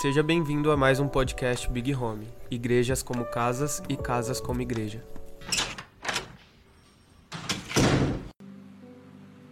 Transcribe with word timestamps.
Seja 0.00 0.24
bem-vindo 0.24 0.72
a 0.72 0.76
mais 0.76 0.98
um 0.98 1.06
podcast 1.06 1.70
Big 1.70 1.94
Home. 1.94 2.26
Igrejas 2.50 3.00
como 3.00 3.24
casas 3.24 3.80
e 3.88 3.96
casas 3.96 4.40
como 4.40 4.60
igreja. 4.60 5.04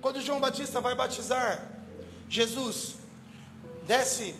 Quando 0.01 0.21
João 0.21 0.41
Batista 0.41 0.81
vai 0.81 0.97
batizar 0.97 1.71
Jesus, 2.29 2.97
desce 3.87 4.35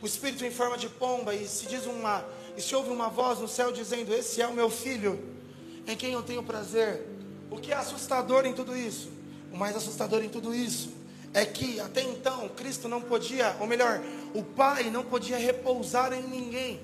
o 0.00 0.06
Espírito 0.06 0.44
em 0.44 0.50
forma 0.50 0.78
de 0.78 0.88
pomba 0.88 1.34
e 1.34 1.46
se 1.46 1.66
diz 1.66 1.84
uma 1.84 2.24
e 2.56 2.62
se 2.62 2.74
ouve 2.74 2.88
uma 2.88 3.10
voz 3.10 3.38
no 3.38 3.46
céu 3.46 3.72
dizendo: 3.72 4.12
Esse 4.12 4.40
é 4.40 4.48
o 4.48 4.54
meu 4.54 4.70
filho, 4.70 5.22
em 5.86 5.96
quem 5.96 6.14
eu 6.14 6.22
tenho 6.22 6.42
prazer. 6.42 7.06
O 7.50 7.58
que 7.58 7.72
é 7.72 7.76
assustador 7.76 8.46
em 8.46 8.54
tudo 8.54 8.74
isso? 8.74 9.12
O 9.52 9.56
mais 9.56 9.76
assustador 9.76 10.24
em 10.24 10.30
tudo 10.30 10.54
isso 10.54 11.03
é 11.34 11.44
que 11.44 11.80
até 11.80 12.00
então 12.00 12.48
Cristo 12.50 12.88
não 12.88 13.02
podia, 13.02 13.56
ou 13.58 13.66
melhor, 13.66 14.00
o 14.32 14.42
Pai 14.42 14.84
não 14.84 15.02
podia 15.02 15.36
repousar 15.36 16.12
em 16.12 16.22
ninguém. 16.22 16.80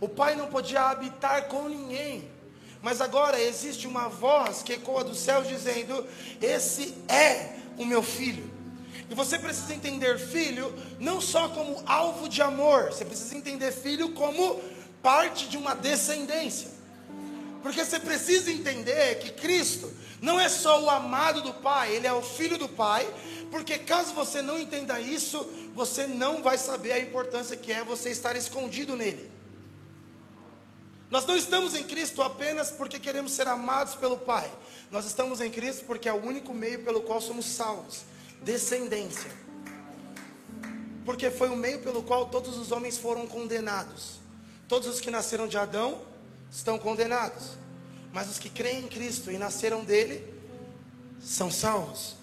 O 0.00 0.08
Pai 0.08 0.34
não 0.34 0.48
podia 0.48 0.82
habitar 0.82 1.44
com 1.46 1.68
ninguém. 1.68 2.28
Mas 2.82 3.00
agora 3.00 3.40
existe 3.40 3.86
uma 3.86 4.08
voz 4.08 4.62
que 4.62 4.72
ecoa 4.72 5.04
do 5.04 5.14
céu 5.14 5.42
dizendo: 5.42 6.04
Esse 6.42 6.94
é 7.08 7.56
o 7.76 7.84
meu 7.84 8.02
filho. 8.02 8.58
E 9.10 9.14
você 9.14 9.38
precisa 9.38 9.72
entender 9.72 10.18
filho 10.18 10.72
não 10.98 11.20
só 11.20 11.48
como 11.48 11.82
alvo 11.86 12.28
de 12.28 12.42
amor, 12.42 12.92
você 12.92 13.04
precisa 13.04 13.36
entender 13.36 13.72
filho 13.72 14.12
como 14.12 14.60
parte 15.02 15.48
de 15.48 15.56
uma 15.56 15.74
descendência. 15.74 16.68
Porque 17.62 17.84
você 17.84 17.98
precisa 17.98 18.50
entender 18.50 19.18
que 19.18 19.30
Cristo 19.30 19.92
não 20.20 20.38
é 20.38 20.48
só 20.48 20.82
o 20.82 20.90
amado 20.90 21.42
do 21.42 21.54
Pai, 21.54 21.94
ele 21.94 22.06
é 22.06 22.12
o 22.12 22.22
filho 22.22 22.58
do 22.58 22.68
Pai. 22.68 23.06
Porque 23.50 23.78
caso 23.78 24.12
você 24.12 24.42
não 24.42 24.58
entenda 24.58 25.00
isso, 25.00 25.42
você 25.74 26.06
não 26.06 26.42
vai 26.42 26.58
saber 26.58 26.92
a 26.92 26.98
importância 26.98 27.56
que 27.56 27.72
é 27.72 27.82
você 27.82 28.10
estar 28.10 28.36
escondido 28.36 28.94
nele. 28.96 29.30
Nós 31.10 31.24
não 31.24 31.36
estamos 31.36 31.74
em 31.74 31.84
Cristo 31.84 32.22
apenas 32.22 32.70
porque 32.70 32.98
queremos 32.98 33.32
ser 33.32 33.48
amados 33.48 33.94
pelo 33.94 34.18
Pai. 34.18 34.50
Nós 34.90 35.06
estamos 35.06 35.40
em 35.40 35.50
Cristo 35.50 35.84
porque 35.86 36.08
é 36.08 36.12
o 36.12 36.22
único 36.22 36.52
meio 36.52 36.84
pelo 36.84 37.00
qual 37.00 37.20
somos 37.20 37.46
salvos 37.46 38.02
descendência. 38.42 39.30
Porque 41.04 41.30
foi 41.30 41.48
o 41.48 41.56
meio 41.56 41.80
pelo 41.80 42.02
qual 42.02 42.26
todos 42.26 42.56
os 42.58 42.70
homens 42.70 42.98
foram 42.98 43.26
condenados. 43.26 44.18
Todos 44.68 44.86
os 44.86 45.00
que 45.00 45.10
nasceram 45.10 45.48
de 45.48 45.56
Adão 45.56 46.02
estão 46.50 46.78
condenados. 46.78 47.56
Mas 48.12 48.30
os 48.30 48.38
que 48.38 48.48
creem 48.48 48.84
em 48.84 48.88
Cristo 48.88 49.30
e 49.30 49.38
nasceram 49.38 49.84
dele 49.84 50.24
são 51.20 51.50
salvos. 51.50 52.16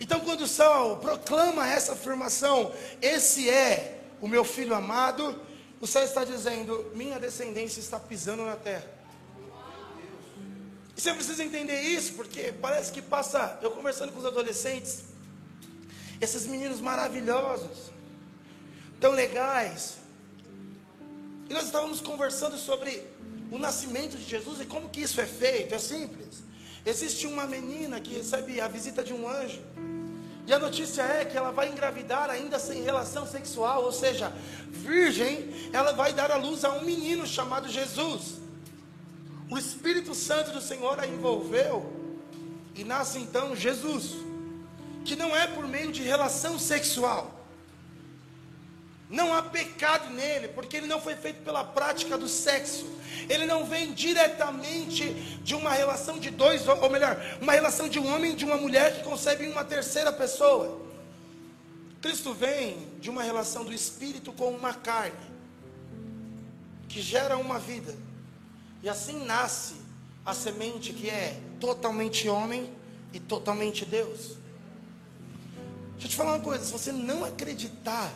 Então, 0.00 0.20
quando 0.20 0.46
Saul 0.46 0.96
proclama 0.98 1.68
essa 1.68 1.92
afirmação, 1.92 2.72
esse 3.02 3.50
é 3.50 4.00
o 4.20 4.28
meu 4.28 4.44
filho 4.44 4.74
amado, 4.74 5.40
o 5.80 5.86
céu 5.86 6.04
está 6.04 6.24
dizendo: 6.24 6.92
minha 6.94 7.18
descendência 7.18 7.80
está 7.80 7.98
pisando 7.98 8.44
na 8.44 8.56
terra. 8.56 8.86
E 10.96 11.00
você 11.00 11.14
precisa 11.14 11.44
entender 11.44 11.80
isso, 11.80 12.14
porque 12.14 12.52
parece 12.60 12.90
que 12.90 13.00
passa, 13.00 13.58
eu 13.62 13.70
conversando 13.70 14.12
com 14.12 14.18
os 14.18 14.26
adolescentes, 14.26 15.04
esses 16.20 16.46
meninos 16.46 16.80
maravilhosos, 16.80 17.92
tão 19.00 19.12
legais. 19.12 19.96
E 21.48 21.54
nós 21.54 21.64
estávamos 21.64 22.00
conversando 22.00 22.58
sobre 22.58 23.04
o 23.50 23.58
nascimento 23.58 24.16
de 24.16 24.24
Jesus 24.24 24.60
e 24.60 24.66
como 24.66 24.88
que 24.88 25.00
isso 25.00 25.20
é 25.20 25.26
feito. 25.26 25.74
É 25.74 25.78
simples. 25.78 26.42
Existe 26.84 27.26
uma 27.26 27.46
menina 27.46 28.00
que 28.00 28.14
recebe 28.14 28.60
a 28.60 28.68
visita 28.68 29.02
de 29.02 29.12
um 29.12 29.28
anjo. 29.28 29.60
E 30.46 30.52
a 30.52 30.58
notícia 30.58 31.02
é 31.02 31.26
que 31.26 31.36
ela 31.36 31.50
vai 31.50 31.68
engravidar 31.68 32.30
ainda 32.30 32.58
sem 32.58 32.82
relação 32.82 33.26
sexual, 33.26 33.84
ou 33.84 33.92
seja, 33.92 34.32
virgem, 34.70 35.70
ela 35.74 35.92
vai 35.92 36.14
dar 36.14 36.30
à 36.30 36.36
luz 36.36 36.64
a 36.64 36.72
um 36.72 36.84
menino 36.84 37.26
chamado 37.26 37.68
Jesus. 37.68 38.36
O 39.50 39.58
Espírito 39.58 40.14
Santo 40.14 40.52
do 40.52 40.60
Senhor 40.60 40.98
a 40.98 41.06
envolveu 41.06 41.92
e 42.74 42.82
nasce 42.82 43.18
então 43.18 43.54
Jesus, 43.54 44.14
que 45.04 45.16
não 45.16 45.36
é 45.36 45.46
por 45.46 45.68
meio 45.68 45.92
de 45.92 46.02
relação 46.02 46.58
sexual. 46.58 47.37
Não 49.10 49.32
há 49.32 49.42
pecado 49.42 50.10
nele, 50.10 50.48
porque 50.48 50.76
ele 50.76 50.86
não 50.86 51.00
foi 51.00 51.16
feito 51.16 51.42
pela 51.42 51.64
prática 51.64 52.18
do 52.18 52.28
sexo. 52.28 52.86
Ele 53.28 53.46
não 53.46 53.64
vem 53.64 53.94
diretamente 53.94 55.14
de 55.42 55.54
uma 55.54 55.72
relação 55.72 56.18
de 56.18 56.30
dois, 56.30 56.68
ou 56.68 56.90
melhor, 56.90 57.18
uma 57.40 57.52
relação 57.52 57.88
de 57.88 57.98
um 57.98 58.14
homem 58.14 58.32
e 58.32 58.36
de 58.36 58.44
uma 58.44 58.58
mulher 58.58 58.96
que 58.96 59.04
concebem 59.04 59.50
uma 59.50 59.64
terceira 59.64 60.12
pessoa. 60.12 60.86
Cristo 62.02 62.34
vem 62.34 62.86
de 63.00 63.08
uma 63.08 63.22
relação 63.22 63.64
do 63.64 63.72
espírito 63.72 64.30
com 64.32 64.50
uma 64.50 64.74
carne, 64.74 65.16
que 66.86 67.00
gera 67.00 67.38
uma 67.38 67.58
vida. 67.58 67.96
E 68.82 68.88
assim 68.90 69.24
nasce 69.24 69.74
a 70.24 70.34
semente 70.34 70.92
que 70.92 71.08
é 71.08 71.40
totalmente 71.58 72.28
homem 72.28 72.70
e 73.12 73.18
totalmente 73.18 73.86
Deus. 73.86 74.36
Deixa 75.92 76.06
eu 76.06 76.10
te 76.10 76.16
falar 76.16 76.34
uma 76.34 76.44
coisa: 76.44 76.64
se 76.64 76.70
você 76.70 76.92
não 76.92 77.24
acreditar 77.24 78.12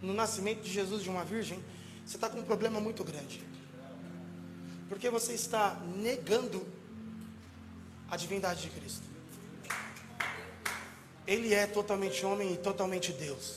no 0.00 0.14
nascimento 0.14 0.62
de 0.62 0.70
Jesus 0.70 1.02
de 1.02 1.08
uma 1.08 1.24
virgem, 1.24 1.62
você 2.04 2.16
está 2.16 2.28
com 2.28 2.38
um 2.38 2.44
problema 2.44 2.80
muito 2.80 3.04
grande. 3.04 3.42
Porque 4.88 5.10
você 5.10 5.34
está 5.34 5.78
negando 5.96 6.66
a 8.10 8.16
divindade 8.16 8.62
de 8.62 8.70
Cristo. 8.70 9.02
Ele 11.26 11.52
é 11.52 11.66
totalmente 11.66 12.24
homem 12.24 12.54
e 12.54 12.56
totalmente 12.56 13.12
Deus. 13.12 13.56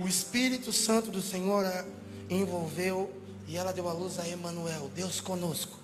O 0.00 0.08
Espírito 0.08 0.72
Santo 0.72 1.10
do 1.10 1.22
Senhor 1.22 1.64
a 1.64 1.84
envolveu 2.28 3.12
e 3.46 3.56
ela 3.56 3.72
deu 3.72 3.88
a 3.88 3.92
luz 3.92 4.18
a 4.18 4.28
Emanuel, 4.28 4.90
Deus 4.94 5.20
conosco. 5.20 5.78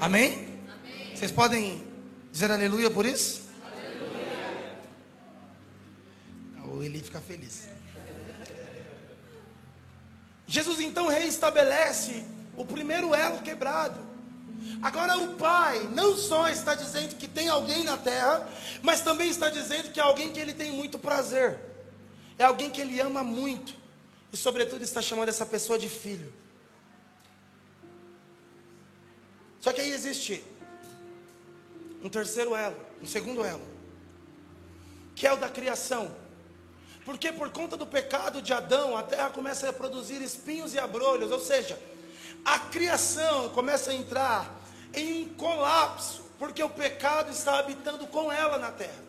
Amém? 0.00 0.32
Amém? 0.32 1.14
Vocês 1.14 1.30
podem 1.30 1.84
dizer 2.32 2.50
aleluia 2.50 2.90
por 2.90 3.06
isso? 3.06 3.42
Aleluia. 3.64 4.78
O 6.74 6.82
Eli 6.82 7.00
fica 7.00 7.20
feliz. 7.20 7.75
Jesus 10.46 10.80
então 10.80 11.08
reestabelece 11.08 12.24
o 12.56 12.64
primeiro 12.64 13.14
elo 13.14 13.42
quebrado. 13.42 14.00
Agora 14.82 15.16
o 15.18 15.34
Pai 15.34 15.88
não 15.92 16.16
só 16.16 16.48
está 16.48 16.74
dizendo 16.74 17.16
que 17.16 17.26
tem 17.26 17.48
alguém 17.48 17.84
na 17.84 17.96
terra, 17.96 18.48
mas 18.82 19.00
também 19.00 19.28
está 19.28 19.48
dizendo 19.48 19.90
que 19.90 20.00
é 20.00 20.02
alguém 20.02 20.32
que 20.32 20.40
ele 20.40 20.52
tem 20.52 20.70
muito 20.70 20.98
prazer. 20.98 21.58
É 22.38 22.44
alguém 22.44 22.70
que 22.70 22.80
ele 22.80 23.00
ama 23.00 23.24
muito. 23.24 23.74
E 24.32 24.36
sobretudo 24.36 24.82
está 24.82 25.00
chamando 25.00 25.28
essa 25.28 25.46
pessoa 25.46 25.78
de 25.78 25.88
filho. 25.88 26.32
Só 29.60 29.72
que 29.72 29.80
aí 29.80 29.90
existe 29.90 30.44
um 32.02 32.08
terceiro 32.08 32.54
elo, 32.54 32.76
um 33.02 33.06
segundo 33.06 33.44
elo, 33.44 33.66
que 35.14 35.26
é 35.26 35.32
o 35.32 35.36
da 35.36 35.48
criação. 35.48 36.14
Porque 37.06 37.30
por 37.30 37.48
conta 37.50 37.76
do 37.76 37.86
pecado 37.86 38.42
de 38.42 38.52
Adão, 38.52 38.96
a 38.96 39.02
terra 39.04 39.30
começa 39.30 39.68
a 39.68 39.72
produzir 39.72 40.20
espinhos 40.20 40.74
e 40.74 40.78
abrolhos, 40.78 41.30
ou 41.30 41.38
seja, 41.38 41.78
a 42.44 42.58
criação 42.58 43.48
começa 43.50 43.92
a 43.92 43.94
entrar 43.94 44.52
em 44.92 45.22
um 45.22 45.28
colapso, 45.34 46.24
porque 46.36 46.60
o 46.60 46.68
pecado 46.68 47.30
está 47.30 47.60
habitando 47.60 48.08
com 48.08 48.32
ela 48.32 48.58
na 48.58 48.72
terra. 48.72 49.06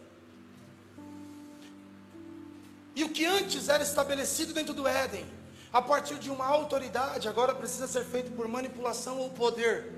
E 2.95 3.03
o 3.03 3.09
que 3.09 3.25
antes 3.25 3.67
era 3.67 3.81
estabelecido 3.81 4.53
dentro 4.53 4.75
do 4.75 4.87
Éden, 4.87 5.25
a 5.73 5.81
partir 5.81 6.19
de 6.19 6.29
uma 6.29 6.45
autoridade, 6.45 7.27
agora 7.27 7.55
precisa 7.55 7.87
ser 7.87 8.05
feito 8.05 8.31
por 8.33 8.47
manipulação 8.47 9.17
ou 9.17 9.31
poder, 9.31 9.91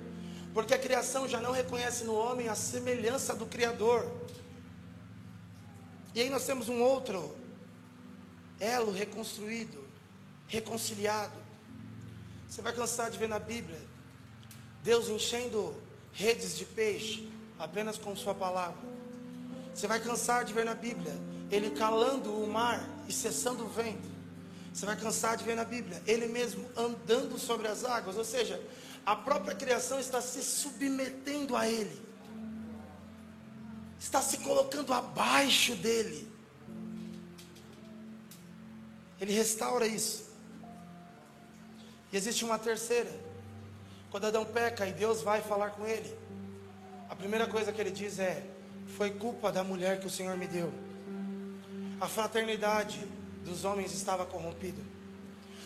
porque 0.53 0.73
a 0.73 0.79
criação 0.79 1.27
já 1.27 1.41
não 1.41 1.51
reconhece 1.51 2.05
no 2.05 2.15
homem 2.15 2.47
a 2.47 2.55
semelhança 2.55 3.35
do 3.35 3.45
Criador. 3.45 4.09
E 6.15 6.21
aí 6.21 6.29
nós 6.29 6.45
temos 6.45 6.69
um 6.69 6.81
outro 6.81 7.37
elo 8.59 8.91
reconstruído, 8.91 9.87
reconciliado. 10.47 11.37
Você 12.47 12.61
vai 12.61 12.73
cansar 12.73 13.09
de 13.11 13.17
ver 13.17 13.29
na 13.29 13.39
Bíblia 13.39 13.79
Deus 14.83 15.09
enchendo 15.09 15.75
redes 16.13 16.57
de 16.57 16.65
peixe 16.65 17.29
apenas 17.57 17.97
com 17.97 18.15
Sua 18.15 18.33
palavra. 18.33 18.89
Você 19.73 19.87
vai 19.87 19.99
cansar 19.99 20.45
de 20.45 20.53
ver 20.53 20.65
na 20.65 20.73
Bíblia 20.73 21.13
Ele 21.51 21.71
calando 21.71 22.33
o 22.33 22.47
mar 22.47 22.87
e 23.07 23.13
cessando 23.13 23.65
o 23.65 23.69
vento. 23.69 24.07
Você 24.73 24.85
vai 24.85 24.95
cansar 24.95 25.35
de 25.35 25.43
ver 25.43 25.55
na 25.55 25.65
Bíblia 25.65 26.01
Ele 26.05 26.27
mesmo 26.27 26.65
andando 26.75 27.37
sobre 27.37 27.67
as 27.67 27.83
águas, 27.83 28.17
ou 28.17 28.25
seja, 28.25 28.61
a 29.05 29.15
própria 29.15 29.55
criação 29.55 29.99
está 29.99 30.21
se 30.21 30.43
submetendo 30.43 31.55
a 31.55 31.67
Ele, 31.67 31.99
está 33.99 34.21
se 34.21 34.37
colocando 34.37 34.93
abaixo 34.93 35.75
dele. 35.75 36.28
Ele 39.19 39.33
restaura 39.33 39.85
isso. 39.85 40.29
E 42.11 42.17
existe 42.17 42.43
uma 42.43 42.57
terceira. 42.57 43.11
Quando 44.09 44.25
Adão 44.25 44.45
peca 44.45 44.87
e 44.87 44.93
Deus 44.93 45.21
vai 45.21 45.41
falar 45.41 45.71
com 45.71 45.85
ele, 45.85 46.17
a 47.09 47.15
primeira 47.15 47.47
coisa 47.47 47.71
que 47.71 47.79
ele 47.79 47.91
diz 47.91 48.17
é: 48.19 48.43
Foi 48.97 49.11
culpa 49.11 49.51
da 49.51 49.63
mulher 49.63 49.99
que 49.99 50.07
o 50.07 50.09
Senhor 50.09 50.35
me 50.37 50.47
deu. 50.47 50.71
A 52.01 52.07
fraternidade 52.07 52.99
dos 53.43 53.65
homens 53.65 53.93
estava 53.93 54.25
corrompido. 54.25 54.81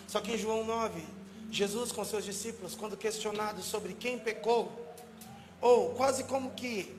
Só 0.07 0.19
que 0.19 0.33
em 0.33 0.37
João 0.37 0.65
9, 0.65 1.03
Jesus 1.49 1.91
com 1.91 2.03
seus 2.03 2.25
discípulos, 2.25 2.75
quando 2.75 2.97
questionado 2.97 3.61
sobre 3.61 3.93
quem 3.93 4.17
pecou, 4.17 4.71
ou 5.61 5.91
quase 5.93 6.23
como 6.25 6.51
que 6.51 6.93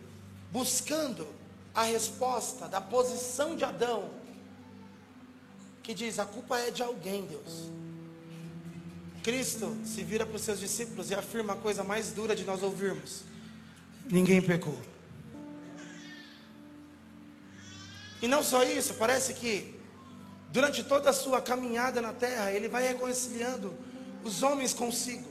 buscando 0.50 1.26
a 1.74 1.82
resposta 1.82 2.68
da 2.68 2.80
posição 2.80 3.56
de 3.56 3.64
Adão, 3.64 4.08
que 5.84 5.94
diz: 5.94 6.18
a 6.18 6.24
culpa 6.24 6.58
é 6.58 6.70
de 6.70 6.82
alguém, 6.82 7.26
Deus. 7.26 7.70
Cristo 9.22 9.76
se 9.84 10.02
vira 10.02 10.26
para 10.26 10.36
os 10.36 10.42
seus 10.42 10.58
discípulos 10.58 11.10
e 11.10 11.14
afirma 11.14 11.52
a 11.52 11.56
coisa 11.56 11.84
mais 11.84 12.10
dura 12.10 12.34
de 12.34 12.42
nós 12.44 12.62
ouvirmos: 12.62 13.22
ninguém 14.10 14.42
pecou. 14.42 14.80
E 18.20 18.26
não 18.26 18.42
só 18.42 18.64
isso, 18.64 18.94
parece 18.94 19.34
que 19.34 19.78
durante 20.50 20.82
toda 20.82 21.10
a 21.10 21.12
sua 21.12 21.42
caminhada 21.42 22.00
na 22.00 22.12
terra, 22.12 22.50
ele 22.50 22.68
vai 22.68 22.88
reconciliando 22.88 23.76
os 24.24 24.42
homens 24.42 24.72
consigo, 24.72 25.28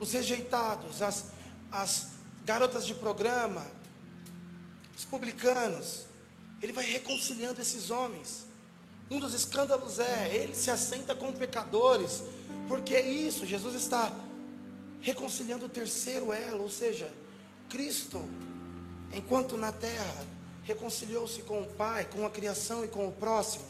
os 0.00 0.12
rejeitados, 0.12 1.02
as, 1.02 1.26
as 1.70 2.08
garotas 2.46 2.86
de 2.86 2.94
programa, 2.94 3.66
os 4.96 5.04
publicanos. 5.04 6.06
Ele 6.62 6.72
vai 6.72 6.84
reconciliando 6.84 7.60
esses 7.60 7.90
homens. 7.90 8.47
Um 9.10 9.18
dos 9.18 9.32
escândalos 9.32 9.98
é, 9.98 10.34
ele 10.34 10.54
se 10.54 10.70
assenta 10.70 11.14
com 11.14 11.32
pecadores, 11.32 12.22
porque 12.68 12.94
é 12.94 13.08
isso, 13.08 13.46
Jesus 13.46 13.74
está 13.74 14.12
reconciliando 15.00 15.66
o 15.66 15.68
terceiro 15.68 16.32
elo, 16.32 16.64
ou 16.64 16.70
seja, 16.70 17.10
Cristo, 17.68 18.22
enquanto 19.12 19.56
na 19.56 19.72
terra, 19.72 20.26
reconciliou-se 20.64 21.42
com 21.42 21.62
o 21.62 21.66
Pai, 21.66 22.04
com 22.04 22.26
a 22.26 22.30
criação 22.30 22.84
e 22.84 22.88
com 22.88 23.08
o 23.08 23.12
próximo. 23.12 23.64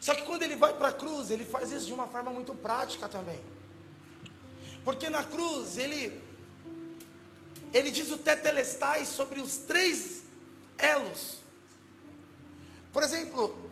Só 0.00 0.14
que 0.14 0.22
quando 0.22 0.42
ele 0.42 0.54
vai 0.54 0.72
para 0.74 0.88
a 0.88 0.92
cruz, 0.92 1.30
ele 1.30 1.44
faz 1.44 1.72
isso 1.72 1.86
de 1.86 1.92
uma 1.92 2.06
forma 2.06 2.30
muito 2.30 2.54
prática 2.54 3.08
também. 3.08 3.40
Porque 4.84 5.10
na 5.10 5.24
cruz, 5.24 5.76
ele 5.76 6.28
ele 7.72 7.90
diz 7.90 8.10
o 8.10 8.16
tetelestai 8.16 9.04
sobre 9.04 9.40
os 9.40 9.56
três 9.58 10.22
elos. 10.78 11.38
Por 12.92 13.02
exemplo, 13.02 13.67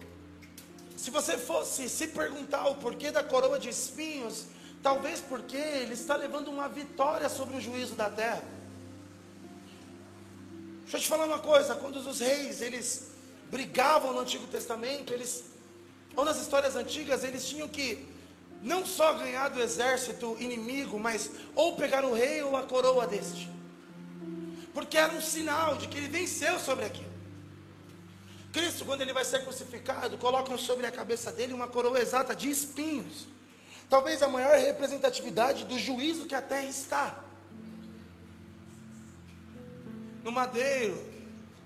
se 0.96 1.10
você 1.10 1.36
fosse 1.36 1.88
se 1.88 2.08
perguntar 2.08 2.66
o 2.68 2.76
porquê 2.76 3.10
da 3.10 3.22
coroa 3.22 3.58
de 3.58 3.68
espinhos, 3.68 4.46
talvez 4.82 5.20
porque 5.20 5.56
ele 5.56 5.92
está 5.92 6.16
levando 6.16 6.48
uma 6.48 6.68
vitória 6.68 7.28
sobre 7.28 7.56
o 7.56 7.60
juízo 7.60 7.94
da 7.94 8.08
terra. 8.08 8.42
Deixa 10.82 10.96
eu 10.96 11.00
te 11.00 11.08
falar 11.08 11.26
uma 11.26 11.40
coisa, 11.40 11.74
quando 11.74 11.96
os 11.96 12.20
reis, 12.20 12.62
eles 12.62 13.08
brigavam 13.50 14.12
no 14.12 14.20
Antigo 14.20 14.46
Testamento, 14.46 15.12
eles, 15.12 15.44
ou 16.14 16.24
nas 16.24 16.40
histórias 16.40 16.76
antigas, 16.76 17.24
eles 17.24 17.46
tinham 17.46 17.68
que 17.68 18.06
não 18.62 18.86
só 18.86 19.12
ganhar 19.14 19.48
do 19.48 19.60
exército 19.60 20.36
inimigo, 20.40 20.98
mas 20.98 21.30
ou 21.54 21.76
pegar 21.76 22.04
o 22.04 22.14
rei 22.14 22.42
ou 22.42 22.56
a 22.56 22.62
coroa 22.62 23.06
deste. 23.06 23.50
Porque 24.72 24.96
era 24.96 25.12
um 25.12 25.20
sinal 25.20 25.76
de 25.76 25.88
que 25.88 25.98
ele 25.98 26.08
venceu 26.08 26.58
sobre 26.58 26.84
aquilo. 26.84 27.05
Cristo, 28.56 28.86
quando 28.86 29.02
ele 29.02 29.12
vai 29.12 29.22
ser 29.22 29.44
crucificado, 29.44 30.16
colocam 30.16 30.56
sobre 30.56 30.86
a 30.86 30.90
cabeça 30.90 31.30
dele 31.30 31.52
uma 31.52 31.68
coroa 31.68 32.00
exata 32.00 32.34
de 32.34 32.48
espinhos. 32.48 33.26
Talvez 33.86 34.22
a 34.22 34.28
maior 34.28 34.56
representatividade 34.56 35.66
do 35.66 35.78
juízo 35.78 36.24
que 36.24 36.34
a 36.34 36.40
terra 36.40 36.64
está 36.64 37.22
no 40.24 40.32
madeiro. 40.32 40.96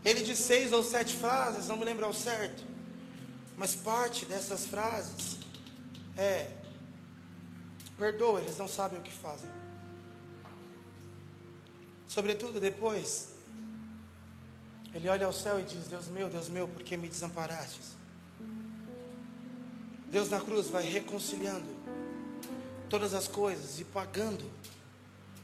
Ele 0.05 0.21
diz 0.25 0.41
seis 0.41 0.73
ou 0.73 0.83
sete 0.83 1.15
frases, 1.15 1.69
não 1.69 1.77
me 1.77 1.85
lembro 1.85 2.05
ao 2.05 2.13
certo. 2.13 2.65
Mas 3.57 3.77
parte 3.77 4.27
dessas 4.27 4.67
frases 4.67 5.39
é: 6.19 6.51
perdoa, 7.97 8.41
eles 8.41 8.59
não 8.59 8.67
sabem 8.67 8.99
o 8.99 9.03
que 9.03 9.13
fazem. 9.13 9.49
Sobretudo 12.09 12.59
depois, 12.59 13.29
ele 14.95 15.09
olha 15.09 15.27
ao 15.27 15.33
céu 15.33 15.61
e 15.61 15.63
diz: 15.63 15.87
Deus 15.87 16.09
meu, 16.09 16.29
Deus 16.29 16.49
meu, 16.49 16.67
por 16.67 16.83
que 16.83 16.97
me 16.97 17.09
desamparastes? 17.09 17.97
Deus 20.11 20.29
na 20.29 20.41
cruz 20.41 20.69
vai 20.69 20.83
reconciliando 20.83 21.69
todas 22.89 23.15
as 23.15 23.29
coisas 23.29 23.79
e 23.79 23.85
pagando 23.85 24.45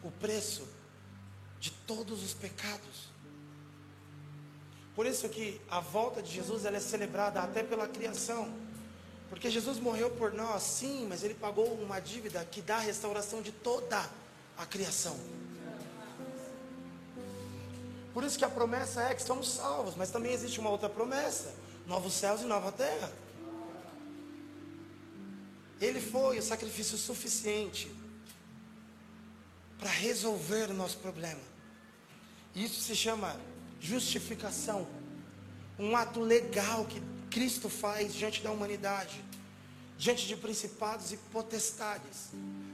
o 0.02 0.10
preço 0.10 0.66
de 1.60 1.70
todos 1.70 2.22
os 2.24 2.34
pecados. 2.34 3.06
Por 4.96 5.06
isso 5.06 5.28
que 5.28 5.60
a 5.70 5.78
volta 5.78 6.22
de 6.22 6.32
Jesus 6.32 6.64
ela 6.64 6.78
é 6.78 6.80
celebrada 6.80 7.40
até 7.40 7.62
pela 7.62 7.86
criação. 7.86 8.52
Porque 9.28 9.50
Jesus 9.50 9.78
morreu 9.78 10.10
por 10.10 10.32
nós, 10.32 10.62
sim, 10.62 11.06
mas 11.08 11.22
ele 11.22 11.34
pagou 11.34 11.74
uma 11.74 12.00
dívida 12.00 12.44
que 12.44 12.62
dá 12.62 12.76
a 12.76 12.80
restauração 12.80 13.42
de 13.42 13.52
toda 13.52 14.08
a 14.56 14.64
criação. 14.64 15.18
Por 18.16 18.24
isso 18.24 18.38
que 18.38 18.46
a 18.46 18.48
promessa 18.48 19.02
é 19.02 19.14
que 19.14 19.22
somos 19.22 19.46
salvos, 19.46 19.94
mas 19.94 20.10
também 20.10 20.32
existe 20.32 20.58
uma 20.58 20.70
outra 20.70 20.88
promessa: 20.88 21.54
novos 21.86 22.14
céus 22.14 22.40
e 22.40 22.44
nova 22.46 22.72
terra. 22.72 23.12
Ele 25.78 26.00
foi 26.00 26.38
o 26.38 26.42
sacrifício 26.42 26.96
suficiente 26.96 27.94
para 29.78 29.90
resolver 29.90 30.70
o 30.70 30.72
nosso 30.72 30.96
problema. 30.96 31.42
Isso 32.54 32.80
se 32.80 32.96
chama 32.96 33.38
justificação. 33.78 34.86
Um 35.78 35.94
ato 35.94 36.20
legal 36.20 36.86
que 36.86 37.02
Cristo 37.30 37.68
faz 37.68 38.14
diante 38.14 38.42
da 38.42 38.50
humanidade, 38.50 39.22
diante 39.98 40.26
de 40.26 40.36
principados 40.36 41.12
e 41.12 41.18
potestades, 41.18 42.30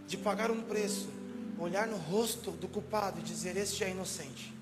de 0.06 0.16
pagar 0.16 0.52
um 0.52 0.62
preço, 0.62 1.08
olhar 1.58 1.88
no 1.88 1.96
rosto 1.96 2.52
do 2.52 2.68
culpado 2.68 3.18
e 3.18 3.22
dizer: 3.24 3.56
Este 3.56 3.82
é 3.82 3.90
inocente. 3.90 4.61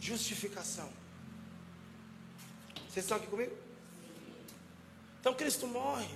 Justificação. 0.00 0.88
Vocês 2.88 3.04
estão 3.04 3.16
aqui 3.16 3.26
comigo? 3.26 3.56
Então 5.20 5.34
Cristo 5.34 5.66
morre. 5.66 6.08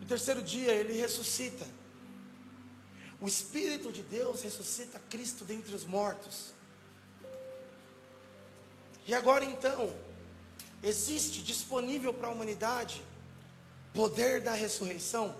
No 0.00 0.06
terceiro 0.06 0.42
dia 0.42 0.72
ele 0.72 0.94
ressuscita. 0.94 1.66
O 3.20 3.28
Espírito 3.28 3.92
de 3.92 4.02
Deus 4.02 4.42
ressuscita 4.42 5.00
Cristo 5.08 5.44
dentre 5.44 5.74
os 5.74 5.84
mortos. 5.84 6.52
E 9.06 9.14
agora 9.14 9.44
então, 9.44 9.94
existe 10.82 11.42
disponível 11.42 12.12
para 12.12 12.28
a 12.28 12.30
humanidade 12.30 13.02
poder 13.92 14.40
da 14.40 14.52
ressurreição. 14.52 15.34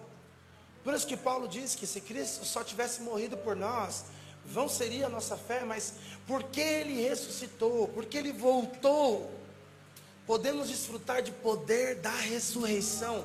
Por 0.84 0.94
isso 0.94 1.06
que 1.06 1.16
Paulo 1.16 1.48
diz 1.48 1.74
que 1.74 1.86
se 1.86 2.00
Cristo 2.00 2.44
só 2.44 2.62
tivesse 2.62 3.02
morrido 3.02 3.36
por 3.36 3.54
nós, 3.54 4.04
vão 4.44 4.68
seria 4.68 5.06
a 5.06 5.08
nossa 5.08 5.36
fé, 5.36 5.64
mas 5.64 5.94
porque 6.26 6.60
ele 6.60 7.00
ressuscitou, 7.02 7.88
porque 7.88 8.16
ele 8.18 8.32
voltou, 8.32 9.30
podemos 10.26 10.68
desfrutar 10.68 11.22
de 11.22 11.32
poder 11.32 11.96
da 11.96 12.10
ressurreição. 12.10 13.24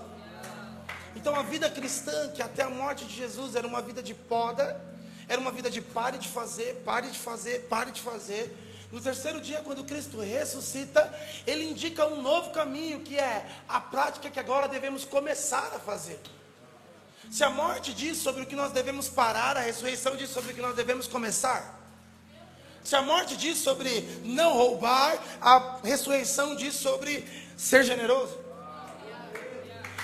Então 1.16 1.36
a 1.36 1.42
vida 1.42 1.70
cristã, 1.70 2.30
que 2.30 2.42
até 2.42 2.64
a 2.64 2.70
morte 2.70 3.06
de 3.06 3.16
Jesus 3.16 3.56
era 3.56 3.68
uma 3.68 3.82
vida 3.82 4.04
de 4.04 4.14
poda, 4.14 4.80
era 5.28 5.42
uma 5.42 5.52
vida 5.52 5.70
de 5.70 5.82
pare 5.82 6.18
de 6.18 6.28
fazer, 6.28 6.82
pare 6.86 7.10
de 7.10 7.18
fazer, 7.18 7.68
pare 7.68 7.92
de 7.92 8.02
fazer. 8.02 8.56
No 8.92 9.02
terceiro 9.02 9.42
dia, 9.42 9.62
quando 9.62 9.84
Cristo 9.84 10.20
ressuscita, 10.22 11.14
Ele 11.46 11.66
indica 11.66 12.08
um 12.08 12.22
novo 12.22 12.52
caminho, 12.52 13.02
que 13.02 13.18
é 13.18 13.46
a 13.68 13.82
prática 13.82 14.30
que 14.30 14.40
agora 14.40 14.68
devemos 14.68 15.04
começar 15.04 15.72
a 15.76 15.80
fazer. 15.80 16.20
Se 17.30 17.44
a 17.44 17.50
morte 17.50 17.94
diz 17.94 18.18
sobre 18.18 18.44
o 18.44 18.46
que 18.46 18.56
nós 18.56 18.72
devemos 18.72 19.10
parar, 19.10 19.58
a 19.58 19.62
ressurreição 19.62 20.16
diz 20.16 20.30
sobre 20.30 20.52
o 20.52 20.56
que 20.56 20.62
nós 20.62 20.76
devemos 20.76 21.08
começar. 21.08 21.78
Se 22.84 22.96
a 22.96 23.02
morte 23.02 23.36
diz 23.36 23.58
sobre 23.58 24.02
não 24.24 24.54
roubar, 24.54 25.18
a 25.42 25.80
ressurreição 25.84 26.56
diz 26.56 26.76
sobre 26.76 27.28
ser 27.58 27.84
generoso. 27.84 28.38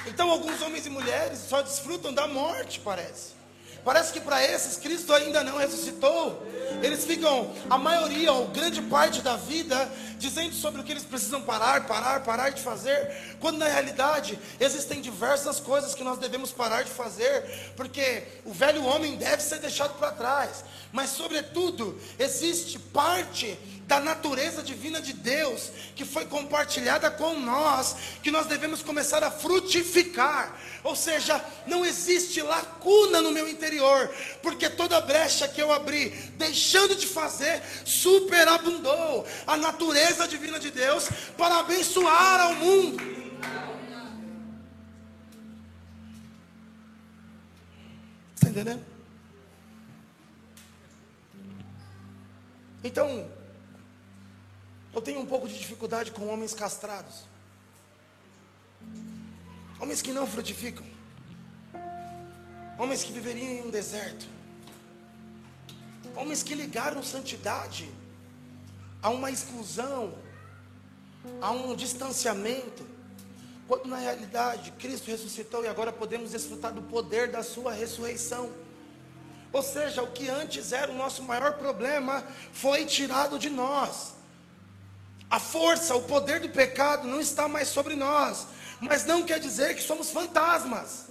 Então, 0.05 0.29
alguns 0.29 0.61
homens 0.61 0.85
e 0.85 0.89
mulheres 0.89 1.39
só 1.39 1.61
desfrutam 1.61 2.13
da 2.13 2.27
morte, 2.27 2.81
parece. 2.81 3.42
Parece 3.83 4.13
que 4.13 4.21
para 4.21 4.43
esses 4.43 4.77
Cristo 4.77 5.11
ainda 5.13 5.43
não 5.43 5.57
ressuscitou. 5.57 6.41
Eles 6.81 7.05
ficam, 7.05 7.53
a 7.69 7.77
maioria 7.77 8.31
ou 8.31 8.47
grande 8.47 8.81
parte 8.81 9.21
da 9.21 9.35
vida, 9.35 9.91
dizendo 10.17 10.55
sobre 10.55 10.81
o 10.81 10.83
que 10.83 10.91
eles 10.91 11.03
precisam 11.03 11.41
parar, 11.41 11.85
parar, 11.85 12.23
parar 12.23 12.49
de 12.49 12.61
fazer, 12.61 13.35
quando 13.39 13.57
na 13.57 13.67
realidade 13.67 14.39
existem 14.59 15.01
diversas 15.01 15.59
coisas 15.59 15.93
que 15.93 16.03
nós 16.03 16.17
devemos 16.17 16.51
parar 16.51 16.83
de 16.83 16.89
fazer, 16.89 17.73
porque 17.75 18.23
o 18.45 18.53
velho 18.53 18.85
homem 18.85 19.17
deve 19.17 19.41
ser 19.41 19.59
deixado 19.59 19.97
para 19.97 20.11
trás, 20.11 20.63
mas, 20.91 21.09
sobretudo, 21.09 21.99
existe 22.17 22.79
parte 22.79 23.57
da 23.93 23.99
natureza 23.99 24.63
divina 24.63 24.99
de 24.99 25.13
Deus, 25.13 25.71
que 25.95 26.03
foi 26.03 26.25
compartilhada 26.25 27.11
com 27.11 27.39
nós, 27.39 27.95
que 28.23 28.31
nós 28.31 28.47
devemos 28.47 28.81
começar 28.81 29.23
a 29.23 29.29
frutificar. 29.29 30.59
Ou 30.83 30.95
seja, 30.95 31.43
não 31.67 31.85
existe 31.85 32.41
lacuna 32.41 33.21
no 33.21 33.31
meu 33.31 33.47
interior, 33.47 34.09
porque 34.41 34.67
toda 34.69 34.99
brecha 34.99 35.47
que 35.47 35.61
eu 35.61 35.71
abri, 35.71 36.09
deixando 36.37 36.95
de 36.95 37.05
fazer, 37.05 37.61
superabundou 37.85 39.27
a 39.45 39.55
natureza 39.57 40.27
divina 40.27 40.59
de 40.59 40.71
Deus 40.71 41.07
para 41.37 41.59
abençoar 41.59 42.41
ao 42.41 42.55
mundo. 42.55 43.13
Está 48.35 48.49
entendendo? 48.49 48.83
Então, 52.83 53.25
eu 54.93 55.01
tenho 55.01 55.19
um 55.19 55.25
pouco 55.25 55.47
de 55.47 55.57
dificuldade 55.57 56.11
com 56.11 56.27
homens 56.27 56.53
castrados. 56.53 57.23
Homens 59.79 60.01
que 60.01 60.13
não 60.13 60.27
frutificam. 60.27 60.85
Homens 62.77 63.03
que 63.03 63.11
viveriam 63.11 63.49
em 63.49 63.61
um 63.63 63.69
deserto. 63.71 64.27
Homens 66.15 66.43
que 66.43 66.53
ligaram 66.53 67.01
santidade 67.01 67.89
a 69.01 69.09
uma 69.09 69.31
exclusão, 69.31 70.13
a 71.41 71.51
um 71.51 71.75
distanciamento. 71.75 72.85
Quando 73.67 73.87
na 73.87 73.97
realidade 73.97 74.71
Cristo 74.71 75.09
ressuscitou 75.09 75.63
e 75.63 75.67
agora 75.67 75.91
podemos 75.91 76.31
desfrutar 76.31 76.71
do 76.71 76.83
poder 76.83 77.31
da 77.31 77.41
sua 77.41 77.73
ressurreição. 77.73 78.51
Ou 79.51 79.63
seja, 79.63 80.03
o 80.03 80.11
que 80.11 80.29
antes 80.29 80.71
era 80.71 80.91
o 80.91 80.95
nosso 80.95 81.23
maior 81.23 81.53
problema 81.53 82.23
foi 82.51 82.85
tirado 82.85 83.39
de 83.39 83.49
nós. 83.49 84.13
A 85.33 85.39
força, 85.39 85.95
o 85.95 86.03
poder 86.03 86.39
do 86.41 86.49
pecado 86.49 87.07
não 87.07 87.19
está 87.19 87.47
mais 87.47 87.67
sobre 87.67 87.95
nós, 87.95 88.45
mas 88.79 89.03
não 89.03 89.23
quer 89.23 89.39
dizer 89.39 89.75
que 89.75 89.81
somos 89.81 90.11
fantasmas. 90.11 91.07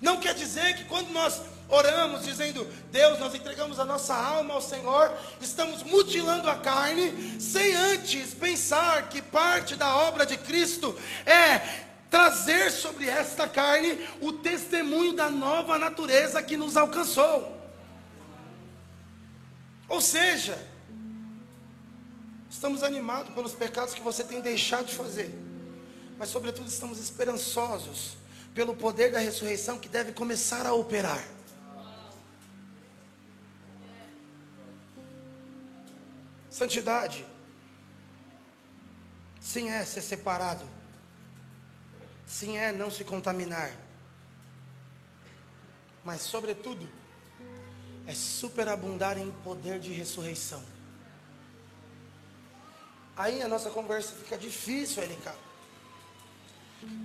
Não 0.00 0.20
quer 0.20 0.32
dizer 0.32 0.76
que 0.76 0.84
quando 0.84 1.10
nós 1.10 1.42
oramos 1.68 2.24
dizendo, 2.24 2.64
Deus, 2.92 3.18
nós 3.18 3.34
entregamos 3.34 3.80
a 3.80 3.84
nossa 3.84 4.14
alma 4.14 4.54
ao 4.54 4.60
Senhor, 4.60 5.12
estamos 5.40 5.82
mutilando 5.82 6.48
a 6.48 6.54
carne, 6.54 7.40
sem 7.40 7.74
antes 7.74 8.32
pensar 8.34 9.08
que 9.08 9.20
parte 9.20 9.74
da 9.74 9.92
obra 9.96 10.24
de 10.24 10.36
Cristo 10.36 10.96
é 11.26 11.58
trazer 12.08 12.70
sobre 12.70 13.08
esta 13.08 13.48
carne 13.48 13.98
o 14.20 14.32
testemunho 14.32 15.12
da 15.12 15.28
nova 15.28 15.76
natureza 15.76 16.40
que 16.40 16.56
nos 16.56 16.76
alcançou. 16.76 17.52
Ou 19.88 20.00
seja, 20.00 20.75
estamos 22.56 22.82
animados 22.82 23.34
pelos 23.34 23.52
pecados 23.52 23.92
que 23.92 24.00
você 24.00 24.24
tem 24.24 24.40
deixado 24.40 24.86
de 24.86 24.94
fazer, 24.94 25.30
mas, 26.18 26.30
sobretudo, 26.30 26.66
estamos 26.66 26.98
esperançosos 26.98 28.16
pelo 28.54 28.74
poder 28.74 29.12
da 29.12 29.18
ressurreição 29.18 29.78
que 29.78 29.90
deve 29.90 30.12
começar 30.12 30.64
a 30.64 30.72
operar. 30.72 31.22
Santidade, 36.48 37.26
sim, 39.38 39.68
é 39.68 39.84
ser 39.84 40.00
separado 40.00 40.66
Sim, 42.26 42.56
é 42.56 42.72
não 42.72 42.90
se 42.90 43.04
contaminar. 43.04 43.70
Mas, 46.04 46.22
sobretudo, 46.22 46.88
é 48.04 48.12
superabundar 48.12 49.16
em 49.16 49.30
poder 49.44 49.78
de 49.78 49.92
ressurreição. 49.92 50.75
Aí 53.16 53.42
a 53.42 53.48
nossa 53.48 53.70
conversa 53.70 54.12
fica 54.12 54.36
difícil, 54.36 55.02
LK. 55.02 55.32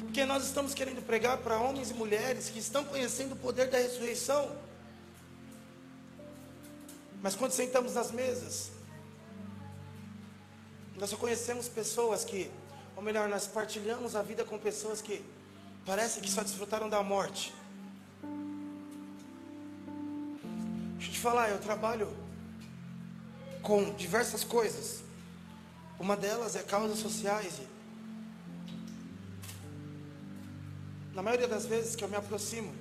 Porque 0.01 0.25
nós 0.25 0.45
estamos 0.45 0.73
querendo 0.73 1.01
pregar 1.05 1.37
para 1.37 1.57
homens 1.57 1.89
e 1.91 1.93
mulheres 1.93 2.49
que 2.49 2.59
estão 2.59 2.83
conhecendo 2.83 3.33
o 3.33 3.37
poder 3.37 3.69
da 3.69 3.77
ressurreição. 3.77 4.55
Mas 7.21 7.35
quando 7.35 7.51
sentamos 7.51 7.93
nas 7.93 8.11
mesas, 8.11 8.71
nós 10.97 11.09
só 11.09 11.17
conhecemos 11.17 11.69
pessoas 11.69 12.25
que 12.25 12.51
ou 13.01 13.03
melhor, 13.03 13.27
nós 13.27 13.47
partilhamos 13.47 14.15
a 14.15 14.21
vida 14.21 14.43
com 14.43 14.59
pessoas 14.59 15.01
que 15.01 15.25
parece 15.85 16.19
que 16.19 16.29
só 16.29 16.43
desfrutaram 16.43 16.87
da 16.87 17.01
morte. 17.01 17.51
Deixa 20.97 21.09
eu 21.09 21.13
te 21.15 21.19
falar, 21.19 21.49
eu 21.49 21.57
trabalho 21.57 22.07
com 23.63 23.91
diversas 23.95 24.43
coisas. 24.43 25.01
Uma 26.01 26.17
delas 26.17 26.55
é 26.55 26.63
causas 26.63 26.97
sociais. 26.97 27.61
Na 31.13 31.21
maioria 31.21 31.47
das 31.47 31.67
vezes 31.67 31.95
que 31.95 32.03
eu 32.03 32.09
me 32.09 32.15
aproximo 32.15 32.73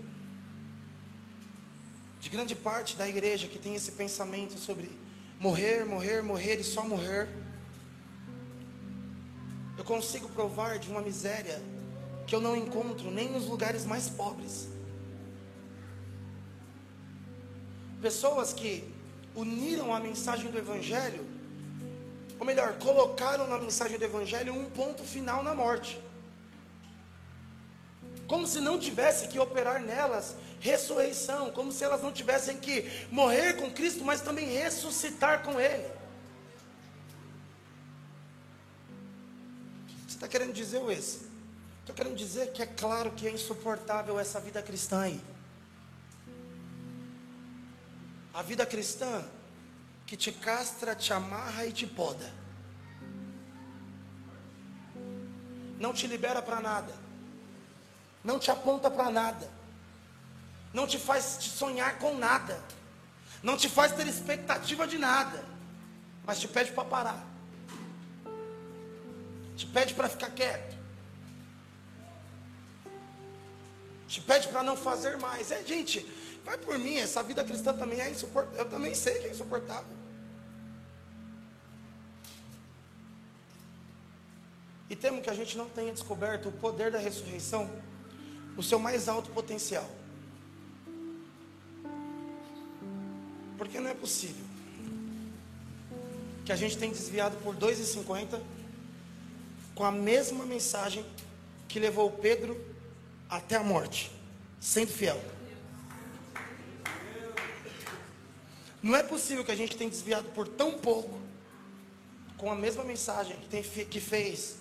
de 2.19 2.31
grande 2.31 2.57
parte 2.57 2.97
da 2.97 3.07
igreja 3.07 3.47
que 3.47 3.59
tem 3.59 3.75
esse 3.75 3.93
pensamento 3.93 4.59
sobre 4.59 4.91
morrer, 5.39 5.85
morrer, 5.85 6.23
morrer 6.23 6.61
e 6.61 6.65
só 6.65 6.83
morrer 6.83 7.29
eu 9.77 9.85
consigo 9.85 10.27
provar 10.31 10.79
de 10.79 10.89
uma 10.89 11.03
miséria 11.03 11.63
que 12.27 12.35
eu 12.35 12.41
não 12.41 12.57
encontro 12.57 13.11
nem 13.11 13.31
nos 13.31 13.47
lugares 13.47 13.85
mais 13.85 14.09
pobres. 14.09 14.67
Pessoas 18.01 18.55
que 18.55 18.83
uniram 19.35 19.95
a 19.95 20.01
mensagem 20.01 20.51
do 20.51 20.57
Evangelho, 20.57 21.30
ou 22.41 22.47
melhor, 22.47 22.79
colocaram 22.79 23.47
na 23.47 23.59
mensagem 23.59 23.99
do 23.99 24.05
Evangelho 24.05 24.55
um 24.55 24.69
ponto 24.71 25.05
final 25.05 25.43
na 25.43 25.55
morte. 25.55 26.01
Como 28.27 28.47
se 28.47 28.61
não 28.61 28.79
tivesse 28.79 29.29
que 29.29 29.39
operar 29.39 29.81
nelas 29.81 30.35
ressurreição, 30.59 31.51
como 31.51 31.71
se 31.71 31.85
elas 31.85 32.03
não 32.03 32.13
tivessem 32.13 32.59
que 32.59 32.91
morrer 33.11 33.55
com 33.55 33.71
Cristo, 33.71 34.05
mas 34.05 34.21
também 34.21 34.47
ressuscitar 34.47 35.43
com 35.43 35.61
Ele. 35.61 36.01
está 40.07 40.29
querendo 40.29 40.53
dizer 40.53 40.79
o 40.79 40.91
esse? 40.91 41.31
Estou 41.81 41.95
querendo 41.95 42.15
dizer 42.15 42.53
que 42.53 42.63
é 42.63 42.67
claro 42.67 43.11
que 43.13 43.27
é 43.27 43.31
insuportável 43.31 44.21
essa 44.21 44.39
vida 44.39 44.63
cristã 44.63 45.01
aí. 45.01 45.21
A 48.35 48.43
vida 48.43 48.67
cristã 48.67 49.25
que 50.11 50.17
te 50.17 50.33
castra, 50.33 50.97
te 50.97 51.13
amarra 51.13 51.65
e 51.67 51.73
te 51.73 51.87
poda. 51.87 52.29
Não 55.79 55.93
te 55.93 56.09
libera 56.09 56.43
para 56.43 56.61
nada. 56.61 56.93
Não 58.25 58.37
te 58.37 58.51
aponta 58.51 58.91
para 58.91 59.09
nada. 59.09 59.49
Não 60.75 60.85
te 60.85 60.99
faz 60.99 61.39
te 61.39 61.49
sonhar 61.49 62.01
com 62.01 62.17
nada. 62.17 62.61
Não 63.41 63.57
te 63.57 63.69
faz 63.69 63.93
ter 63.93 64.09
expectativa 64.09 64.85
de 64.85 64.99
nada. 64.99 65.45
Mas 66.27 66.41
te 66.41 66.49
pede 66.49 66.73
para 66.73 66.85
parar 66.85 67.31
te 69.61 69.67
pede 69.67 69.93
para 69.93 70.09
ficar 70.09 70.31
quieto, 70.31 70.75
te 74.09 74.19
pede 74.23 74.49
para 74.49 74.63
não 74.63 74.75
fazer 74.75 75.19
mais. 75.19 75.51
É, 75.51 75.63
gente, 75.63 76.01
vai 76.43 76.57
por 76.57 76.79
mim, 76.79 76.97
essa 76.97 77.23
vida 77.23 77.45
cristã 77.45 77.75
também 77.75 78.01
é 78.01 78.09
insuportável. 78.09 78.59
Eu 78.59 78.71
também 78.71 78.95
sei 78.95 79.19
que 79.19 79.27
é 79.27 79.31
insuportável. 79.31 80.00
E 84.91 84.97
temo 84.97 85.23
que 85.23 85.31
a 85.31 85.35
gente 85.35 85.57
não 85.57 85.69
tenha 85.69 85.93
descoberto 85.93 86.49
o 86.49 86.53
poder 86.53 86.91
da 86.91 86.99
ressurreição 86.99 87.71
no 88.57 88.63
seu 88.63 88.79
mais 88.79 89.09
alto 89.09 89.31
potencial. 89.31 89.89
Porque 93.57 93.79
não 93.79 93.89
é 93.89 93.95
possível 93.95 94.45
que 96.45 96.51
a 96.51 96.57
gente 96.57 96.77
tenha 96.77 96.93
desviado 96.93 97.37
por 97.37 97.55
2,50 97.55 98.41
com 99.77 99.85
a 99.85 99.93
mesma 99.93 100.45
mensagem 100.45 101.07
que 101.69 101.79
levou 101.79 102.11
Pedro 102.11 102.61
até 103.29 103.57
a 103.57 103.63
morte, 103.63 104.11
sendo 104.61 104.91
fiel. 104.91 105.23
Não 108.83 108.97
é 108.97 109.03
possível 109.03 109.45
que 109.45 109.53
a 109.53 109.57
gente 109.57 109.77
tenha 109.77 109.89
desviado 109.89 110.29
por 110.31 110.49
tão 110.49 110.79
pouco 110.79 111.21
com 112.37 112.51
a 112.51 112.57
mesma 112.57 112.83
mensagem 112.83 113.37
que, 113.37 113.49
tem, 113.49 113.63
que 113.63 114.01
fez 114.01 114.60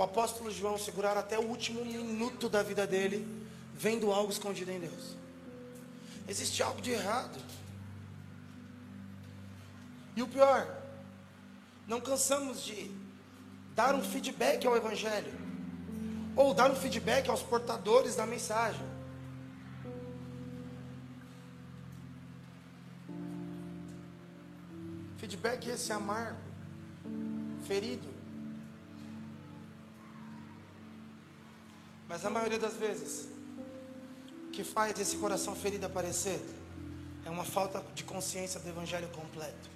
o 0.00 0.02
apóstolo 0.02 0.50
João 0.50 0.78
segurar 0.78 1.18
até 1.18 1.38
o 1.38 1.42
último 1.42 1.84
minuto 1.84 2.48
da 2.48 2.62
vida 2.62 2.86
dele, 2.86 3.28
vendo 3.74 4.10
algo 4.10 4.32
escondido 4.32 4.70
em 4.70 4.80
Deus. 4.80 5.14
Existe 6.26 6.62
algo 6.62 6.80
de 6.80 6.90
errado. 6.90 7.38
E 10.16 10.22
o 10.22 10.26
pior, 10.26 10.66
não 11.86 12.00
cansamos 12.00 12.64
de 12.64 12.90
dar 13.74 13.94
um 13.94 14.02
feedback 14.02 14.66
ao 14.66 14.74
Evangelho, 14.74 15.34
ou 16.34 16.54
dar 16.54 16.70
um 16.70 16.76
feedback 16.76 17.28
aos 17.28 17.42
portadores 17.42 18.16
da 18.16 18.24
mensagem. 18.24 18.88
feedback 25.18 25.68
esse 25.68 25.92
amargo, 25.92 26.40
ferido. 27.66 28.09
Mas 32.10 32.26
a 32.26 32.28
maioria 32.28 32.58
das 32.58 32.74
vezes, 32.74 33.28
o 34.48 34.50
que 34.50 34.64
faz 34.64 34.98
esse 34.98 35.16
coração 35.16 35.54
ferido 35.54 35.86
aparecer 35.86 36.40
é 37.24 37.30
uma 37.30 37.44
falta 37.44 37.84
de 37.94 38.02
consciência 38.02 38.58
do 38.58 38.68
evangelho 38.68 39.06
completo. 39.10 39.70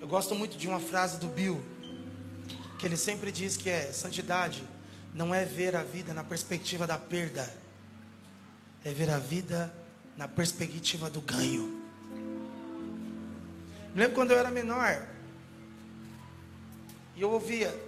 Eu 0.00 0.08
gosto 0.08 0.34
muito 0.34 0.56
de 0.56 0.66
uma 0.66 0.80
frase 0.80 1.18
do 1.18 1.28
Bill, 1.28 1.62
que 2.78 2.86
ele 2.86 2.96
sempre 2.96 3.30
diz 3.30 3.58
que 3.58 3.68
é 3.68 3.92
santidade 3.92 4.64
não 5.12 5.34
é 5.34 5.44
ver 5.44 5.76
a 5.76 5.82
vida 5.82 6.14
na 6.14 6.24
perspectiva 6.24 6.86
da 6.86 6.96
perda, 6.96 7.46
é 8.82 8.90
ver 8.92 9.10
a 9.10 9.18
vida 9.18 9.70
na 10.16 10.26
perspectiva 10.26 11.10
do 11.10 11.20
ganho. 11.20 11.82
Me 13.94 14.00
lembro 14.00 14.14
quando 14.14 14.30
eu 14.30 14.38
era 14.38 14.50
menor, 14.50 15.06
e 17.14 17.20
eu 17.20 17.30
ouvia, 17.30 17.85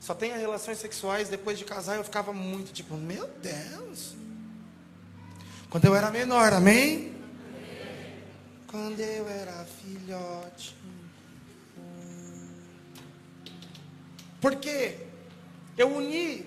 só 0.00 0.14
tenha 0.14 0.36
relações 0.36 0.78
sexuais 0.78 1.28
depois 1.28 1.58
de 1.58 1.64
casar, 1.64 1.96
eu 1.96 2.04
ficava 2.04 2.32
muito 2.32 2.72
tipo, 2.72 2.96
meu 2.96 3.28
Deus. 3.42 4.14
Quando 5.68 5.84
eu 5.84 5.94
era 5.94 6.10
menor, 6.10 6.52
amém? 6.54 7.14
Quando 8.66 8.98
eu 8.98 9.28
era 9.28 9.64
filhote. 9.64 10.74
Porque 14.40 14.96
eu 15.76 15.94
uni 15.94 16.46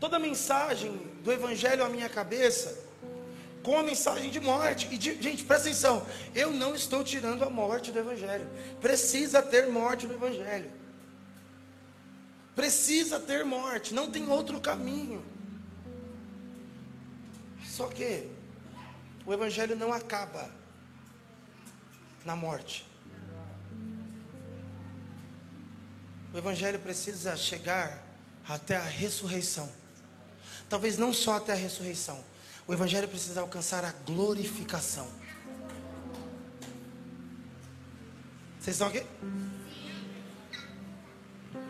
toda 0.00 0.16
a 0.16 0.20
mensagem 0.20 1.00
do 1.22 1.30
Evangelho 1.30 1.84
à 1.84 1.88
minha 1.88 2.08
cabeça 2.08 2.90
com 3.62 3.78
a 3.78 3.82
mensagem 3.82 4.30
de 4.30 4.40
morte. 4.40 4.88
E, 4.90 4.98
de, 4.98 5.22
gente, 5.22 5.44
presta 5.44 5.68
atenção: 5.68 6.04
eu 6.34 6.50
não 6.50 6.74
estou 6.74 7.04
tirando 7.04 7.44
a 7.44 7.50
morte 7.50 7.92
do 7.92 7.98
Evangelho. 7.98 8.48
Precisa 8.80 9.40
ter 9.40 9.68
morte 9.68 10.06
no 10.06 10.14
Evangelho. 10.14 10.79
Precisa 12.60 13.18
ter 13.18 13.42
morte, 13.42 13.94
não 13.94 14.10
tem 14.10 14.28
outro 14.28 14.60
caminho. 14.60 15.24
Só 17.64 17.86
que 17.86 18.28
o 19.24 19.32
Evangelho 19.32 19.74
não 19.74 19.94
acaba 19.94 20.50
na 22.22 22.36
morte. 22.36 22.86
O 26.34 26.36
Evangelho 26.36 26.78
precisa 26.78 27.34
chegar 27.34 28.06
até 28.46 28.76
a 28.76 28.84
ressurreição. 28.84 29.72
Talvez 30.68 30.98
não 30.98 31.14
só 31.14 31.36
até 31.36 31.54
a 31.54 31.56
ressurreição. 31.56 32.22
O 32.68 32.74
Evangelho 32.74 33.08
precisa 33.08 33.40
alcançar 33.40 33.86
a 33.86 33.92
glorificação. 34.04 35.10
Vocês 38.60 38.76
estão 38.76 38.88
aqui? 38.88 39.06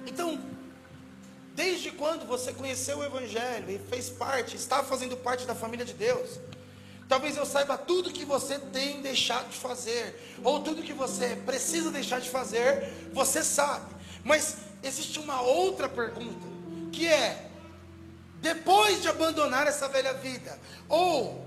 Então, 0.05 0.51
desde 1.55 1.91
quando 1.91 2.27
você 2.27 2.53
conheceu 2.53 2.99
o 2.99 3.05
Evangelho 3.05 3.71
e 3.71 3.79
fez 3.79 4.09
parte, 4.09 4.57
está 4.57 4.83
fazendo 4.83 5.17
parte 5.17 5.47
da 5.47 5.55
família 5.55 5.85
de 5.85 5.95
Deus, 5.95 6.39
talvez 7.09 7.37
eu 7.37 7.45
saiba 7.45 7.77
tudo 7.77 8.13
que 8.13 8.25
você 8.25 8.59
tem 8.59 9.03
deixado 9.03 9.51
de 9.51 9.59
fazer, 9.59 10.39
ou 10.45 10.61
tudo 10.61 10.83
que 10.83 10.93
você 10.93 11.37
precisa 11.45 11.91
deixar 11.91 12.21
de 12.21 12.31
fazer, 12.31 13.11
você 13.13 13.43
sabe. 13.43 13.95
Mas 14.25 14.57
existe 14.83 15.19
uma 15.19 15.41
outra 15.41 15.89
pergunta, 15.89 16.47
que 16.93 17.07
é: 17.07 17.51
depois 18.41 19.03
de 19.03 19.09
abandonar 19.09 19.67
essa 19.67 19.89
velha 19.89 20.15
vida, 20.15 20.59
ou 20.89 21.45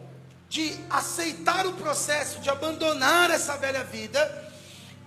de 0.49 0.77
aceitar 0.89 1.65
o 1.65 1.73
processo 1.73 2.39
de 2.39 2.49
abandonar 2.49 3.31
essa 3.31 3.57
velha 3.57 3.83
vida, 3.83 4.51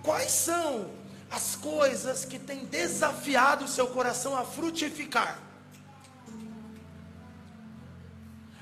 quais 0.03 0.31
são 0.31 0.89
as 1.29 1.55
coisas 1.55 2.23
que 2.23 2.39
têm 2.39 2.65
desafiado 2.65 3.65
o 3.65 3.67
seu 3.67 3.87
coração 3.87 4.35
a 4.35 4.43
frutificar? 4.45 5.39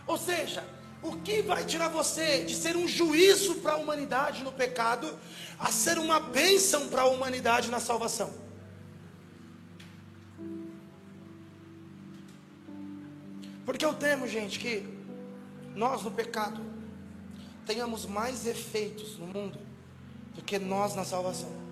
Ou 0.07 0.17
seja, 0.17 0.63
o 1.01 1.17
que 1.17 1.41
vai 1.41 1.65
tirar 1.65 1.89
você 1.89 2.43
de 2.43 2.55
ser 2.55 2.75
um 2.75 2.87
juízo 2.87 3.55
para 3.55 3.73
a 3.73 3.77
humanidade 3.77 4.43
no 4.43 4.51
pecado, 4.51 5.17
a 5.59 5.71
ser 5.71 5.97
uma 5.97 6.19
bênção 6.19 6.87
para 6.89 7.03
a 7.03 7.05
humanidade 7.05 7.69
na 7.69 7.79
salvação? 7.79 8.33
Porque 13.65 13.83
eu 13.83 13.93
temo, 13.93 14.27
gente, 14.27 14.59
que 14.59 14.87
nós 15.75 16.03
no 16.03 16.11
pecado 16.11 16.61
tenhamos 17.65 18.05
mais 18.05 18.45
efeitos 18.45 19.17
no 19.17 19.25
mundo 19.25 19.59
do 20.35 20.41
que 20.43 20.59
nós 20.59 20.95
na 20.95 21.03
salvação. 21.03 21.64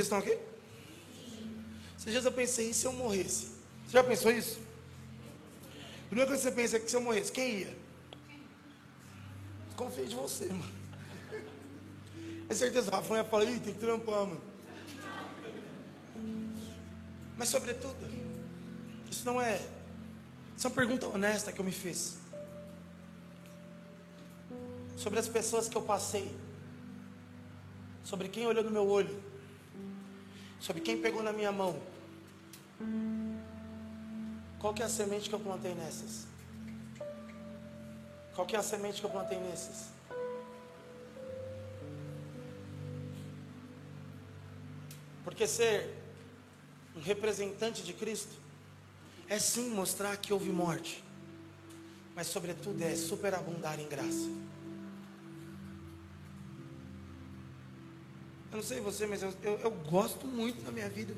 Vocês 0.00 0.06
estão 0.06 0.18
aqui? 0.18 0.38
Esses 1.98 2.10
dias 2.10 2.24
eu 2.24 2.32
pensei, 2.32 2.70
e 2.70 2.74
se 2.74 2.86
eu 2.86 2.92
morresse? 2.94 3.48
Você 3.84 3.92
já 3.92 4.02
pensou 4.02 4.32
isso? 4.32 4.58
A 6.04 6.06
primeira 6.06 6.26
coisa 6.26 6.42
que 6.42 6.48
você 6.48 6.62
pensa 6.62 6.76
é 6.78 6.80
que 6.80 6.90
se 6.90 6.96
eu 6.96 7.02
morresse, 7.02 7.30
quem 7.30 7.58
ia? 7.58 7.76
Confio 9.76 10.06
de 10.06 10.14
você, 10.14 10.46
mano. 10.46 10.72
É 12.48 12.54
certeza, 12.54 12.90
Rafa 12.90 13.14
ia 13.14 13.24
falar, 13.24 13.44
tem 13.44 13.60
que 13.60 13.74
trampar, 13.74 14.26
mano. 14.26 14.40
Mas 17.36 17.50
sobretudo, 17.50 17.96
isso 19.10 19.26
não 19.26 19.38
é. 19.38 19.60
Isso 20.56 20.66
é 20.66 20.70
uma 20.70 20.76
pergunta 20.76 21.08
honesta 21.08 21.52
que 21.52 21.60
eu 21.60 21.64
me 21.64 21.72
fiz. 21.72 22.16
Sobre 24.96 25.18
as 25.18 25.28
pessoas 25.28 25.68
que 25.68 25.76
eu 25.76 25.82
passei. 25.82 26.34
Sobre 28.02 28.28
quem 28.28 28.46
olhou 28.46 28.64
no 28.64 28.70
meu 28.70 28.88
olho. 28.88 29.29
Sobre 30.60 30.82
quem 30.82 31.00
pegou 31.00 31.22
na 31.22 31.32
minha 31.32 31.50
mão. 31.50 31.80
Qual 34.58 34.74
que 34.74 34.82
é 34.82 34.86
a 34.86 34.88
semente 34.88 35.28
que 35.28 35.34
eu 35.34 35.40
plantei 35.40 35.74
nessas? 35.74 36.26
Qual 38.34 38.46
que 38.46 38.54
é 38.54 38.58
a 38.58 38.62
semente 38.62 39.00
que 39.00 39.06
eu 39.06 39.10
plantei 39.10 39.38
nesses? 39.38 39.88
Porque 45.24 45.46
ser 45.46 45.94
um 46.96 47.00
representante 47.00 47.82
de 47.82 47.92
Cristo 47.92 48.34
é 49.28 49.38
sim 49.38 49.70
mostrar 49.70 50.16
que 50.16 50.32
houve 50.32 50.50
morte, 50.50 51.04
mas 52.14 52.26
sobretudo 52.26 52.82
é 52.82 52.94
superabundar 52.96 53.78
em 53.78 53.88
graça. 53.88 54.28
Eu 58.50 58.56
não 58.56 58.62
sei 58.62 58.80
você, 58.80 59.06
mas 59.06 59.22
eu, 59.22 59.32
eu, 59.42 59.58
eu 59.58 59.70
gosto 59.70 60.26
muito 60.26 60.62
da 60.62 60.72
minha 60.72 60.88
vida. 60.88 61.14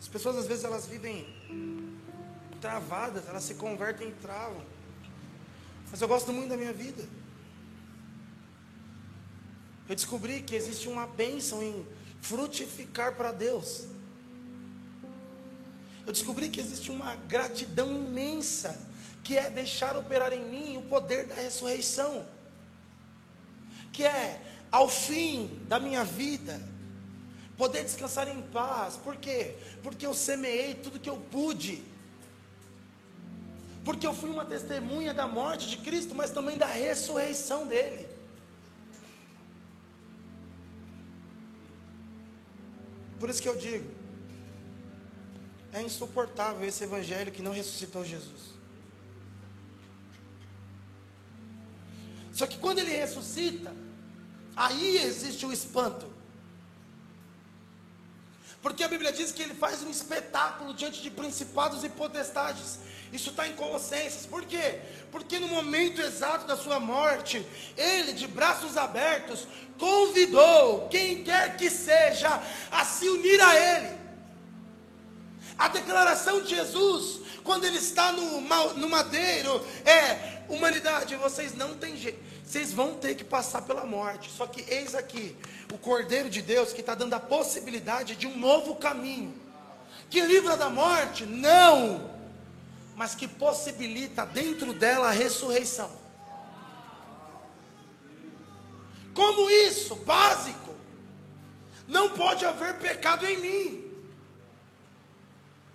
As 0.00 0.08
pessoas 0.08 0.36
às 0.36 0.46
vezes 0.46 0.64
elas 0.64 0.86
vivem 0.86 1.26
travadas, 2.60 3.28
elas 3.28 3.44
se 3.44 3.54
convertem 3.54 4.08
e 4.08 4.12
travam. 4.12 4.62
Mas 5.90 6.00
eu 6.00 6.08
gosto 6.08 6.32
muito 6.32 6.48
da 6.48 6.56
minha 6.56 6.72
vida. 6.72 7.06
Eu 9.88 9.94
descobri 9.94 10.40
que 10.40 10.54
existe 10.54 10.88
uma 10.88 11.06
bênção 11.06 11.62
em 11.62 11.86
frutificar 12.22 13.14
para 13.14 13.30
Deus. 13.30 13.86
Eu 16.06 16.12
descobri 16.12 16.48
que 16.48 16.60
existe 16.60 16.90
uma 16.90 17.14
gratidão 17.14 17.92
imensa, 17.94 18.80
que 19.22 19.36
é 19.36 19.50
deixar 19.50 19.96
operar 19.96 20.32
em 20.32 20.44
mim 20.44 20.76
o 20.78 20.82
poder 20.82 21.26
da 21.26 21.34
ressurreição, 21.34 22.26
que 23.92 24.04
é, 24.04 24.40
ao 24.72 24.88
fim 24.88 25.60
da 25.68 25.78
minha 25.78 26.02
vida, 26.02 26.58
poder 27.58 27.84
descansar 27.84 28.26
em 28.26 28.40
paz, 28.40 28.96
por 28.96 29.16
quê? 29.16 29.54
Porque 29.82 30.06
eu 30.06 30.14
semeei 30.14 30.74
tudo 30.74 30.98
que 30.98 31.10
eu 31.10 31.18
pude, 31.18 31.84
porque 33.84 34.06
eu 34.06 34.14
fui 34.14 34.30
uma 34.30 34.46
testemunha 34.46 35.12
da 35.12 35.28
morte 35.28 35.68
de 35.68 35.76
Cristo, 35.76 36.14
mas 36.14 36.30
também 36.30 36.56
da 36.56 36.66
ressurreição 36.66 37.66
dele. 37.66 38.08
Por 43.20 43.28
isso 43.28 43.42
que 43.42 43.48
eu 43.48 43.56
digo, 43.56 43.88
é 45.72 45.82
insuportável 45.82 46.66
esse 46.66 46.82
evangelho 46.82 47.30
que 47.30 47.42
não 47.42 47.52
ressuscitou 47.52 48.04
Jesus. 48.04 48.52
Só 52.32 52.46
que 52.46 52.58
quando 52.58 52.78
ele 52.78 52.90
ressuscita, 52.96 53.72
aí 54.56 54.98
existe 54.98 55.44
o 55.46 55.52
espanto. 55.52 56.12
Porque 58.62 58.84
a 58.84 58.88
Bíblia 58.88 59.12
diz 59.12 59.32
que 59.32 59.42
ele 59.42 59.54
faz 59.54 59.82
um 59.82 59.90
espetáculo 59.90 60.72
diante 60.72 61.02
de 61.02 61.10
principados 61.10 61.82
e 61.82 61.88
potestades. 61.88 62.78
Isso 63.12 63.30
está 63.30 63.46
em 63.46 63.54
Colossenses. 63.54 64.24
Por 64.24 64.44
quê? 64.44 64.78
Porque 65.10 65.40
no 65.40 65.48
momento 65.48 66.00
exato 66.00 66.46
da 66.46 66.56
sua 66.56 66.78
morte, 66.78 67.44
ele, 67.76 68.12
de 68.12 68.28
braços 68.28 68.76
abertos, 68.76 69.48
convidou 69.76 70.88
quem 70.88 71.24
quer 71.24 71.56
que 71.56 71.68
seja 71.68 72.40
a 72.70 72.84
se 72.84 73.08
unir 73.08 73.40
a 73.40 73.56
ele. 73.56 73.98
A 75.58 75.68
declaração 75.68 76.40
de 76.40 76.50
Jesus, 76.50 77.20
quando 77.42 77.64
ele 77.64 77.78
está 77.78 78.12
no, 78.12 78.40
no 78.76 78.88
madeiro, 78.88 79.64
é: 79.84 80.44
humanidade, 80.48 81.16
vocês 81.16 81.54
não 81.54 81.74
têm 81.74 81.96
jeito, 81.96 82.18
vocês 82.44 82.72
vão 82.72 82.94
ter 82.94 83.14
que 83.14 83.24
passar 83.24 83.62
pela 83.62 83.84
morte. 83.84 84.30
Só 84.30 84.46
que 84.46 84.64
eis 84.72 84.94
aqui, 84.94 85.36
o 85.72 85.78
Cordeiro 85.78 86.28
de 86.28 86.42
Deus 86.42 86.72
que 86.72 86.80
está 86.80 86.94
dando 86.94 87.14
a 87.14 87.20
possibilidade 87.20 88.16
de 88.16 88.26
um 88.26 88.36
novo 88.36 88.76
caminho, 88.76 89.34
que 90.10 90.20
livra 90.20 90.56
da 90.56 90.68
morte, 90.68 91.24
não, 91.24 92.10
mas 92.96 93.14
que 93.14 93.26
possibilita 93.26 94.26
dentro 94.26 94.72
dela 94.74 95.08
a 95.08 95.12
ressurreição. 95.12 95.90
Como 99.14 99.50
isso? 99.50 99.94
Básico. 99.96 100.74
Não 101.86 102.10
pode 102.10 102.44
haver 102.44 102.78
pecado 102.78 103.26
em 103.26 103.38
mim. 103.38 103.92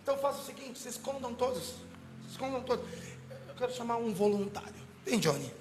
Então 0.02 0.18
faça 0.18 0.42
o 0.42 0.46
seguinte: 0.46 0.80
se 0.80 0.90
escondam 0.90 1.34
todos. 1.34 1.64
Se 2.26 2.32
escondam 2.32 2.62
todos. 2.62 2.86
Eu 3.48 3.56
quero 3.56 3.74
chamar 3.74 3.98
um 3.98 4.14
voluntário. 4.14 4.74
Vem, 5.06 5.20
Johnny. 5.20 5.57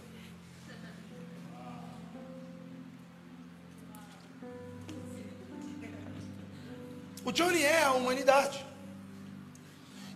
O 7.26 7.32
Johnny 7.32 7.60
é 7.60 7.82
a 7.82 7.90
humanidade. 7.90 8.64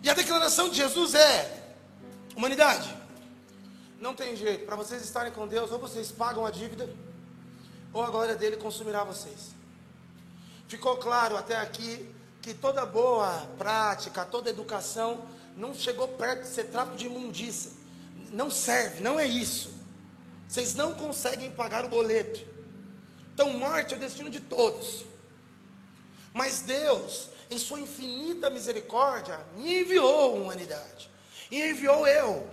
E 0.01 0.09
a 0.09 0.13
declaração 0.13 0.69
de 0.69 0.77
Jesus 0.77 1.13
é: 1.13 1.75
humanidade, 2.37 2.89
não 3.99 4.15
tem 4.15 4.33
jeito. 4.33 4.65
Para 4.65 4.77
vocês 4.77 5.03
estarem 5.03 5.33
com 5.33 5.45
Deus, 5.45 5.73
ou 5.73 5.77
vocês 5.77 6.09
pagam 6.09 6.45
a 6.45 6.49
dívida, 6.49 6.89
ou 7.91 8.01
a 8.01 8.09
glória 8.09 8.33
dele 8.33 8.55
consumirá 8.55 9.03
vocês. 9.03 9.49
Ficou 10.69 10.95
claro 10.95 11.35
até 11.35 11.57
aqui 11.57 12.09
que 12.41 12.53
toda 12.53 12.85
boa 12.85 13.45
prática, 13.57 14.23
toda 14.23 14.49
educação 14.49 15.25
não 15.57 15.73
chegou 15.73 16.07
perto 16.07 16.43
de 16.43 16.47
ser 16.47 16.67
trapo 16.67 16.95
de 16.95 17.07
imundícia. 17.07 17.71
Não 18.31 18.49
serve, 18.49 19.03
não 19.03 19.19
é 19.19 19.27
isso. 19.27 19.73
Vocês 20.47 20.75
não 20.75 20.93
conseguem 20.93 21.51
pagar 21.51 21.83
o 21.83 21.89
boleto. 21.89 22.39
Então, 23.33 23.51
morte 23.51 23.93
é 23.93 23.97
o 23.97 23.99
destino 23.99 24.29
de 24.29 24.39
todos. 24.39 25.11
Mas 26.33 26.61
Deus, 26.61 27.29
em 27.49 27.57
sua 27.57 27.79
infinita 27.79 28.49
misericórdia, 28.49 29.39
me 29.55 29.81
enviou 29.81 30.31
a 30.31 30.35
humanidade. 30.35 31.09
E 31.49 31.61
enviou 31.61 32.07
eu, 32.07 32.47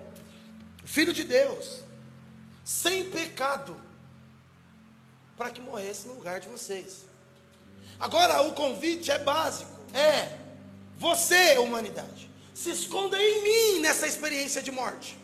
filho 0.84 1.12
de 1.12 1.22
Deus, 1.22 1.84
sem 2.64 3.08
pecado, 3.10 3.80
para 5.36 5.50
que 5.50 5.60
morresse 5.60 6.08
no 6.08 6.14
lugar 6.14 6.40
de 6.40 6.48
vocês. 6.48 7.04
Agora, 8.00 8.42
o 8.42 8.52
convite 8.52 9.10
é 9.10 9.18
básico: 9.18 9.70
é 9.94 10.36
você, 10.96 11.56
humanidade, 11.58 12.28
se 12.52 12.70
esconda 12.70 13.16
em 13.22 13.42
mim 13.42 13.80
nessa 13.80 14.06
experiência 14.06 14.60
de 14.60 14.72
morte. 14.72 15.16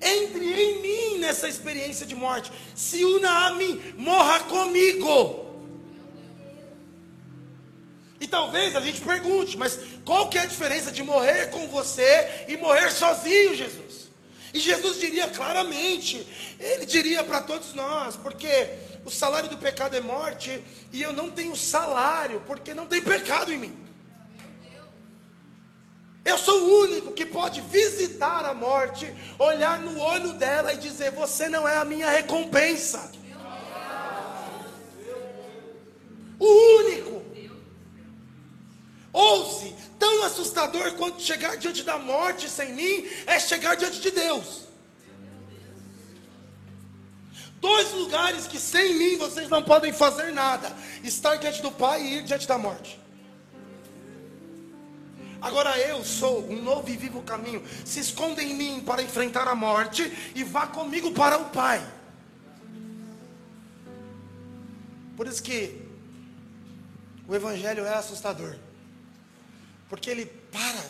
Entre 0.00 0.44
em 0.44 0.82
mim 0.82 1.18
nessa 1.18 1.48
experiência 1.48 2.04
de 2.04 2.14
morte. 2.14 2.52
Se 2.74 3.02
una 3.02 3.46
a 3.46 3.54
mim, 3.54 3.94
morra 3.96 4.40
comigo. 4.40 5.43
E 8.24 8.26
talvez 8.26 8.74
a 8.74 8.80
gente 8.80 9.02
pergunte, 9.02 9.54
mas 9.58 9.78
qual 10.02 10.30
que 10.30 10.38
é 10.38 10.40
a 10.40 10.46
diferença 10.46 10.90
de 10.90 11.02
morrer 11.02 11.50
com 11.50 11.68
você 11.68 12.46
e 12.48 12.56
morrer 12.56 12.90
sozinho, 12.90 13.54
Jesus? 13.54 14.08
E 14.54 14.58
Jesus 14.58 14.98
diria 14.98 15.28
claramente, 15.28 16.26
ele 16.58 16.86
diria 16.86 17.22
para 17.22 17.42
todos 17.42 17.74
nós, 17.74 18.16
porque 18.16 18.70
o 19.04 19.10
salário 19.10 19.50
do 19.50 19.58
pecado 19.58 19.94
é 19.94 20.00
morte, 20.00 20.64
e 20.90 21.02
eu 21.02 21.12
não 21.12 21.30
tenho 21.30 21.54
salário, 21.54 22.42
porque 22.46 22.72
não 22.72 22.86
tem 22.86 23.02
pecado 23.02 23.52
em 23.52 23.58
mim. 23.58 23.78
Eu 26.24 26.38
sou 26.38 26.58
o 26.58 26.80
único 26.84 27.12
que 27.12 27.26
pode 27.26 27.60
visitar 27.60 28.46
a 28.46 28.54
morte, 28.54 29.14
olhar 29.38 29.80
no 29.80 30.00
olho 30.00 30.32
dela 30.32 30.72
e 30.72 30.78
dizer: 30.78 31.10
Você 31.10 31.50
não 31.50 31.68
é 31.68 31.76
a 31.76 31.84
minha 31.84 32.08
recompensa. 32.08 33.12
O 36.38 36.78
único. 36.78 37.23
Ouse, 39.14 39.72
tão 39.96 40.24
assustador 40.24 40.92
quanto 40.94 41.22
chegar 41.22 41.56
diante 41.56 41.84
da 41.84 41.96
morte 41.96 42.50
sem 42.50 42.74
mim, 42.74 43.08
é 43.26 43.38
chegar 43.38 43.76
diante 43.76 44.00
de 44.00 44.10
Deus. 44.10 44.64
Dois 47.60 47.92
lugares 47.92 48.48
que 48.48 48.58
sem 48.58 48.94
mim 48.94 49.16
vocês 49.16 49.48
não 49.48 49.62
podem 49.62 49.92
fazer 49.92 50.32
nada: 50.32 50.76
estar 51.04 51.36
diante 51.36 51.62
do 51.62 51.70
Pai 51.70 52.02
e 52.02 52.14
ir 52.16 52.24
diante 52.24 52.48
da 52.48 52.58
morte. 52.58 53.00
Agora 55.40 55.78
eu 55.78 56.02
sou 56.04 56.50
um 56.50 56.60
novo 56.60 56.90
e 56.90 56.96
vivo 56.96 57.22
caminho. 57.22 57.62
Se 57.84 58.00
esconda 58.00 58.42
em 58.42 58.52
mim 58.52 58.82
para 58.84 59.00
enfrentar 59.00 59.46
a 59.46 59.54
morte 59.54 60.12
e 60.34 60.42
vá 60.42 60.66
comigo 60.66 61.12
para 61.12 61.38
o 61.38 61.50
Pai. 61.50 61.86
Por 65.16 65.28
isso 65.28 65.40
que 65.40 65.80
o 67.28 67.34
Evangelho 67.34 67.86
é 67.86 67.94
assustador. 67.94 68.56
Porque 69.88 70.10
ele 70.10 70.26
para 70.26 70.84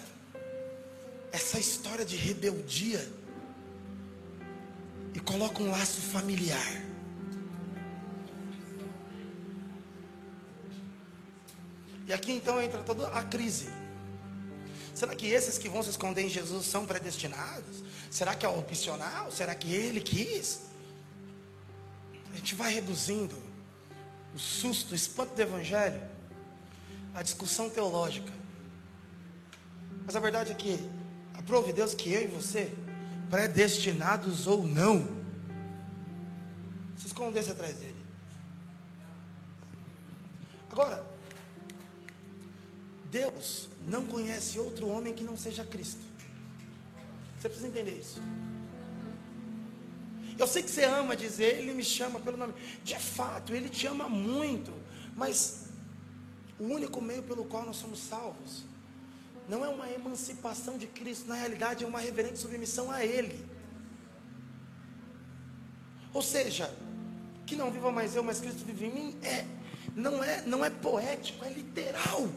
essa 1.33 1.59
história 1.59 2.05
de 2.05 2.17
rebeldia 2.17 3.07
e 5.13 5.21
coloca 5.21 5.63
um 5.63 5.71
laço 5.71 6.01
familiar. 6.01 6.83
E 12.07 12.13
aqui 12.13 12.33
então 12.33 12.61
entra 12.61 12.83
toda 12.83 13.09
a 13.09 13.23
crise. 13.23 13.69
Será 14.95 15.15
que 15.15 15.27
esses 15.27 15.59
que 15.59 15.69
vão 15.69 15.83
se 15.83 15.91
esconder 15.91 16.23
em 16.23 16.29
Jesus 16.29 16.67
são 16.67 16.87
predestinados? 16.87 17.83
Será 18.11 18.35
que 18.35 18.47
é 18.47 18.49
opcional? 18.49 19.31
Será 19.33 19.55
que 19.55 19.73
ele 19.73 20.01
quis? 20.01 20.61
A 22.33 22.37
gente 22.37 22.55
vai 22.55 22.73
reduzindo 22.73 23.37
o 24.35 24.39
susto, 24.39 24.93
o 24.93 24.95
espanto 24.95 25.35
do 25.35 25.43
evangelho, 25.43 26.01
a 27.15 27.23
discussão 27.23 27.71
teológica. 27.71 28.33
Mas 30.05 30.15
a 30.15 30.21
verdade 30.21 30.53
é 30.53 30.55
que 30.55 30.79
aprove 31.35 31.73
Deus 31.73 31.95
que 31.95 32.13
eu 32.13 32.23
e 32.23 32.27
você, 32.27 32.73
predestinados 33.31 34.47
ou 34.47 34.67
não, 34.67 35.07
se 36.97 37.07
escondesse 37.07 37.51
atrás 37.51 37.77
dele. 37.77 37.95
Agora, 40.71 41.05
Deus 43.11 43.69
não 43.87 44.05
conhece 44.07 44.59
outro 44.59 44.89
homem 44.89 45.15
que 45.15 45.25
não 45.25 45.37
seja 45.37 45.65
Cristo. 45.65 46.01
Você 47.39 47.49
precisa 47.49 47.69
entender 47.69 47.99
isso. 47.99 48.21
Eu 50.37 50.47
sei 50.47 50.63
que 50.63 50.71
você 50.71 50.85
ama 50.85 51.17
dizer, 51.17 51.59
Ele 51.59 51.73
me 51.73 51.85
chama 51.85 52.19
pelo 52.19 52.37
nome. 52.37 52.55
De 52.83 52.99
fato, 52.99 53.55
Ele 53.55 53.69
te 53.69 53.87
ama 53.87 54.09
muito. 54.09 54.73
Mas 55.17 55.67
o 56.59 56.65
único 56.65 57.01
meio 57.01 57.23
pelo 57.23 57.45
qual 57.45 57.65
nós 57.65 57.77
somos 57.77 58.01
salvos 58.01 58.65
não 59.49 59.65
é 59.65 59.69
uma 59.69 59.91
emancipação 59.91 60.79
de 60.79 60.87
Cristo, 60.87 61.29
na 61.29 61.35
realidade 61.35 61.85
é 61.85 61.87
uma 61.87 62.01
reverente 62.01 62.39
submissão 62.39 62.91
a 62.91 63.05
Ele. 63.05 63.45
Ou 66.13 66.23
seja, 66.23 66.73
que 67.45 67.57
não 67.57 67.71
viva 67.71 67.91
mais 67.91 68.15
eu, 68.15 68.23
mas 68.23 68.41
Cristo 68.41 68.65
vive 68.65 68.87
em 68.87 68.93
mim, 68.93 69.19
é, 69.23 69.45
não 69.95 70.23
é, 70.23 70.43
não 70.43 70.65
é 70.65 70.71
poético, 70.71 71.45
é 71.45 71.51
literal. 71.51 72.29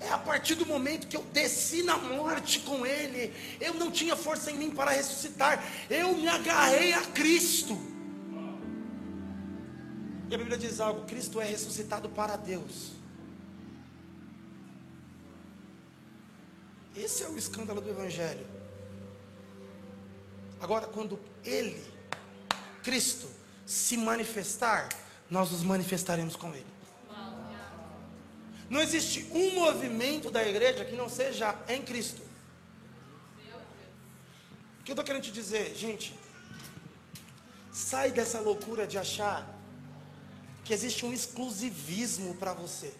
É 0.00 0.10
a 0.10 0.18
partir 0.18 0.54
do 0.54 0.64
momento 0.64 1.08
que 1.08 1.16
eu 1.16 1.24
desci 1.32 1.82
na 1.82 1.96
morte 1.96 2.60
com 2.60 2.86
Ele, 2.86 3.34
eu 3.60 3.74
não 3.74 3.90
tinha 3.90 4.14
força 4.14 4.50
em 4.50 4.56
mim 4.56 4.70
para 4.70 4.92
ressuscitar, 4.92 5.62
eu 5.90 6.14
me 6.14 6.28
agarrei 6.28 6.92
a 6.92 7.02
Cristo. 7.02 7.76
E 10.30 10.34
a 10.34 10.38
Bíblia 10.38 10.56
diz 10.56 10.78
algo: 10.78 11.06
Cristo 11.06 11.40
é 11.40 11.44
ressuscitado 11.44 12.08
para 12.10 12.36
Deus. 12.36 12.97
Esse 16.98 17.22
é 17.22 17.28
o 17.28 17.38
escândalo 17.38 17.80
do 17.80 17.88
Evangelho. 17.88 18.46
Agora, 20.60 20.86
quando 20.86 21.18
Ele, 21.44 21.80
Cristo, 22.82 23.28
se 23.64 23.96
manifestar, 23.96 24.88
nós 25.30 25.52
nos 25.52 25.62
manifestaremos 25.62 26.34
com 26.34 26.52
Ele. 26.52 26.66
Não 28.68 28.80
existe 28.80 29.26
um 29.32 29.54
movimento 29.54 30.30
da 30.30 30.46
igreja 30.46 30.84
que 30.84 30.96
não 30.96 31.08
seja 31.08 31.56
em 31.68 31.82
Cristo. 31.82 32.20
O 34.80 34.84
que 34.84 34.90
eu 34.90 34.94
estou 34.94 35.04
querendo 35.04 35.22
te 35.22 35.30
dizer, 35.30 35.74
gente? 35.74 36.18
Sai 37.72 38.10
dessa 38.10 38.40
loucura 38.40 38.86
de 38.86 38.98
achar 38.98 39.56
que 40.64 40.74
existe 40.74 41.06
um 41.06 41.12
exclusivismo 41.12 42.34
para 42.34 42.52
você. 42.52 42.92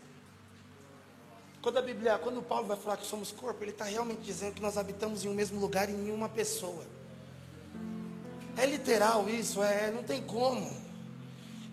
Quando 1.60 1.78
a 1.78 1.82
Bíblia, 1.82 2.18
quando 2.18 2.40
Paulo 2.40 2.66
vai 2.66 2.76
falar 2.76 2.96
que 2.96 3.06
somos 3.06 3.32
corpo, 3.32 3.62
ele 3.64 3.72
está 3.72 3.84
realmente 3.84 4.20
dizendo 4.20 4.54
que 4.54 4.62
nós 4.62 4.78
habitamos 4.78 5.24
em 5.24 5.28
um 5.28 5.34
mesmo 5.34 5.58
lugar 5.58 5.88
em 5.88 6.10
uma 6.10 6.28
pessoa. 6.28 6.84
É 8.56 8.64
literal 8.64 9.28
isso, 9.28 9.62
é, 9.62 9.90
não 9.90 10.02
tem 10.02 10.22
como. 10.22 10.70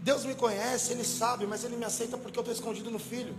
Deus 0.01 0.23
me 0.23 0.35
conhece, 0.35 0.91
Ele 0.91 1.03
sabe, 1.03 1.47
mas 1.47 1.63
Ele 1.63 1.75
me 1.75 1.83
aceita 1.83 2.15
porque 2.15 2.37
eu 2.37 2.41
estou 2.41 2.53
escondido 2.53 2.91
no 2.91 2.99
Filho. 2.99 3.35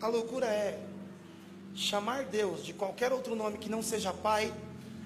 A 0.00 0.06
loucura 0.08 0.46
é 0.46 0.78
chamar 1.74 2.24
Deus 2.24 2.62
de 2.64 2.74
qualquer 2.74 3.12
outro 3.12 3.34
nome 3.34 3.56
que 3.56 3.70
não 3.70 3.82
seja 3.82 4.12
Pai, 4.12 4.52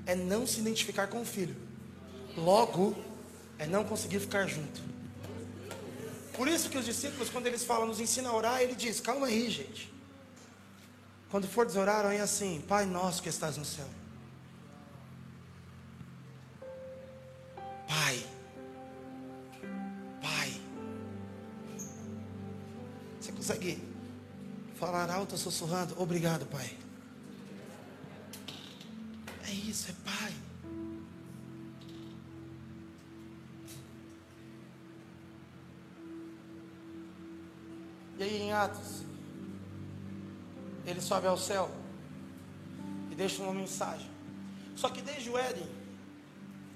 é 0.05 0.17
não 0.17 0.47
se 0.47 0.59
identificar 0.59 1.07
com 1.07 1.21
o 1.21 1.25
Filho. 1.25 1.55
Logo, 2.37 2.97
é 3.57 3.67
não 3.67 3.85
conseguir 3.85 4.19
ficar 4.19 4.47
junto. 4.47 4.98
Por 6.39 6.47
isso 6.47 6.71
que 6.71 6.79
os 6.79 6.85
discípulos, 6.85 7.29
quando 7.29 7.49
eles 7.49 7.65
falam, 7.65 7.85
nos 7.85 7.99
ensina 7.99 8.29
a 8.29 8.33
orar, 8.33 8.63
ele 8.63 8.77
diz: 8.77 9.01
calma 9.01 9.27
aí, 9.27 9.51
gente. 9.51 9.93
Quando 11.33 11.49
for 11.49 11.67
desorar, 11.67 12.05
é 12.15 12.21
assim: 12.21 12.65
Pai 12.69 12.87
nosso 12.87 13.21
que 13.21 13.29
estás 13.29 13.57
no 13.57 13.65
céu. 13.65 13.89
Pai. 17.89 18.25
Pai. 20.23 20.61
Você 23.21 23.33
consegue 23.33 23.83
falar 24.79 25.11
alto 25.11 25.37
sussurrando? 25.37 26.01
Obrigado, 26.01 26.47
Pai. 26.47 26.71
É 29.45 29.51
isso, 29.51 29.91
é 29.91 29.95
Pai. 30.09 30.33
E 38.19 38.23
aí 38.23 38.43
em 38.43 38.53
Atos, 38.53 39.05
ele 40.85 41.01
sobe 41.01 41.29
ao 41.29 41.39
céu 41.39 41.71
e 43.11 43.15
deixa 43.15 43.43
uma 43.43 43.55
mensagem. 43.55 44.11
Só 44.75 44.89
que 44.89 45.01
desde 45.01 45.31
o 45.31 45.39
Éden, 45.39 45.69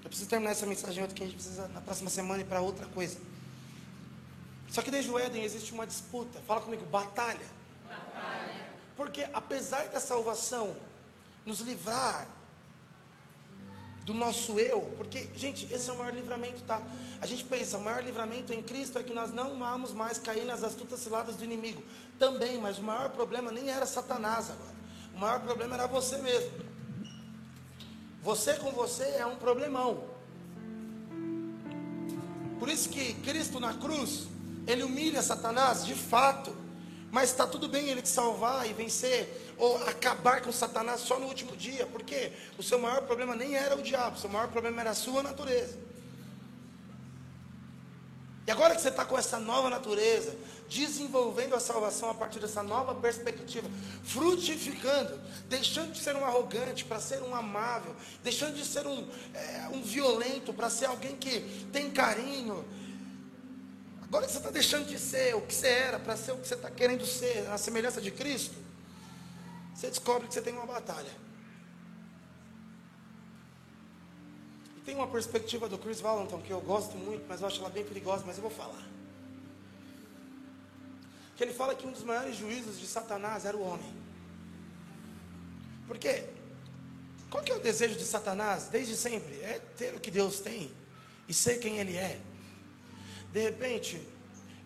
eu 0.03 0.09
preciso 0.09 0.29
terminar 0.29 0.51
essa 0.51 0.65
mensagem 0.65 1.01
outra 1.01 1.15
que 1.15 1.23
a 1.23 1.25
gente 1.25 1.35
precisa 1.35 1.67
na 1.69 1.81
próxima 1.81 2.09
semana 2.09 2.41
ir 2.41 2.45
para 2.45 2.61
outra 2.61 2.85
coisa. 2.87 3.19
Só 4.69 4.81
que 4.81 4.89
desde 4.89 5.11
o 5.11 5.19
Éden 5.19 5.43
existe 5.43 5.73
uma 5.73 5.85
disputa. 5.85 6.39
Fala 6.47 6.61
comigo, 6.61 6.85
batalha. 6.85 7.45
batalha. 7.87 8.69
Porque 8.95 9.27
apesar 9.33 9.89
da 9.89 9.99
salvação 9.99 10.75
nos 11.45 11.59
livrar 11.59 12.27
do 14.05 14.13
nosso 14.13 14.59
eu, 14.59 14.81
porque, 14.97 15.29
gente, 15.35 15.67
esse 15.73 15.89
é 15.89 15.93
o 15.93 15.97
maior 15.97 16.13
livramento, 16.13 16.61
tá? 16.63 16.81
A 17.21 17.25
gente 17.25 17.43
pensa, 17.45 17.77
o 17.77 17.81
maior 17.81 18.03
livramento 18.03 18.53
em 18.53 18.61
Cristo 18.61 18.99
é 18.99 19.03
que 19.03 19.13
nós 19.13 19.33
não 19.33 19.57
vamos 19.57 19.93
mais 19.93 20.17
cair 20.17 20.45
nas 20.45 20.63
astutas 20.63 20.99
ciladas 20.99 21.37
do 21.37 21.43
inimigo. 21.43 21.81
Também, 22.19 22.59
mas 22.59 22.77
o 22.77 22.83
maior 22.83 23.09
problema 23.09 23.51
nem 23.51 23.69
era 23.69 23.85
Satanás 23.85 24.49
agora. 24.49 24.75
O 25.15 25.19
maior 25.19 25.39
problema 25.39 25.75
era 25.75 25.87
você 25.87 26.17
mesmo. 26.17 26.51
Você 28.21 28.55
com 28.55 28.71
você 28.71 29.03
é 29.17 29.25
um 29.25 29.35
problemão. 29.35 30.03
Por 32.59 32.69
isso 32.69 32.89
que 32.89 33.13
Cristo 33.15 33.59
na 33.59 33.73
cruz, 33.73 34.27
ele 34.67 34.83
humilha 34.83 35.21
Satanás, 35.21 35.85
de 35.85 35.95
fato. 35.95 36.62
Mas 37.13 37.29
está 37.29 37.45
tudo 37.45 37.67
bem 37.67 37.89
ele 37.89 38.01
te 38.01 38.09
salvar 38.09 38.67
e 38.67 38.73
vencer 38.73 39.53
ou 39.59 39.77
acabar 39.87 40.41
com 40.41 40.51
Satanás 40.51 41.01
só 41.01 41.19
no 41.19 41.27
último 41.27 41.55
dia, 41.55 41.85
porque 41.85 42.31
o 42.57 42.63
seu 42.63 42.79
maior 42.79 43.03
problema 43.03 43.35
nem 43.35 43.55
era 43.55 43.77
o 43.77 43.83
diabo, 43.83 44.17
o 44.17 44.19
seu 44.19 44.31
maior 44.31 44.47
problema 44.47 44.81
era 44.81 44.89
a 44.89 44.95
sua 44.95 45.21
natureza. 45.21 45.77
E 48.47 48.51
agora 48.51 48.75
que 48.75 48.81
você 48.81 48.89
está 48.89 49.05
com 49.05 49.15
essa 49.15 49.39
nova 49.39 49.69
natureza, 49.69 50.35
desenvolvendo 50.67 51.53
a 51.53 51.59
salvação 51.59 52.09
a 52.09 52.15
partir 52.15 52.39
dessa 52.39 52.63
nova 52.63 52.95
perspectiva, 52.95 53.69
frutificando, 54.03 55.21
deixando 55.47 55.91
de 55.91 55.99
ser 55.99 56.15
um 56.15 56.25
arrogante 56.25 56.83
para 56.83 56.99
ser 56.99 57.21
um 57.21 57.35
amável, 57.35 57.95
deixando 58.23 58.55
de 58.55 58.65
ser 58.65 58.87
um, 58.87 59.07
é, 59.35 59.69
um 59.71 59.83
violento 59.83 60.51
para 60.51 60.67
ser 60.67 60.87
alguém 60.87 61.15
que 61.15 61.67
tem 61.71 61.91
carinho. 61.91 62.65
Agora 64.13 64.29
você 64.29 64.37
está 64.37 64.51
deixando 64.51 64.85
de 64.85 64.99
ser 64.99 65.35
o 65.35 65.41
que 65.41 65.55
você 65.55 65.67
era 65.69 65.97
para 65.97 66.15
ser 66.15 66.33
o 66.33 66.37
que 66.37 66.47
você 66.47 66.53
está 66.53 66.69
querendo 66.69 67.03
ser, 67.03 67.49
a 67.49 67.57
semelhança 67.57 67.99
de 67.99 68.11
Cristo, 68.11 68.53
você 69.73 69.87
descobre 69.87 70.27
que 70.27 70.35
você 70.35 70.41
tem 70.43 70.53
uma 70.53 70.67
batalha. 70.67 71.09
E 74.77 74.81
tem 74.81 74.93
uma 74.93 75.07
perspectiva 75.07 75.67
do 75.67 75.79
Chris 75.79 75.99
Valentin 75.99 76.39
que 76.41 76.51
eu 76.51 76.61
gosto 76.61 76.95
muito, 76.95 77.25
mas 77.27 77.41
eu 77.41 77.47
acho 77.47 77.59
ela 77.59 77.71
bem 77.71 77.83
perigosa, 77.83 78.23
mas 78.23 78.35
eu 78.37 78.43
vou 78.43 78.51
falar. 78.51 78.87
Que 81.35 81.43
ele 81.43 81.53
fala 81.55 81.73
que 81.73 81.87
um 81.87 81.91
dos 81.91 82.03
maiores 82.03 82.35
juízos 82.35 82.79
de 82.79 82.85
Satanás 82.85 83.45
era 83.45 83.57
o 83.57 83.63
homem. 83.63 83.95
Porque 85.87 86.29
qual 87.31 87.43
que 87.43 87.51
é 87.51 87.55
o 87.55 87.59
desejo 87.59 87.95
de 87.95 88.05
Satanás 88.05 88.67
desde 88.67 88.95
sempre? 88.95 89.41
É 89.41 89.59
ter 89.75 89.95
o 89.95 89.99
que 89.99 90.11
Deus 90.11 90.39
tem 90.39 90.71
e 91.27 91.33
ser 91.33 91.57
quem 91.57 91.79
ele 91.79 91.97
é. 91.97 92.21
De 93.33 93.41
repente, 93.41 93.99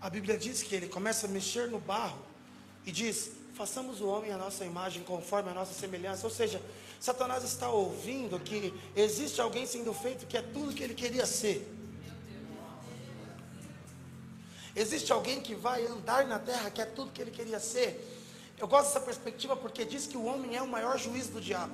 a 0.01 0.10
Bíblia 0.10 0.38
diz 0.38 0.62
que 0.62 0.75
ele 0.75 0.89
começa 0.89 1.25
a 1.25 1.30
mexer 1.30 1.69
no 1.69 1.80
barro 1.80 2.19
e 2.86 2.91
diz: 2.91 3.32
façamos 3.53 4.01
o 4.01 4.08
homem 4.08 4.30
a 4.34 4.38
nossa 4.38 4.65
imagem, 4.65 5.03
conforme 5.03 5.49
a 5.49 5.53
nossa 5.53 5.73
semelhança. 5.73 6.27
Ou 6.27 6.30
seja, 6.30 6.62
Satanás 6.99 7.45
está 7.45 7.69
ouvindo 7.69 8.38
que 8.41 8.73
existe 8.93 9.39
alguém 9.39 9.65
sendo 9.65 9.93
feito 9.93 10.27
que 10.27 10.36
é 10.36 10.41
tudo 10.41 10.73
que 10.73 10.84
ele 10.84 10.93
queria 10.93 11.25
ser. 11.25 11.65
Existe 14.75 15.13
alguém 15.13 15.39
que 15.39 15.56
vai 15.56 15.86
andar 15.88 16.27
na 16.27 16.38
terra 16.38 16.69
que 16.69 16.82
é 16.82 16.86
tudo 16.86 17.13
que 17.13 17.21
ele 17.21 17.32
queria 17.32 17.62
ser. 17.62 18.06
Eu 18.60 18.67
gosto 18.67 18.88
dessa 18.88 18.99
perspectiva 18.99 19.56
porque 19.56 19.86
diz 19.86 20.06
que 20.06 20.17
o 20.17 20.25
homem 20.25 20.58
é 20.58 20.62
o 20.62 20.67
maior 20.67 20.99
juiz 20.99 21.27
do 21.27 21.39
diabo. 21.39 21.73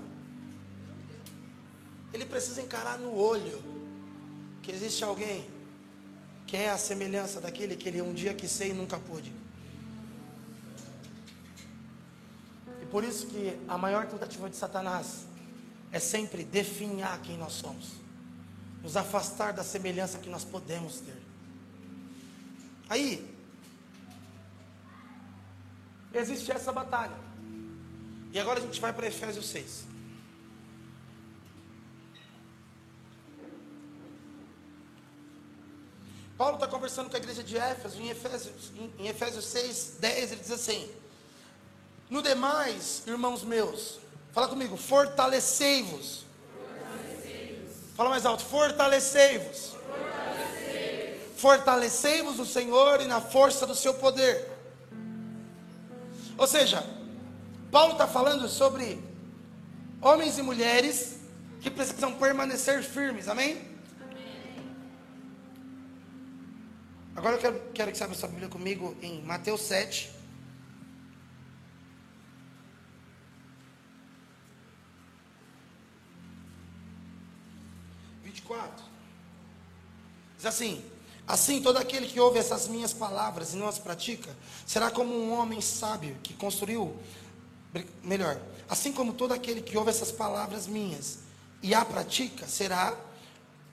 Ele 2.13 2.25
precisa 2.25 2.62
encarar 2.62 2.99
no 2.99 3.17
olho 3.17 3.60
que 4.62 4.71
existe 4.71 5.03
alguém 5.03 5.49
que 6.54 6.58
é 6.58 6.70
a 6.70 6.78
semelhança 6.78 7.42
daquele 7.42 7.76
que 7.76 7.89
ele 7.89 8.00
um 8.00 8.13
dia 8.13 8.32
quis 8.32 8.52
ser 8.52 8.68
e 8.68 8.74
nunca 8.74 9.00
pôde. 9.00 9.34
Por 12.92 13.04
isso 13.04 13.26
que 13.26 13.60
a 13.68 13.76
maior 13.76 14.06
tentativa 14.06 14.48
de 14.48 14.56
Satanás 14.56 15.26
é 15.92 15.98
sempre 15.98 16.44
definhar 16.44 17.20
quem 17.24 17.39
nós 17.39 17.54
somos, 17.54 17.94
nos 18.84 18.96
afastar 18.96 19.52
da 19.52 19.63
semelhança 19.63 20.20
que 20.20 20.30
nós 20.30 20.44
podemos 20.44 21.00
ter. 21.00 21.20
Aí, 22.88 23.36
existe 26.13 26.52
essa 26.52 26.72
batalha. 26.72 27.18
E 28.32 28.39
agora 28.39 28.60
a 28.60 28.62
gente 28.62 28.80
vai 28.80 28.94
para 28.94 29.08
Efésios 29.08 29.48
6. 29.48 29.86
Paulo 36.38 36.56
está 36.56 36.67
conversando 36.67 37.10
com 37.10 37.15
a 37.15 37.19
igreja 37.19 37.43
de 37.43 37.58
Éfeso, 37.58 38.02
em 38.02 38.10
Efésios, 38.10 38.72
em 38.98 39.08
Efésios 39.08 39.46
6, 39.46 39.98
10, 40.00 40.32
ele 40.32 40.41
diz 40.41 40.52
assim: 40.52 40.89
no 42.13 42.22
demais, 42.22 43.02
irmãos 43.08 43.43
meus, 43.43 44.00
fala 44.34 44.48
comigo, 44.48 44.78
fortalecei-vos. 44.78 46.26
Fala 47.96 48.12
mais 48.12 48.24
alto, 48.24 48.43
fortalecei-vos. 48.43 49.74
Fortalecei-vos 51.38 52.38
no 52.38 52.46
Senhor 52.46 53.02
e 53.02 53.08
na 53.08 53.19
força 53.19 53.65
do 53.65 53.74
seu 53.74 53.96
poder. 53.96 54.48
Ou 56.38 56.46
seja, 56.46 56.86
Paulo 57.72 57.93
está 57.93 58.08
falando 58.08 58.48
sobre 58.48 59.04
homens 60.00 60.38
e 60.38 60.43
mulheres 60.43 61.17
que 61.62 61.72
precisam 61.72 62.13
permanecer 62.13 62.84
firmes, 62.84 63.28
amém. 63.28 63.73
Agora 67.15 67.36
eu 67.36 67.39
quero, 67.39 67.62
quero 67.73 67.91
que 67.91 67.97
você 67.97 68.04
abra 68.04 68.15
sua 68.15 68.30
Bíblia 68.30 68.49
comigo 68.49 68.95
em 69.02 69.21
Mateus 69.21 69.62
7. 69.62 70.12
24. 78.23 78.84
Diz 80.38 80.45
assim: 80.45 80.84
Assim, 81.28 81.62
todo 81.62 81.78
aquele 81.78 82.08
que 82.08 82.19
ouve 82.19 82.39
essas 82.39 82.67
minhas 82.67 82.93
palavras 82.93 83.54
e 83.54 83.58
não 83.58 83.67
as 83.67 83.80
pratica, 83.80 84.36
será 84.65 84.91
como 84.91 85.15
um 85.15 85.32
homem 85.34 85.62
sábio 85.62 86.17
que 86.21 86.34
construiu. 86.34 86.97
Melhor, 88.04 88.39
assim 88.69 88.91
como 88.91 89.13
todo 89.13 89.34
aquele 89.34 89.62
que 89.62 89.78
ouve 89.78 89.89
essas 89.89 90.12
palavras 90.12 90.67
minhas 90.67 91.19
e 91.62 91.73
a 91.73 91.84
pratica, 91.84 92.47
será 92.47 92.95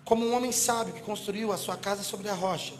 como 0.04 0.24
um 0.24 0.34
homem 0.34 0.52
sábio 0.52 0.94
que 0.94 1.02
construiu 1.02 1.52
a 1.52 1.58
sua 1.58 1.76
casa 1.76 2.02
sobre 2.02 2.28
a 2.28 2.34
rocha. 2.34 2.74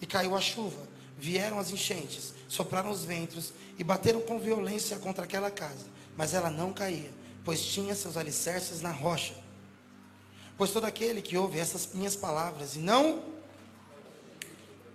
E 0.00 0.06
caiu 0.06 0.36
a 0.36 0.40
chuva, 0.40 0.88
vieram 1.18 1.58
as 1.58 1.70
enchentes, 1.70 2.34
sopraram 2.48 2.90
os 2.90 3.04
ventos 3.04 3.52
e 3.78 3.84
bateram 3.84 4.20
com 4.20 4.38
violência 4.38 4.98
contra 4.98 5.24
aquela 5.24 5.50
casa. 5.50 5.86
Mas 6.16 6.34
ela 6.34 6.50
não 6.50 6.72
caía, 6.72 7.10
pois 7.44 7.64
tinha 7.64 7.94
seus 7.94 8.16
alicerces 8.16 8.80
na 8.80 8.90
rocha. 8.90 9.34
Pois 10.56 10.70
todo 10.70 10.84
aquele 10.84 11.20
que 11.20 11.36
ouve 11.36 11.58
essas 11.58 11.92
minhas 11.94 12.14
palavras 12.14 12.76
e 12.76 12.78
não 12.78 13.34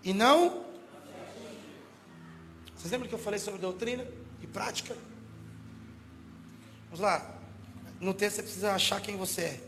e 0.01 0.13
não 0.13 0.63
Vocês 2.77 2.89
lembram 2.89 3.09
que 3.09 3.15
eu 3.15 3.19
falei 3.19 3.39
sobre 3.39 3.59
doutrina 3.59 4.07
e 4.41 4.47
prática? 4.47 4.95
Vamos 6.85 7.01
lá. 7.01 7.35
No 7.99 8.13
texto 8.13 8.38
você 8.38 8.43
precisa 8.43 8.71
achar 8.71 9.01
quem 9.01 9.17
você 9.17 9.41
é. 9.41 9.62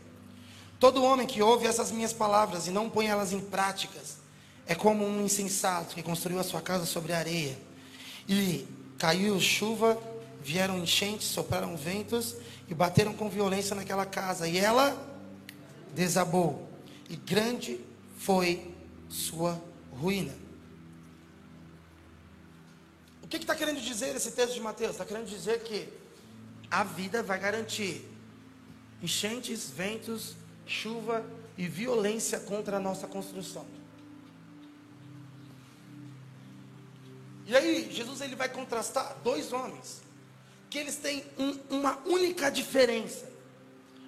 Todo 0.80 1.04
homem 1.04 1.26
que 1.26 1.42
ouve 1.42 1.66
essas 1.66 1.90
minhas 1.90 2.14
palavras 2.14 2.66
e 2.66 2.70
não 2.70 2.88
põe 2.88 3.08
elas 3.08 3.34
em 3.34 3.40
práticas 3.40 4.21
é 4.66 4.74
como 4.74 5.06
um 5.06 5.24
insensato 5.24 5.94
que 5.94 6.02
construiu 6.02 6.38
a 6.38 6.44
sua 6.44 6.60
casa 6.60 6.86
sobre 6.86 7.12
areia. 7.12 7.58
E 8.28 8.66
caiu 8.98 9.40
chuva, 9.40 10.00
vieram 10.42 10.78
enchentes, 10.78 11.26
sopraram 11.26 11.76
ventos 11.76 12.36
e 12.68 12.74
bateram 12.74 13.12
com 13.12 13.28
violência 13.28 13.74
naquela 13.74 14.06
casa. 14.06 14.46
E 14.48 14.58
ela 14.58 14.96
desabou. 15.94 16.68
E 17.08 17.16
grande 17.16 17.80
foi 18.16 18.72
sua 19.08 19.62
ruína. 19.90 20.34
O 23.22 23.28
que 23.28 23.36
está 23.36 23.54
que 23.54 23.60
tá 23.60 23.66
querendo 23.66 23.82
dizer 23.82 24.14
esse 24.14 24.30
texto 24.32 24.54
de 24.54 24.60
Mateus? 24.60 24.92
Está 24.92 25.04
querendo 25.04 25.26
dizer 25.26 25.62
que 25.62 25.88
a 26.70 26.84
vida 26.84 27.22
vai 27.22 27.38
garantir 27.38 28.08
enchentes, 29.02 29.68
ventos, 29.68 30.36
chuva 30.64 31.24
e 31.58 31.66
violência 31.66 32.38
contra 32.40 32.76
a 32.76 32.80
nossa 32.80 33.06
construção. 33.06 33.66
E 37.52 37.54
aí, 37.56 37.92
Jesus 37.92 38.22
ele 38.22 38.34
vai 38.34 38.48
contrastar 38.48 39.14
dois 39.22 39.52
homens 39.52 40.00
que 40.70 40.78
eles 40.78 40.96
têm 40.96 41.22
um, 41.38 41.76
uma 41.76 41.98
única 42.06 42.50
diferença. 42.50 43.30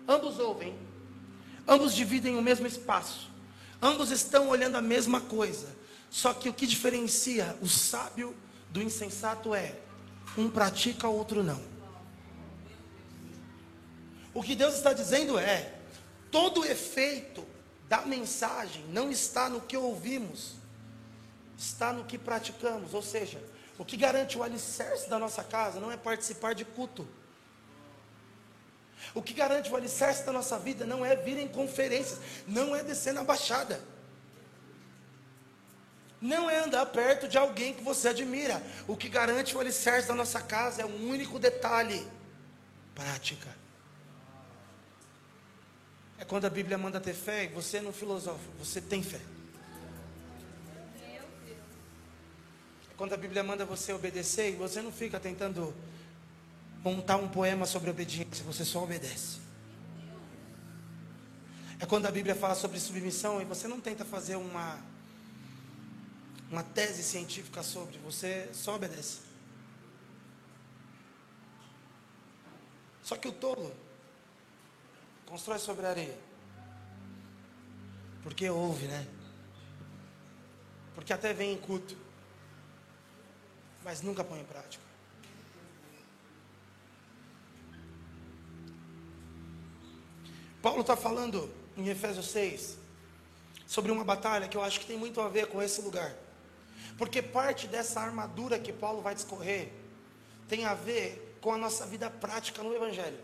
Ambos 0.09 0.39
ouvem, 0.39 0.75
ambos 1.69 1.95
dividem 1.95 2.39
o 2.39 2.43
mesmo 2.43 2.67
espaço, 2.67 3.31
ambos 3.83 4.11
estão 4.11 4.49
olhando 4.49 4.77
a 4.77 4.81
mesma 4.81 5.21
coisa. 5.21 5.69
Só 6.11 6.33
que 6.33 6.49
o 6.49 6.55
que 6.55 6.67
diferencia 6.67 7.55
o 7.61 7.69
sábio 7.69 8.35
do 8.71 8.81
insensato 8.81 9.55
é 9.55 9.77
um 10.39 10.49
pratica, 10.49 11.07
o 11.07 11.15
outro 11.15 11.43
não. 11.43 11.61
O 14.33 14.43
que 14.43 14.57
Deus 14.57 14.75
está 14.75 14.95
dizendo 14.95 15.39
é: 15.39 15.81
todo 16.31 16.63
o 16.63 16.65
efeito 16.65 17.47
da 17.91 18.07
mensagem 18.07 18.87
não 18.89 19.11
está 19.11 19.51
no 19.51 19.61
que 19.61 19.77
ouvimos, 19.77 20.64
está 21.57 21.93
no 21.93 22.05
que 22.05 22.19
praticamos. 22.19 22.95
Ou 22.95 23.03
seja, 23.03 23.43
o 23.79 23.85
que 23.85 23.97
garante 23.97 24.39
o 24.39 24.43
alicerce 24.43 25.09
da 25.09 25.19
nossa 25.19 25.43
casa 25.43 25.81
não 25.81 25.91
é 25.91 25.97
participar 25.97 26.55
de 26.55 26.65
culto. 26.65 27.07
O 29.15 29.23
que 29.23 29.35
garante 29.35 29.71
o 29.71 29.77
alicerce 29.77 30.25
da 30.25 30.33
nossa 30.33 30.59
vida 30.59 30.87
não 30.87 31.05
é 31.05 31.15
vir 31.17 31.39
em 31.39 31.49
conferências, 31.49 32.19
não 32.47 32.75
é 32.75 32.83
descer 32.83 33.13
na 33.13 33.25
baixada. 33.25 33.81
Não 36.21 36.49
é 36.49 36.65
andar 36.65 36.87
perto 36.87 37.29
de 37.29 37.37
alguém 37.37 37.75
que 37.75 37.83
você 37.83 38.09
admira. 38.09 38.63
O 38.89 38.97
que 38.97 39.09
garante 39.09 39.55
o 39.55 39.61
alicerce 39.61 40.09
da 40.09 40.15
nossa 40.15 40.41
casa 40.41 40.81
é 40.81 40.87
um 40.87 41.11
único 41.11 41.39
detalhe: 41.39 42.07
prática. 42.95 43.55
É 46.19 46.25
quando 46.25 46.47
a 46.47 46.51
Bíblia 46.51 46.79
manda 46.79 47.01
ter 47.01 47.13
fé 47.13 47.45
e 47.45 47.49
você 47.49 47.81
não 47.81 47.93
filosofa, 47.93 48.41
você 48.59 48.81
tem 48.81 49.03
fé. 49.03 49.21
Quando 52.97 53.13
a 53.13 53.17
Bíblia 53.17 53.43
manda 53.43 53.65
você 53.65 53.93
obedecer 53.93 54.57
você 54.57 54.81
não 54.81 54.93
fica 54.93 55.19
tentando 55.19 55.75
montar 56.83 57.17
um 57.17 57.29
poema 57.29 57.67
sobre 57.67 57.91
obediência, 57.91 58.45
você 58.45 58.65
só 58.65 58.83
obedece. 58.83 59.39
É 61.81 61.87
quando 61.87 62.07
a 62.07 62.11
Bíblia 62.11 62.35
fala 62.35 62.55
sobre 62.55 62.79
submissão 62.79 63.41
e 63.41 63.45
você 63.45 63.67
não 63.67 63.81
tenta 63.81 64.05
fazer 64.05 64.37
uma 64.37 64.79
uma 66.51 66.63
tese 66.63 67.03
científica 67.03 67.63
sobre, 67.63 67.99
você 67.99 68.49
só 68.53 68.77
obedece. 68.77 69.21
Só 73.03 73.17
que 73.17 73.27
o 73.27 73.33
tolo 73.33 73.75
Constrói 75.27 75.59
sobre 75.59 75.85
a 75.87 75.91
areia. 75.91 76.17
Porque 78.23 78.49
ouve, 78.49 78.87
né? 78.87 79.07
Porque 80.95 81.13
até 81.13 81.33
vem 81.33 81.55
em 81.55 81.59
culto. 81.59 81.97
Mas 83.85 84.01
nunca 84.01 84.25
põe 84.25 84.41
em 84.41 84.45
prática. 84.45 84.83
Paulo 90.63 90.81
está 90.81 90.97
falando 90.97 91.53
em 91.77 91.89
Efésios 91.89 92.31
6 92.31 92.79
sobre 93.67 93.93
uma 93.93 94.03
batalha 94.03 94.49
que 94.49 94.57
eu 94.57 94.63
acho 94.63 94.81
que 94.81 94.87
tem 94.87 94.97
muito 94.97 95.21
a 95.21 95.29
ver 95.29 95.49
com 95.49 95.63
esse 95.63 95.83
lugar. 95.83 96.15
Porque 96.97 97.21
parte 97.21 97.67
dessa 97.67 98.01
armadura 98.01 98.59
que 98.59 98.73
Paulo 98.73 99.03
vai 99.03 99.15
discorrer 99.15 99.71
tem 100.49 100.65
a 100.65 100.73
ver 100.73 101.37
com 101.43 101.53
a 101.53 101.59
nossa 101.59 101.85
vida 101.85 102.09
prática 102.09 102.63
no 102.63 102.75
Evangelho. 102.75 103.19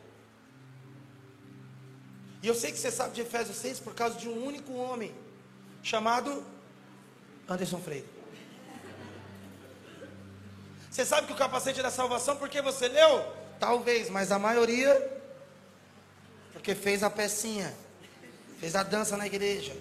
E 2.42 2.46
eu 2.46 2.54
sei 2.54 2.72
que 2.72 2.78
você 2.78 2.90
sabe 2.90 3.14
de 3.14 3.22
Efésios 3.22 3.56
6 3.56 3.80
por 3.80 3.94
causa 3.94 4.18
de 4.18 4.28
um 4.28 4.46
único 4.46 4.72
homem, 4.74 5.14
chamado 5.82 6.44
Anderson 7.48 7.78
Freire. 7.78 8.19
Você 10.90 11.04
sabe 11.04 11.28
que 11.28 11.32
o 11.32 11.36
capacete 11.36 11.80
da 11.80 11.90
salvação, 11.90 12.36
porque 12.36 12.60
você 12.60 12.88
leu? 12.88 13.24
Talvez, 13.60 14.10
mas 14.10 14.32
a 14.32 14.38
maioria, 14.38 15.20
porque 16.52 16.74
fez 16.74 17.02
a 17.04 17.08
pecinha, 17.08 17.72
fez 18.58 18.74
a 18.74 18.82
dança 18.82 19.16
na 19.16 19.26
igreja. 19.26 19.76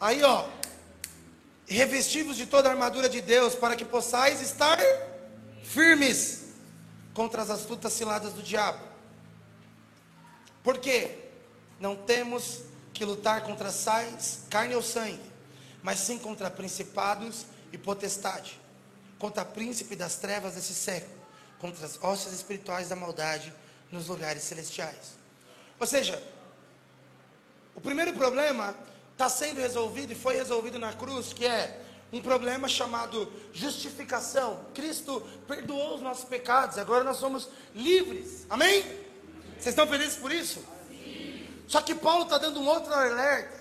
Aí, 0.00 0.22
ó, 0.22 0.48
revestivos 1.66 2.36
de 2.36 2.46
toda 2.46 2.68
a 2.68 2.72
armadura 2.72 3.08
de 3.08 3.20
Deus, 3.20 3.54
para 3.54 3.74
que 3.74 3.84
possais 3.84 4.40
estar 4.40 4.78
firmes 5.64 6.44
contra 7.12 7.42
as 7.42 7.50
astutas 7.50 7.92
ciladas 7.92 8.32
do 8.32 8.42
diabo. 8.42 8.80
Porque 10.62 11.18
não 11.80 11.96
temos 11.96 12.62
que 12.92 13.04
lutar 13.04 13.42
contra 13.42 13.70
sais, 13.70 14.40
carne 14.48 14.74
ou 14.74 14.82
sangue, 14.82 15.20
mas 15.82 15.98
sim 15.98 16.18
contra 16.18 16.50
principados 16.50 17.46
e 17.72 17.78
potestade, 17.78 18.59
contra 19.20 19.44
príncipe 19.44 19.94
das 19.94 20.16
trevas 20.16 20.54
desse 20.54 20.74
século, 20.74 21.14
contra 21.60 21.84
as 21.84 22.02
hostes 22.02 22.32
espirituais 22.32 22.88
da 22.88 22.96
maldade 22.96 23.52
nos 23.92 24.08
lugares 24.08 24.42
celestiais. 24.42 25.18
Ou 25.78 25.86
seja, 25.86 26.20
o 27.74 27.80
primeiro 27.80 28.14
problema 28.14 28.74
está 29.12 29.28
sendo 29.28 29.60
resolvido 29.60 30.12
e 30.12 30.16
foi 30.16 30.36
resolvido 30.36 30.78
na 30.78 30.94
cruz, 30.94 31.34
que 31.34 31.46
é 31.46 31.82
um 32.10 32.22
problema 32.22 32.66
chamado 32.66 33.30
justificação. 33.52 34.64
Cristo 34.74 35.20
perdoou 35.46 35.96
os 35.96 36.00
nossos 36.00 36.24
pecados, 36.24 36.78
agora 36.78 37.04
nós 37.04 37.18
somos 37.18 37.48
livres. 37.74 38.46
Amém? 38.48 38.82
Vocês 39.52 39.66
estão 39.66 39.86
felizes 39.86 40.16
por 40.16 40.32
isso? 40.32 40.64
Sim. 40.88 41.46
Só 41.68 41.82
que 41.82 41.94
Paulo 41.94 42.24
está 42.24 42.38
dando 42.38 42.58
um 42.58 42.66
outro 42.66 42.92
alerta. 42.92 43.60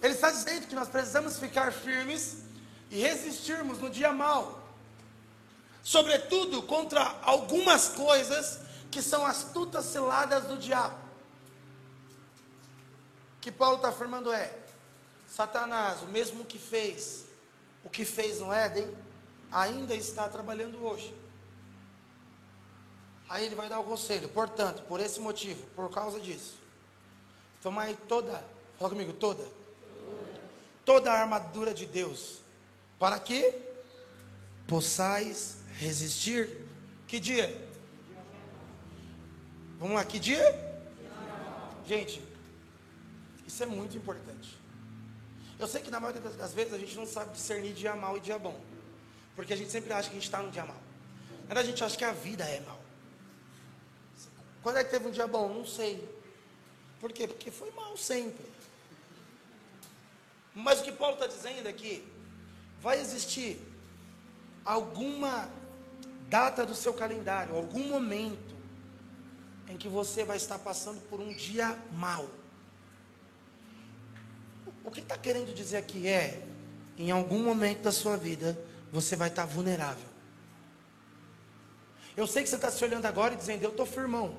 Ele 0.00 0.14
está 0.14 0.30
dizendo 0.30 0.68
que 0.68 0.74
nós 0.76 0.88
precisamos 0.88 1.38
ficar 1.38 1.72
firmes 1.72 2.42
e 2.92 3.00
resistirmos 3.00 3.78
no 3.78 3.88
dia 3.88 4.12
mal, 4.12 4.60
sobretudo 5.82 6.62
contra 6.62 7.18
algumas 7.22 7.88
coisas 7.88 8.60
que 8.90 9.00
são 9.00 9.24
astutas 9.24 9.86
ciladas 9.86 10.44
do 10.44 10.58
diabo. 10.58 10.94
O 13.38 13.40
que 13.40 13.50
Paulo 13.50 13.76
está 13.76 13.88
afirmando 13.88 14.30
é: 14.30 14.54
Satanás, 15.26 16.02
o 16.02 16.06
mesmo 16.06 16.44
que 16.44 16.58
fez, 16.58 17.24
o 17.82 17.88
que 17.88 18.04
fez 18.04 18.40
no 18.40 18.52
Éden, 18.52 18.94
ainda 19.50 19.94
está 19.94 20.28
trabalhando 20.28 20.84
hoje. 20.84 21.14
Aí 23.26 23.46
ele 23.46 23.54
vai 23.54 23.70
dar 23.70 23.80
o 23.80 23.84
conselho. 23.84 24.28
Portanto, 24.28 24.82
por 24.82 25.00
esse 25.00 25.18
motivo, 25.18 25.66
por 25.68 25.90
causa 25.90 26.20
disso, 26.20 26.56
tomai 27.62 27.96
toda, 28.06 28.44
fala 28.78 28.90
comigo, 28.90 29.14
toda, 29.14 29.42
toda 30.84 31.10
a 31.10 31.22
armadura 31.22 31.72
de 31.72 31.86
Deus, 31.86 32.41
para 33.02 33.18
que 33.18 33.52
possais 34.64 35.56
resistir. 35.76 36.48
Que 37.08 37.18
dia? 37.18 37.48
Vamos 39.80 39.96
lá, 39.96 40.04
que 40.04 40.20
dia? 40.20 40.46
Gente, 41.84 42.22
isso 43.44 43.60
é 43.60 43.66
muito 43.66 43.96
importante. 43.96 44.56
Eu 45.58 45.66
sei 45.66 45.82
que 45.82 45.90
na 45.90 45.98
maioria 45.98 46.20
das 46.20 46.54
vezes 46.54 46.72
a 46.72 46.78
gente 46.78 46.94
não 46.94 47.04
sabe 47.04 47.32
discernir 47.32 47.72
dia 47.74 47.96
mal 47.96 48.16
e 48.16 48.20
dia 48.20 48.38
bom. 48.38 48.60
Porque 49.34 49.52
a 49.52 49.56
gente 49.56 49.72
sempre 49.72 49.92
acha 49.92 50.08
que 50.08 50.14
a 50.16 50.20
gente 50.20 50.28
está 50.28 50.40
no 50.40 50.52
dia 50.52 50.64
mal. 50.64 50.80
Mas 51.48 51.58
a 51.58 51.64
gente 51.64 51.82
acha 51.82 51.96
que 51.96 52.04
a 52.04 52.12
vida 52.12 52.44
é 52.44 52.60
mal. 52.60 52.80
Quando 54.62 54.76
é 54.76 54.84
que 54.84 54.92
teve 54.92 55.08
um 55.08 55.10
dia 55.10 55.26
bom? 55.26 55.52
Não 55.52 55.66
sei. 55.66 56.08
Por 57.00 57.12
quê? 57.12 57.26
Porque 57.26 57.50
foi 57.50 57.72
mal 57.72 57.96
sempre. 57.96 58.46
Mas 60.54 60.78
o 60.78 60.84
que 60.84 60.92
Paulo 60.92 61.14
está 61.14 61.26
dizendo 61.26 61.68
é 61.68 61.72
vai 62.82 63.00
existir 63.00 63.60
alguma 64.64 65.48
data 66.28 66.66
do 66.66 66.74
seu 66.74 66.92
calendário, 66.92 67.54
algum 67.54 67.88
momento, 67.88 68.52
em 69.68 69.76
que 69.76 69.88
você 69.88 70.24
vai 70.24 70.36
estar 70.36 70.58
passando 70.58 71.00
por 71.02 71.20
um 71.20 71.32
dia 71.32 71.78
mau. 71.92 72.28
O 74.84 74.90
que 74.90 75.00
está 75.00 75.16
querendo 75.16 75.54
dizer 75.54 75.76
aqui 75.76 76.08
é, 76.08 76.44
em 76.98 77.10
algum 77.10 77.42
momento 77.42 77.82
da 77.82 77.92
sua 77.92 78.16
vida, 78.16 78.58
você 78.90 79.14
vai 79.14 79.28
estar 79.28 79.44
vulnerável. 79.44 80.10
Eu 82.16 82.26
sei 82.26 82.42
que 82.42 82.48
você 82.48 82.56
está 82.56 82.70
se 82.70 82.84
olhando 82.84 83.06
agora 83.06 83.34
e 83.34 83.36
dizendo, 83.36 83.62
eu 83.62 83.70
estou 83.70 83.86
firmão. 83.86 84.36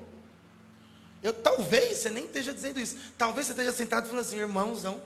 Eu, 1.22 1.32
talvez 1.32 1.98
você 1.98 2.10
nem 2.10 2.26
esteja 2.26 2.52
dizendo 2.52 2.78
isso. 2.78 2.96
Talvez 3.16 3.46
você 3.46 3.52
esteja 3.52 3.72
sentado 3.72 4.06
falando 4.06 4.20
assim, 4.20 4.36
irmãozão. 4.36 5.02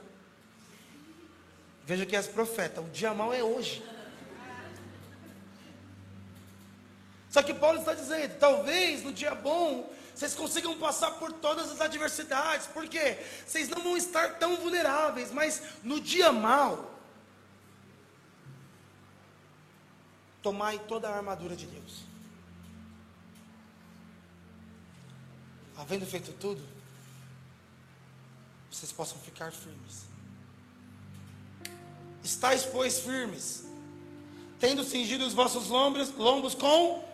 Veja 1.89 2.05
que 2.05 2.15
és 2.15 2.27
profeta. 2.27 2.81
O 2.81 2.89
dia 2.91 3.15
mau 3.15 3.33
é 3.33 3.41
hoje. 3.41 3.83
Só 7.31 7.41
que 7.41 7.51
Paulo 7.51 7.79
está 7.79 7.95
dizendo, 7.95 8.37
talvez 8.37 9.03
no 9.03 9.11
dia 9.11 9.33
bom 9.33 9.91
vocês 10.13 10.35
consigam 10.35 10.77
passar 10.77 11.13
por 11.13 11.33
todas 11.33 11.71
as 11.71 11.81
adversidades, 11.81 12.67
porque 12.67 13.17
vocês 13.43 13.69
não 13.69 13.81
vão 13.81 13.97
estar 13.97 14.37
tão 14.37 14.55
vulneráveis, 14.57 15.31
mas 15.31 15.63
no 15.83 15.99
dia 15.99 16.31
mal, 16.31 16.93
tomai 20.43 20.77
toda 20.87 21.09
a 21.09 21.15
armadura 21.15 21.55
de 21.55 21.65
Deus. 21.65 22.03
Havendo 25.75 26.05
feito 26.05 26.33
tudo, 26.33 26.61
vocês 28.69 28.91
possam 28.91 29.17
ficar 29.21 29.51
firmes. 29.51 30.08
Estais, 32.23 32.65
pois, 32.65 32.99
firmes, 32.99 33.65
tendo 34.59 34.83
cingido 34.83 35.25
os 35.25 35.33
vossos 35.33 35.67
lombos, 35.67 36.11
lombos 36.15 36.53
com 36.53 37.07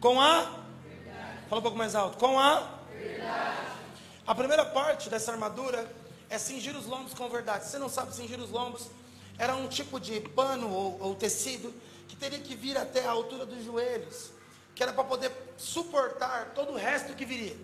com 0.00 0.20
a 0.20 0.42
verdade. 0.84 1.38
Fala 1.48 1.58
um 1.58 1.62
pouco 1.62 1.76
mais 1.76 1.94
alto. 1.94 2.18
Com 2.18 2.38
a 2.38 2.78
verdade. 2.92 3.58
A 4.26 4.34
primeira 4.34 4.64
parte 4.64 5.10
dessa 5.10 5.32
armadura 5.32 5.90
é 6.30 6.38
cingir 6.38 6.76
os 6.76 6.86
lombos 6.86 7.14
com 7.14 7.28
verdade. 7.28 7.64
Se 7.64 7.72
você 7.72 7.78
não 7.78 7.88
sabe 7.88 8.14
cingir 8.14 8.38
os 8.38 8.50
lombos, 8.50 8.86
era 9.38 9.54
um 9.54 9.68
tipo 9.68 9.98
de 9.98 10.20
pano 10.20 10.70
ou, 10.70 11.00
ou 11.00 11.14
tecido 11.14 11.72
que 12.06 12.16
teria 12.16 12.38
que 12.38 12.54
vir 12.54 12.76
até 12.76 13.06
a 13.06 13.10
altura 13.10 13.44
dos 13.46 13.64
joelhos, 13.64 14.30
que 14.74 14.82
era 14.82 14.92
para 14.92 15.04
poder 15.04 15.32
suportar 15.56 16.52
todo 16.54 16.72
o 16.72 16.76
resto 16.76 17.14
que 17.14 17.24
viria. 17.24 17.56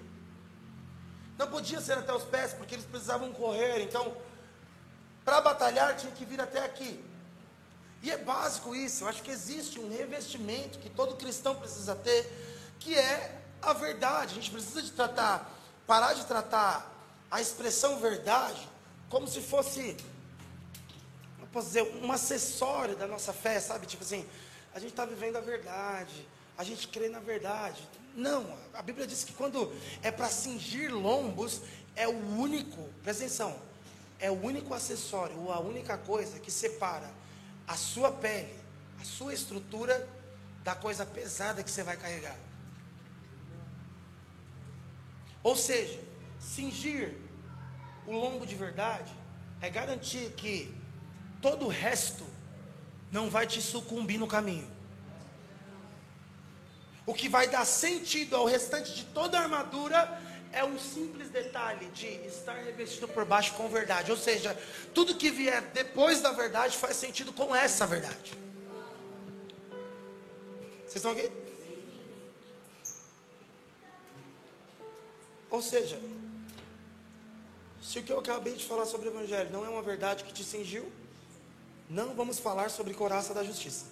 Não 1.36 1.48
podia 1.48 1.80
ser 1.80 1.98
até 1.98 2.12
os 2.12 2.22
pés, 2.24 2.52
porque 2.52 2.74
eles 2.74 2.84
precisavam 2.84 3.32
correr. 3.32 3.82
Então, 3.82 4.16
para 5.24 5.40
batalhar, 5.40 5.96
tinha 5.96 6.12
que 6.12 6.24
vir 6.24 6.40
até 6.40 6.64
aqui. 6.64 7.02
E 8.02 8.10
é 8.10 8.18
básico 8.18 8.74
isso, 8.74 9.04
eu 9.04 9.08
acho 9.08 9.22
que 9.22 9.30
existe 9.30 9.80
um 9.80 9.88
revestimento 9.88 10.78
que 10.78 10.90
todo 10.90 11.16
cristão 11.16 11.56
precisa 11.56 11.94
ter, 11.94 12.30
que 12.78 12.94
é 12.94 13.40
a 13.62 13.72
verdade. 13.72 14.32
A 14.32 14.34
gente 14.34 14.50
precisa 14.50 14.82
de 14.82 14.92
tratar, 14.92 15.50
parar 15.86 16.12
de 16.12 16.26
tratar 16.26 16.92
a 17.30 17.40
expressão 17.40 17.98
verdade 17.98 18.68
como 19.08 19.26
se 19.26 19.40
fosse, 19.40 19.96
eu 21.40 21.46
posso 21.52 21.68
dizer, 21.68 21.82
um 22.02 22.12
acessório 22.12 22.96
da 22.96 23.06
nossa 23.06 23.32
fé, 23.32 23.58
sabe? 23.60 23.86
Tipo 23.86 24.02
assim, 24.02 24.26
a 24.74 24.78
gente 24.78 24.90
está 24.90 25.06
vivendo 25.06 25.36
a 25.36 25.40
verdade, 25.40 26.28
a 26.58 26.64
gente 26.64 26.88
crê 26.88 27.08
na 27.08 27.20
verdade. 27.20 27.88
Não, 28.14 28.44
a 28.72 28.82
Bíblia 28.82 29.06
diz 29.06 29.24
que 29.24 29.32
quando 29.32 29.72
é 30.02 30.10
para 30.10 30.28
cingir 30.28 30.92
lombos, 30.92 31.60
é 31.96 32.06
o 32.06 32.38
único, 32.38 32.88
presta 33.02 33.24
atenção, 33.24 33.56
é 34.24 34.30
o 34.30 34.42
único 34.42 34.72
acessório, 34.72 35.38
ou 35.38 35.52
a 35.52 35.60
única 35.60 35.98
coisa 35.98 36.40
que 36.40 36.50
separa 36.50 37.10
a 37.68 37.76
sua 37.76 38.10
pele, 38.10 38.58
a 38.98 39.04
sua 39.04 39.34
estrutura 39.34 40.08
da 40.62 40.74
coisa 40.74 41.04
pesada 41.04 41.62
que 41.62 41.70
você 41.70 41.82
vai 41.82 41.94
carregar. 41.98 42.38
Ou 45.42 45.54
seja, 45.54 46.00
cingir 46.40 47.18
o 48.06 48.12
lombo 48.12 48.46
de 48.46 48.54
verdade 48.54 49.12
é 49.60 49.68
garantir 49.68 50.32
que 50.32 50.74
todo 51.42 51.66
o 51.66 51.68
resto 51.68 52.24
não 53.12 53.28
vai 53.28 53.46
te 53.46 53.60
sucumbir 53.60 54.16
no 54.16 54.26
caminho. 54.26 54.70
O 57.04 57.12
que 57.12 57.28
vai 57.28 57.46
dar 57.46 57.66
sentido 57.66 58.36
ao 58.36 58.46
restante 58.46 58.94
de 58.94 59.04
toda 59.04 59.38
a 59.38 59.42
armadura 59.42 60.18
é 60.54 60.64
um 60.64 60.78
simples 60.78 61.28
detalhe 61.30 61.86
de 61.86 62.06
estar 62.26 62.54
revestido 62.54 63.08
por 63.08 63.24
baixo 63.24 63.54
com 63.54 63.68
verdade. 63.68 64.10
Ou 64.10 64.16
seja, 64.16 64.56
tudo 64.94 65.16
que 65.16 65.30
vier 65.30 65.60
depois 65.72 66.20
da 66.20 66.30
verdade 66.30 66.78
faz 66.78 66.96
sentido 66.96 67.32
com 67.32 67.54
essa 67.54 67.86
verdade. 67.86 68.32
Vocês 70.86 70.96
estão 70.96 71.10
aqui? 71.10 71.30
Ou 75.50 75.60
seja, 75.60 76.00
se 77.82 77.98
o 77.98 78.02
que 78.02 78.12
eu 78.12 78.20
acabei 78.20 78.54
de 78.54 78.64
falar 78.64 78.86
sobre 78.86 79.08
o 79.08 79.12
Evangelho 79.12 79.50
não 79.50 79.64
é 79.64 79.68
uma 79.68 79.82
verdade 79.82 80.22
que 80.22 80.32
te 80.32 80.44
cingiu, 80.44 80.90
não 81.90 82.14
vamos 82.14 82.38
falar 82.38 82.70
sobre 82.70 82.94
coraça 82.94 83.34
da 83.34 83.42
justiça. 83.42 83.86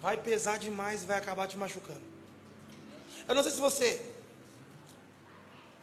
Vai 0.00 0.16
pesar 0.16 0.58
demais 0.58 1.02
e 1.02 1.06
vai 1.06 1.18
acabar 1.18 1.46
te 1.46 1.56
machucando. 1.56 2.11
Eu 3.28 3.34
não 3.34 3.42
sei 3.42 3.52
se 3.52 3.60
você 3.60 4.12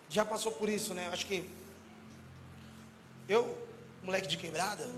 já 0.10 0.26
passou 0.26 0.52
por 0.52 0.68
isso, 0.70 0.94
né? 0.94 1.10
Acho 1.12 1.26
que 1.26 1.50
eu, 3.28 3.58
moleque 4.04 4.28
de 4.28 4.38
quebrada, 4.38 4.90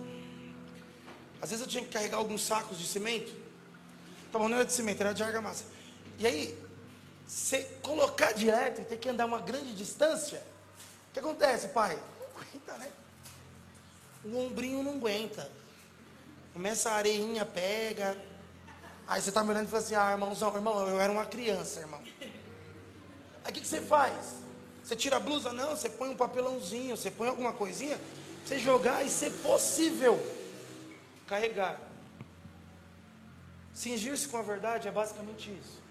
às 1.41 1.49
vezes 1.49 1.65
eu 1.65 1.69
tinha 1.69 1.83
que 1.83 1.89
carregar 1.89 2.17
alguns 2.17 2.41
sacos 2.41 2.77
de 2.77 2.87
cimento. 2.87 3.31
Então, 4.29 4.47
não 4.47 4.55
era 4.55 4.65
de 4.65 4.71
cimento, 4.71 5.01
era 5.01 5.13
de 5.13 5.23
argamassa. 5.23 5.65
E 6.17 6.25
aí, 6.25 6.57
você 7.27 7.63
colocar 7.81 8.31
direto 8.31 8.81
e 8.81 8.85
ter 8.85 8.97
que 8.97 9.09
andar 9.09 9.25
uma 9.25 9.41
grande 9.41 9.73
distância, 9.73 10.41
o 11.09 11.13
que 11.13 11.19
acontece, 11.19 11.69
pai? 11.69 11.99
Não 12.19 12.41
aguenta, 12.41 12.77
né? 12.77 12.91
O 14.23 14.37
ombrinho 14.37 14.83
não 14.83 14.93
aguenta. 14.93 15.51
Começa 16.53 16.91
a 16.91 16.95
areinha, 16.95 17.45
pega. 17.45 18.17
Aí 19.11 19.21
você 19.21 19.27
está 19.27 19.43
me 19.43 19.49
olhando 19.49 19.65
e 19.65 19.69
fala 19.69 19.83
assim, 19.83 19.93
ah, 19.93 20.11
irmãozão, 20.11 20.55
irmão, 20.55 20.87
eu 20.87 20.97
era 20.97 21.11
uma 21.11 21.25
criança, 21.25 21.81
irmão. 21.81 21.99
Aí 23.43 23.51
o 23.51 23.53
que, 23.53 23.59
que 23.59 23.67
você 23.67 23.81
faz? 23.81 24.35
Você 24.81 24.95
tira 24.95 25.17
a 25.17 25.19
blusa? 25.19 25.51
Não, 25.51 25.71
você 25.71 25.89
põe 25.89 26.07
um 26.07 26.15
papelãozinho, 26.15 26.95
você 26.95 27.11
põe 27.11 27.27
alguma 27.27 27.51
coisinha, 27.51 27.99
você 28.45 28.57
jogar 28.57 29.05
e 29.05 29.09
ser 29.09 29.29
possível 29.43 30.17
carregar. 31.27 31.77
Cingir-se 33.73 34.29
com 34.29 34.37
a 34.37 34.41
verdade 34.41 34.87
é 34.87 34.91
basicamente 34.91 35.51
isso. 35.61 35.81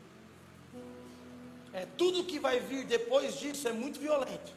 É, 1.74 1.86
tudo 1.98 2.24
que 2.24 2.38
vai 2.38 2.58
vir 2.58 2.86
depois 2.86 3.38
disso 3.38 3.68
é 3.68 3.72
muito 3.74 4.00
violento. 4.00 4.50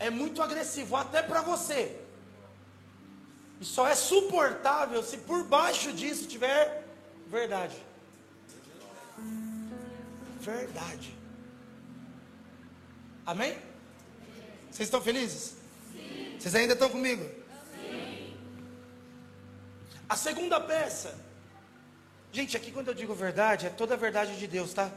É 0.00 0.10
muito 0.10 0.42
agressivo, 0.42 0.96
até 0.96 1.22
para 1.22 1.40
você. 1.40 2.00
E 3.60 3.64
só 3.64 3.86
é 3.86 3.94
suportável 3.94 5.04
se 5.04 5.18
por 5.18 5.44
baixo 5.44 5.92
disso 5.92 6.26
tiver 6.26 6.84
verdade. 7.26 7.76
Verdade. 10.40 11.14
Amém? 13.24 13.58
Vocês 14.70 14.86
estão 14.86 15.00
felizes? 15.00 15.56
Sim. 15.92 16.36
Vocês 16.38 16.54
ainda 16.54 16.74
estão 16.74 16.88
comigo? 16.88 17.28
Sim. 17.74 18.36
A 20.08 20.16
segunda 20.16 20.60
peça. 20.60 21.18
Gente, 22.30 22.56
aqui 22.56 22.70
quando 22.70 22.88
eu 22.88 22.94
digo 22.94 23.14
verdade, 23.14 23.66
é 23.66 23.70
toda 23.70 23.94
a 23.94 23.96
verdade 23.96 24.38
de 24.38 24.46
Deus, 24.46 24.72
tá? 24.72 24.90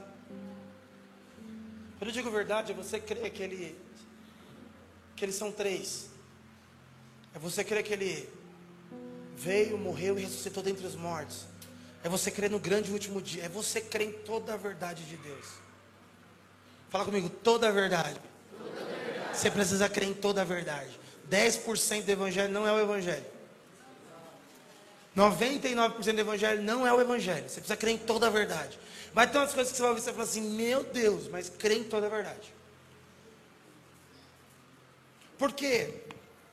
Quando 1.97 2.09
eu 2.09 2.13
digo 2.13 2.29
verdade, 2.29 2.71
é 2.71 2.75
você 2.75 2.99
crer 2.99 3.31
que 3.31 3.41
ele 3.41 3.89
que 5.15 5.25
eles 5.25 5.35
são 5.35 5.51
três. 5.51 6.09
É 7.33 7.39
você 7.39 7.63
crer 7.63 7.83
que 7.83 7.91
ele 7.91 8.29
veio, 9.35 9.77
morreu 9.77 10.17
e 10.17 10.21
ressuscitou 10.21 10.63
dentre 10.63 10.85
os 10.85 10.95
mortos. 10.95 11.45
É 12.03 12.09
você 12.09 12.31
crer 12.31 12.49
no 12.49 12.59
grande 12.59 12.91
último 12.91 13.21
dia. 13.21 13.45
É 13.45 13.49
você 13.49 13.81
crer 13.81 14.07
em 14.07 14.11
toda 14.11 14.53
a 14.53 14.57
verdade 14.57 15.03
de 15.03 15.17
Deus. 15.17 15.45
Fala 16.89 17.05
comigo, 17.05 17.29
toda 17.29 17.67
a 17.67 17.71
verdade. 17.71 18.19
Toda 18.57 18.69
a 18.69 18.85
verdade. 18.85 19.37
Você 19.37 19.51
precisa 19.51 19.89
crer 19.89 20.09
em 20.09 20.13
toda 20.13 20.41
a 20.41 20.45
verdade. 20.45 20.99
10% 21.29 22.03
do 22.03 22.11
evangelho 22.11 22.51
não 22.51 22.67
é 22.67 22.71
o 22.71 22.79
evangelho. 22.79 23.25
99% 25.15 26.13
do 26.13 26.19
evangelho 26.19 26.61
não 26.61 26.87
é 26.87 26.93
o 26.93 27.01
evangelho. 27.01 27.49
Você 27.49 27.59
precisa 27.59 27.75
crer 27.75 27.95
em 27.95 27.97
toda 27.97 28.27
a 28.27 28.29
verdade. 28.29 28.79
Vai 29.13 29.29
ter 29.29 29.37
umas 29.37 29.53
coisas 29.53 29.71
que 29.71 29.77
você 29.77 29.81
vai 29.81 29.89
ouvir 29.91 30.01
e 30.01 30.03
você 30.03 30.11
vai 30.11 30.25
falar 30.25 30.29
assim: 30.29 30.55
Meu 30.55 30.83
Deus, 30.83 31.27
mas 31.27 31.49
crê 31.49 31.75
em 31.75 31.83
toda 31.83 32.07
a 32.07 32.09
verdade. 32.09 32.53
Porque 35.37 35.93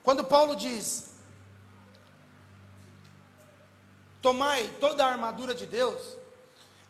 quando 0.03 0.25
Paulo 0.25 0.57
diz: 0.57 1.11
Tomai 4.27 4.69
toda 4.81 5.05
a 5.05 5.09
armadura 5.09 5.55
de 5.55 5.67
Deus, 5.67 6.17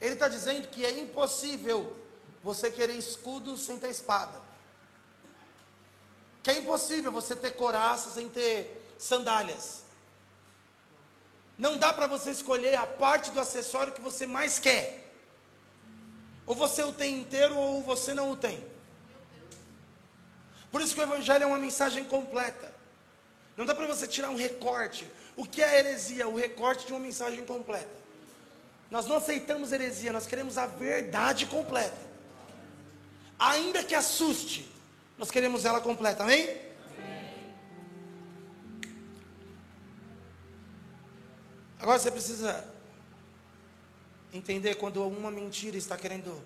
ele 0.01 0.15
está 0.15 0.27
dizendo 0.27 0.69
que 0.69 0.87
é 0.87 0.99
impossível 0.99 1.95
você 2.43 2.71
querer 2.71 2.95
escudo 2.95 3.59
sem 3.59 3.79
ter 3.79 3.91
espada. 3.91 4.41
Que 6.43 6.53
é 6.53 6.59
impossível 6.61 7.13
você 7.13 7.37
ter 7.37 7.51
coraça 7.51 8.09
sem 8.09 8.27
ter 8.31 8.91
sandálias. 8.97 9.83
Não 11.59 11.77
dá 11.77 11.93
para 11.93 12.07
você 12.07 12.31
escolher 12.31 12.75
a 12.75 12.87
parte 12.87 13.31
do 13.31 13.39
acessório 13.39 13.93
que 13.93 14.01
você 14.01 14.27
mais 14.27 14.59
quer. 14.59 15.13
Ou 16.47 16.55
você 16.55 16.85
o 16.85 16.91
tem 16.91 17.21
inteiro 17.21 17.55
ou 17.55 17.83
você 17.83 18.15
não 18.15 18.31
o 18.31 18.37
tem. 18.39 18.67
Por 20.73 20.81
isso 20.81 20.95
que 20.95 21.01
o 21.01 21.05
Evangelho 21.05 21.43
é 21.43 21.47
uma 21.47 21.59
mensagem 21.59 22.03
completa. 22.03 22.75
Não 23.59 23.67
dá 23.67 23.75
para 23.75 23.87
você 23.87 24.07
tirar 24.07 24.31
um 24.31 24.37
recorte. 24.37 25.07
O 25.37 25.45
que 25.45 25.63
é 25.63 25.79
heresia? 25.79 26.27
O 26.27 26.37
recorte 26.37 26.87
de 26.87 26.93
uma 26.93 27.01
mensagem 27.01 27.45
completa. 27.45 27.95
Nós 28.91 29.07
não 29.07 29.17
aceitamos 29.17 29.73
heresia, 29.73 30.13
nós 30.13 30.27
queremos 30.27 30.57
a 30.57 30.67
verdade 30.67 31.47
completa. 31.47 31.97
Ainda 33.39 33.85
que 33.85 33.95
assuste, 33.95 34.71
nós 35.19 35.31
queremos 35.31 35.65
ela 35.65 35.81
completa, 35.81 36.23
amém? 36.23 36.67
Agora 41.79 41.99
você 41.99 42.11
precisa 42.11 42.65
entender 44.33 44.77
quando 44.77 45.07
uma 45.07 45.31
mentira 45.31 45.77
está 45.77 45.97
querendo 45.97 46.43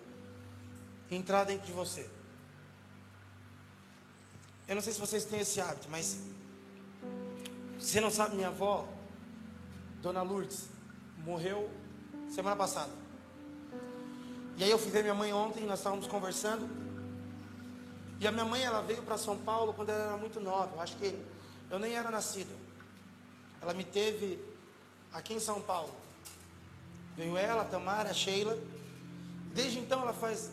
entrar 1.11 1.45
dentro 1.45 1.66
de 1.66 1.72
você. 1.72 2.09
Eu 4.66 4.74
não 4.74 4.82
sei 4.82 4.93
se 4.93 5.01
vocês 5.01 5.24
têm 5.24 5.41
esse 5.41 5.61
hábito, 5.61 5.88
mas 5.91 6.18
você 7.81 8.01
não 8.01 8.11
sabe, 8.11 8.37
minha 8.37 8.49
avó, 8.49 8.87
Dona 10.03 10.22
Lourdes, 10.22 10.68
morreu 11.18 11.70
semana 12.28 12.55
passada. 12.55 12.91
E 14.57 14.64
aí 14.64 14.70
eu 14.70 14.78
fui 14.78 14.91
ver 14.91 15.03
minha 15.03 15.14
mãe 15.14 15.33
ontem, 15.33 15.64
nós 15.64 15.78
estávamos 15.78 16.07
conversando. 16.07 16.68
E 18.20 18.26
a 18.26 18.31
minha 18.31 18.45
mãe, 18.45 18.62
ela 18.62 18.83
veio 18.83 19.03
para 19.03 19.16
São 19.16 19.39
Paulo 19.39 19.72
quando 19.72 19.89
ela 19.89 20.05
era 20.05 20.16
muito 20.18 20.39
nova. 20.39 20.76
Eu 20.76 20.81
acho 20.83 20.95
que 20.97 21.18
eu 21.70 21.78
nem 21.78 21.95
era 21.95 22.11
nascido. 22.11 22.55
Ela 23.62 23.72
me 23.72 23.85
teve 23.85 24.39
aqui 25.12 25.33
em 25.33 25.41
São 25.41 25.62
Paulo. 25.62 25.95
Veio 27.16 27.37
ela, 27.39 27.64
Tamara, 27.64 28.12
Sheila. 28.12 28.59
Desde 29.55 29.78
então 29.78 30.03
ela 30.03 30.12
faz 30.12 30.51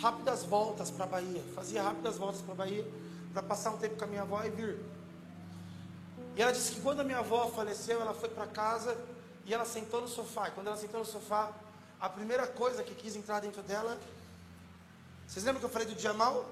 rápidas 0.00 0.44
voltas 0.44 0.90
para 0.90 1.04
a 1.04 1.08
Bahia. 1.08 1.42
Fazia 1.54 1.82
rápidas 1.82 2.16
voltas 2.16 2.40
para 2.40 2.52
a 2.52 2.56
Bahia 2.56 2.86
para 3.34 3.42
passar 3.42 3.70
um 3.72 3.76
tempo 3.76 3.96
com 3.96 4.04
a 4.04 4.08
minha 4.08 4.22
avó 4.22 4.42
e 4.42 4.50
vir. 4.50 4.78
E 6.36 6.42
ela 6.42 6.52
disse 6.52 6.72
que 6.72 6.80
quando 6.80 7.00
a 7.00 7.04
minha 7.04 7.18
avó 7.18 7.48
faleceu, 7.48 8.00
ela 8.00 8.14
foi 8.14 8.28
para 8.28 8.46
casa 8.46 8.96
e 9.44 9.52
ela 9.52 9.64
sentou 9.64 10.00
no 10.00 10.08
sofá. 10.08 10.48
E 10.48 10.52
quando 10.52 10.68
ela 10.68 10.76
sentou 10.76 11.00
no 11.00 11.06
sofá, 11.06 11.52
a 12.00 12.08
primeira 12.08 12.46
coisa 12.46 12.82
que 12.82 12.94
quis 12.94 13.16
entrar 13.16 13.40
dentro 13.40 13.62
dela. 13.62 13.98
Vocês 15.26 15.44
lembram 15.44 15.60
que 15.60 15.66
eu 15.66 15.70
falei 15.70 15.86
do 15.86 15.94
dia 15.94 16.12
mal? 16.12 16.48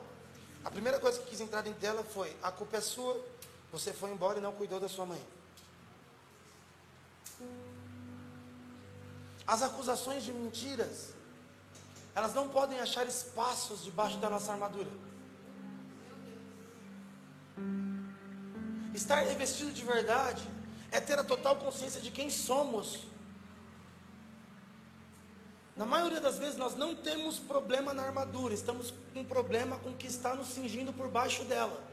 A 0.65 0.71
primeira 0.71 0.99
coisa 0.99 1.19
que 1.21 1.31
quis 1.31 1.41
entrar 1.41 1.63
dentro 1.63 1.81
dela 1.81 2.05
foi: 2.05 2.37
a 2.43 2.51
culpa 2.51 2.77
é 2.77 2.81
sua, 2.81 3.19
você 3.73 3.93
foi 3.93 4.11
embora 4.11 4.39
e 4.39 4.43
não 4.43 4.53
cuidou 4.53 4.79
da 4.79 4.89
sua 4.89 5.07
mãe. 5.07 5.25
As 9.47 9.63
acusações 9.63 10.25
de 10.25 10.33
mentiras, 10.33 11.15
elas 12.15 12.35
não 12.35 12.49
podem 12.49 12.79
achar 12.81 13.07
espaços 13.07 13.83
debaixo 13.83 14.19
da 14.19 14.29
nossa 14.29 14.53
armadura. 14.53 14.91
Estar 18.95 19.23
revestido 19.23 19.73
de 19.73 19.85
verdade 19.85 20.43
é 20.91 21.01
ter 21.01 21.19
a 21.19 21.25
total 21.25 21.57
consciência 21.57 22.01
de 22.01 22.11
quem 22.11 22.31
somos. 22.31 23.07
Na 25.77 25.87
maioria 25.87 26.21
das 26.21 26.39
vezes 26.39 26.57
nós 26.57 26.75
não 26.75 26.95
temos 26.95 27.39
problema 27.39 27.95
na 27.95 28.03
armadura, 28.03 28.53
estamos 28.53 28.93
com 29.15 29.25
problema 29.25 29.79
com 29.79 29.91
o 29.91 29.95
que 29.95 30.07
está 30.07 30.35
nos 30.35 30.49
cingindo 30.49 30.93
por 30.93 31.09
baixo 31.09 31.45
dela. 31.45 31.89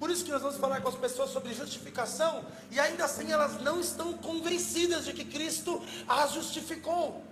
Por 0.00 0.10
isso 0.10 0.24
que 0.24 0.30
nós 0.30 0.40
vamos 0.40 0.56
falar 0.56 0.80
com 0.80 0.88
as 0.88 0.94
pessoas 0.94 1.30
sobre 1.30 1.52
justificação 1.52 2.44
e 2.70 2.80
ainda 2.80 3.04
assim 3.04 3.30
elas 3.30 3.60
não 3.60 3.78
estão 3.78 4.14
convencidas 4.14 5.04
de 5.04 5.12
que 5.12 5.26
Cristo 5.26 5.80
as 6.08 6.32
justificou. 6.32 7.22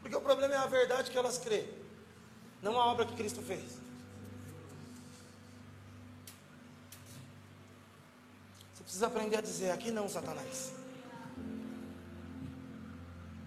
Porque 0.00 0.16
o 0.16 0.20
problema 0.20 0.54
é 0.54 0.56
a 0.56 0.66
verdade 0.66 1.10
que 1.10 1.18
elas 1.18 1.36
crê, 1.36 1.68
não 2.62 2.80
a 2.80 2.86
obra 2.86 3.04
que 3.04 3.14
Cristo 3.14 3.42
fez. 3.42 3.89
Precisa 8.90 9.06
aprender 9.06 9.36
a 9.36 9.40
dizer: 9.40 9.70
aqui 9.70 9.92
não, 9.92 10.08
Satanás. 10.08 10.72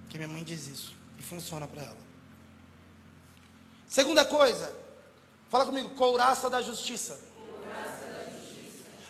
Que 0.07 0.17
minha 0.17 0.29
mãe 0.29 0.41
diz 0.41 0.67
isso 0.67 0.95
e 1.19 1.21
funciona 1.21 1.67
para 1.67 1.81
ela. 1.81 1.97
Segunda 3.85 4.23
coisa, 4.23 4.73
fala 5.49 5.65
comigo: 5.65 5.89
couraça 5.95 6.49
da 6.49 6.61
justiça. 6.61 7.19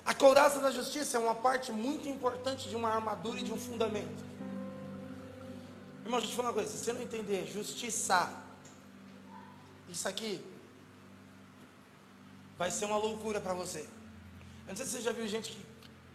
A 0.03 0.15
couraça 0.15 0.59
da 0.59 0.71
justiça 0.71 1.17
é 1.17 1.19
uma 1.19 1.35
parte 1.35 1.71
muito 1.71 2.09
importante 2.09 2.67
de 2.67 2.75
uma 2.75 2.89
armadura 2.89 3.39
e 3.39 3.43
de 3.43 3.53
um 3.53 3.59
fundamento. 3.59 4.23
Irmão, 6.03 6.19
deixa 6.19 6.25
eu 6.25 6.29
te 6.31 6.35
falar 6.35 6.47
uma 6.47 6.55
coisa: 6.55 6.71
se 6.71 6.83
você 6.83 6.93
não 6.93 7.03
entender 7.03 7.45
justiça, 7.45 8.33
isso 9.87 10.07
aqui 10.07 10.43
vai 12.57 12.71
ser 12.71 12.85
uma 12.85 12.97
loucura 12.97 13.39
para 13.39 13.53
você. 13.53 13.81
Eu 13.81 14.69
não 14.69 14.75
sei 14.75 14.87
se 14.87 14.93
você 14.93 15.01
já 15.01 15.11
viu 15.11 15.27
gente 15.27 15.51
que 15.51 15.72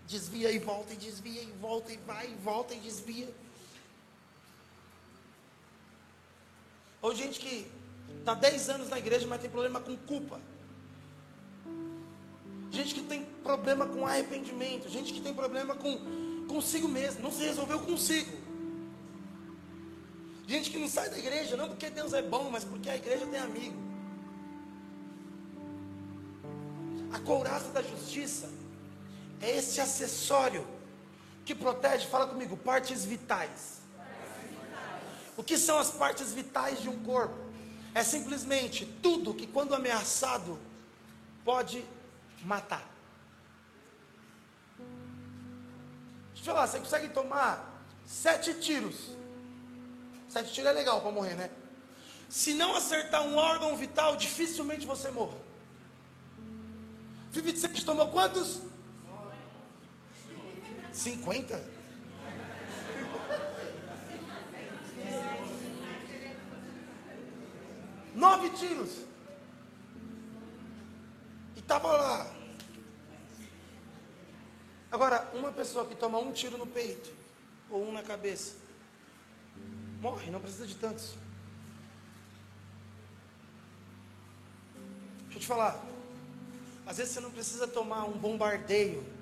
desvia 0.09 0.51
e 0.51 0.59
volta, 0.59 0.95
e 0.95 0.97
desvia 0.97 1.43
e 1.43 1.53
volta, 1.61 1.93
e 1.93 1.99
vai 1.99 2.31
e 2.31 2.35
volta 2.37 2.75
e 2.75 2.81
desvia. 2.81 3.29
Ou 7.03 7.15
gente 7.15 7.39
que 7.39 7.71
está 8.19 8.35
10 8.35 8.71
anos 8.71 8.89
na 8.89 8.99
igreja, 8.99 9.27
mas 9.27 9.41
tem 9.41 9.51
problema 9.51 9.81
com 9.81 9.95
culpa. 9.99 10.41
Gente 12.71 12.95
que 12.95 13.03
tem 13.03 13.25
problema 13.43 13.87
com 13.87 14.07
arrependimento. 14.07 14.89
Gente 14.89 15.13
que 15.13 15.21
tem 15.21 15.35
problema 15.35 15.77
com 15.77 16.47
consigo 16.49 16.89
mesmo. 16.89 17.23
Não 17.23 17.31
se 17.31 17.45
resolveu 17.45 17.81
consigo. 17.81 18.37
Gente 20.47 20.71
que 20.71 20.79
não 20.79 20.89
sai 20.89 21.11
da 21.11 21.19
igreja, 21.19 21.55
não 21.57 21.69
porque 21.69 21.91
Deus 21.91 22.15
é 22.15 22.23
bom, 22.23 22.51
mas 22.51 22.65
porque 22.65 22.89
a 22.89 22.97
igreja 22.97 23.27
tem 23.27 23.39
amigo. 23.39 23.77
A 27.13 27.19
couraça 27.21 27.71
da 27.71 27.83
justiça 27.83 28.58
é 29.41 29.57
esse 29.57 29.81
acessório 29.81 30.67
que 31.45 31.55
protege, 31.55 32.07
fala 32.07 32.27
comigo, 32.27 32.57
partes 32.57 33.05
vitais. 33.05 33.79
O 35.37 35.43
que 35.43 35.57
são 35.57 35.79
as 35.79 35.91
partes 35.91 36.33
vitais 36.33 36.81
de 36.83 36.89
um 36.89 37.03
corpo? 37.05 37.37
É 37.95 38.03
simplesmente 38.03 38.85
tudo 39.03 39.33
que, 39.33 39.47
quando 39.47 39.75
ameaçado, 39.75 40.59
pode 41.45 41.85
matar. 42.43 42.87
Deixa 46.35 46.51
eu 46.51 46.55
falar, 46.55 46.67
você 46.67 46.79
consegue 46.79 47.09
tomar 47.09 47.83
sete 48.07 48.55
tiros. 48.55 48.97
Sete 50.29 50.53
tiros 50.53 50.71
é 50.71 50.73
legal 50.73 51.01
para 51.01 51.11
morrer, 51.11 51.35
né? 51.35 51.51
Se 52.29 52.53
não 52.53 52.77
acertar 52.77 53.23
um 53.23 53.37
órgão 53.37 53.77
vital, 53.77 54.17
dificilmente 54.17 54.87
você 54.87 55.11
morre. 55.11 55.39
Vivi 57.31 57.53
você 57.53 57.69
tomou 57.69 58.09
quantos? 58.09 58.61
50? 60.99 61.65
Nove 68.15 68.51
tiros. 68.51 68.91
E 71.57 71.61
estava 71.61 71.93
lá. 71.93 72.35
Agora, 74.91 75.31
uma 75.35 75.53
pessoa 75.53 75.87
que 75.87 75.95
toma 75.95 76.19
um 76.19 76.33
tiro 76.33 76.59
no 76.59 76.67
peito, 76.67 77.13
ou 77.71 77.87
um 77.87 77.93
na 77.93 78.03
cabeça, 78.03 78.57
morre, 80.01 80.31
não 80.31 80.41
precisa 80.41 80.67
de 80.67 80.75
tantos. 80.75 81.15
Deixa 85.25 85.37
eu 85.37 85.41
te 85.41 85.47
falar. 85.47 85.81
Às 86.87 86.97
vezes 86.97 87.13
você 87.13 87.21
não 87.21 87.31
precisa 87.31 87.69
tomar 87.69 88.05
um 88.07 88.19
bombardeio 88.19 89.18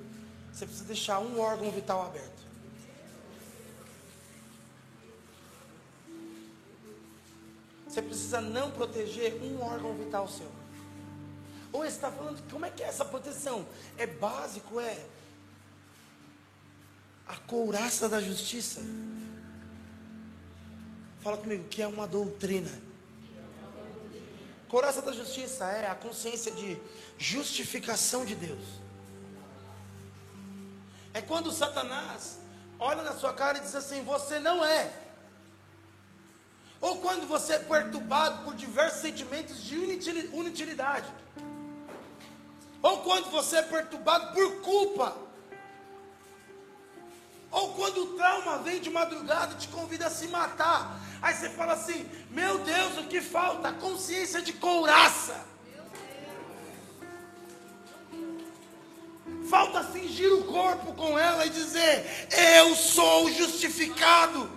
você 0.57 0.65
precisa 0.65 0.87
deixar 0.87 1.19
um 1.19 1.39
órgão 1.39 1.71
vital 1.71 2.07
aberto. 2.07 2.47
Você 7.87 8.01
precisa 8.01 8.41
não 8.41 8.71
proteger 8.71 9.35
um 9.43 9.61
órgão 9.61 9.95
vital 9.95 10.27
seu. 10.27 10.51
Ou 11.71 11.83
você 11.83 11.89
está 11.89 12.11
falando, 12.11 12.43
como 12.51 12.65
é 12.65 12.71
que 12.71 12.83
é 12.83 12.87
essa 12.87 13.05
proteção? 13.05 13.67
É 13.99 14.07
básico, 14.07 14.81
é 14.81 15.05
a 17.29 17.37
couraça 17.37 18.09
da 18.09 18.23
justiça. 18.23 18.81
Fala 21.21 21.37
comigo, 21.37 21.65
que 21.69 21.83
é 21.83 21.87
uma 21.87 22.07
doutrina. 22.07 22.71
Couraça 24.69 25.03
da 25.03 25.13
justiça 25.13 25.67
é 25.67 25.87
a 25.87 25.95
consciência 25.95 26.51
de 26.51 26.81
justificação 27.19 28.25
de 28.25 28.35
Deus. 28.35 28.86
É 31.17 31.23
quando 31.23 31.51
Satanás 31.51 32.39
olha 32.79 33.03
na 33.03 33.15
sua 33.15 33.33
cara 33.33 33.57
e 33.57 33.63
diz 33.63 33.75
assim: 33.75 34.05
Você 34.05 34.39
não 34.39 34.63
é. 34.63 34.93
Ou 36.79 36.99
quando 36.99 37.27
você 37.27 37.55
é 37.55 37.59
perturbado 37.59 38.45
por 38.45 38.55
diversos 38.55 39.01
sentimentos 39.01 39.65
de 39.65 39.77
inutilidade. 39.77 41.09
Ou 42.83 42.99
quando 42.99 43.31
você 43.31 43.57
é 43.57 43.63
perturbado 43.63 44.35
por 44.35 44.61
culpa. 44.61 45.17
Ou 47.51 47.73
quando 47.73 48.03
o 48.03 48.17
trauma 48.19 48.59
vem 48.59 48.79
de 48.79 48.91
madrugada 48.91 49.55
e 49.55 49.57
te 49.57 49.69
convida 49.69 50.09
a 50.09 50.11
se 50.11 50.29
matar. 50.29 51.01
Aí 51.23 51.33
você 51.33 51.49
fala 51.49 51.73
assim: 51.73 52.07
Meu 52.29 52.59
Deus, 52.59 52.99
o 52.99 53.05
que 53.05 53.23
falta? 53.23 53.73
Consciência 53.73 54.43
de 54.43 54.53
couraça. 54.53 55.56
Falta 59.49 59.85
fingir 59.85 60.33
o 60.33 60.45
corpo 60.45 60.93
com 60.95 61.19
ela 61.19 61.47
e 61.47 61.51
dizer: 61.51 62.29
Eu 62.57 62.75
sou 62.75 63.31
justificado. 63.31 64.51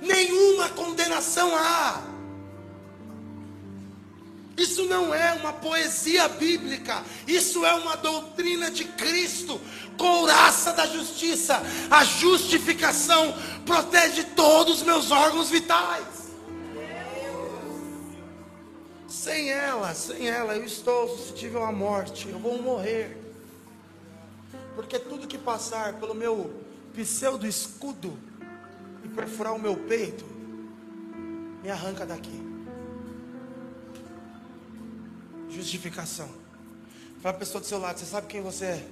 Nenhuma 0.00 0.68
condenação 0.70 1.54
há. 1.54 2.02
Isso 4.56 4.84
não 4.86 5.14
é 5.14 5.32
uma 5.32 5.52
poesia 5.52 6.28
bíblica, 6.28 7.02
isso 7.26 7.64
é 7.64 7.74
uma 7.74 7.96
doutrina 7.96 8.70
de 8.70 8.84
Cristo, 8.84 9.60
couraça 9.96 10.72
da 10.72 10.86
justiça. 10.86 11.62
A 11.90 12.04
justificação 12.04 13.34
protege 13.64 14.24
todos 14.24 14.78
os 14.78 14.82
meus 14.82 15.10
órgãos 15.10 15.48
vitais. 15.48 16.21
Sem 19.12 19.50
ela, 19.50 19.94
sem 19.94 20.26
ela, 20.26 20.56
eu 20.56 20.64
estou 20.64 21.06
suscetível 21.06 21.62
à 21.62 21.70
morte, 21.70 22.30
eu 22.30 22.38
vou 22.38 22.62
morrer. 22.62 23.14
Porque 24.74 24.98
tudo 24.98 25.28
que 25.28 25.36
passar 25.36 26.00
pelo 26.00 26.14
meu 26.14 26.50
pseudo 26.94 27.46
escudo 27.46 28.18
e 29.04 29.08
perfurar 29.08 29.54
o 29.54 29.58
meu 29.58 29.76
peito, 29.76 30.24
me 31.62 31.68
arranca 31.68 32.06
daqui. 32.06 32.40
Justificação. 35.50 36.30
Fala 37.20 37.36
a 37.36 37.38
pessoa 37.38 37.60
do 37.60 37.66
seu 37.66 37.78
lado, 37.78 37.98
você 37.98 38.06
sabe 38.06 38.28
quem 38.28 38.40
você 38.40 38.64
é? 38.64 38.88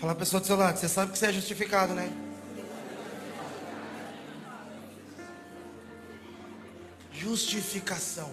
Fala 0.00 0.12
a 0.12 0.16
pessoa 0.16 0.40
do 0.40 0.46
seu 0.46 0.56
lado, 0.56 0.78
você 0.78 0.88
sabe 0.88 1.12
que 1.12 1.18
você 1.18 1.26
é 1.26 1.32
justificado, 1.32 1.92
né? 1.92 2.10
Justificação. 7.12 8.30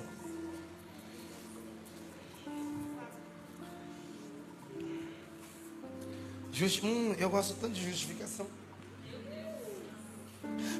Justi 6.53 6.85
hum, 6.85 7.13
eu 7.19 7.29
gosto 7.29 7.53
tanto 7.55 7.73
de 7.73 7.83
justificação. 7.83 8.47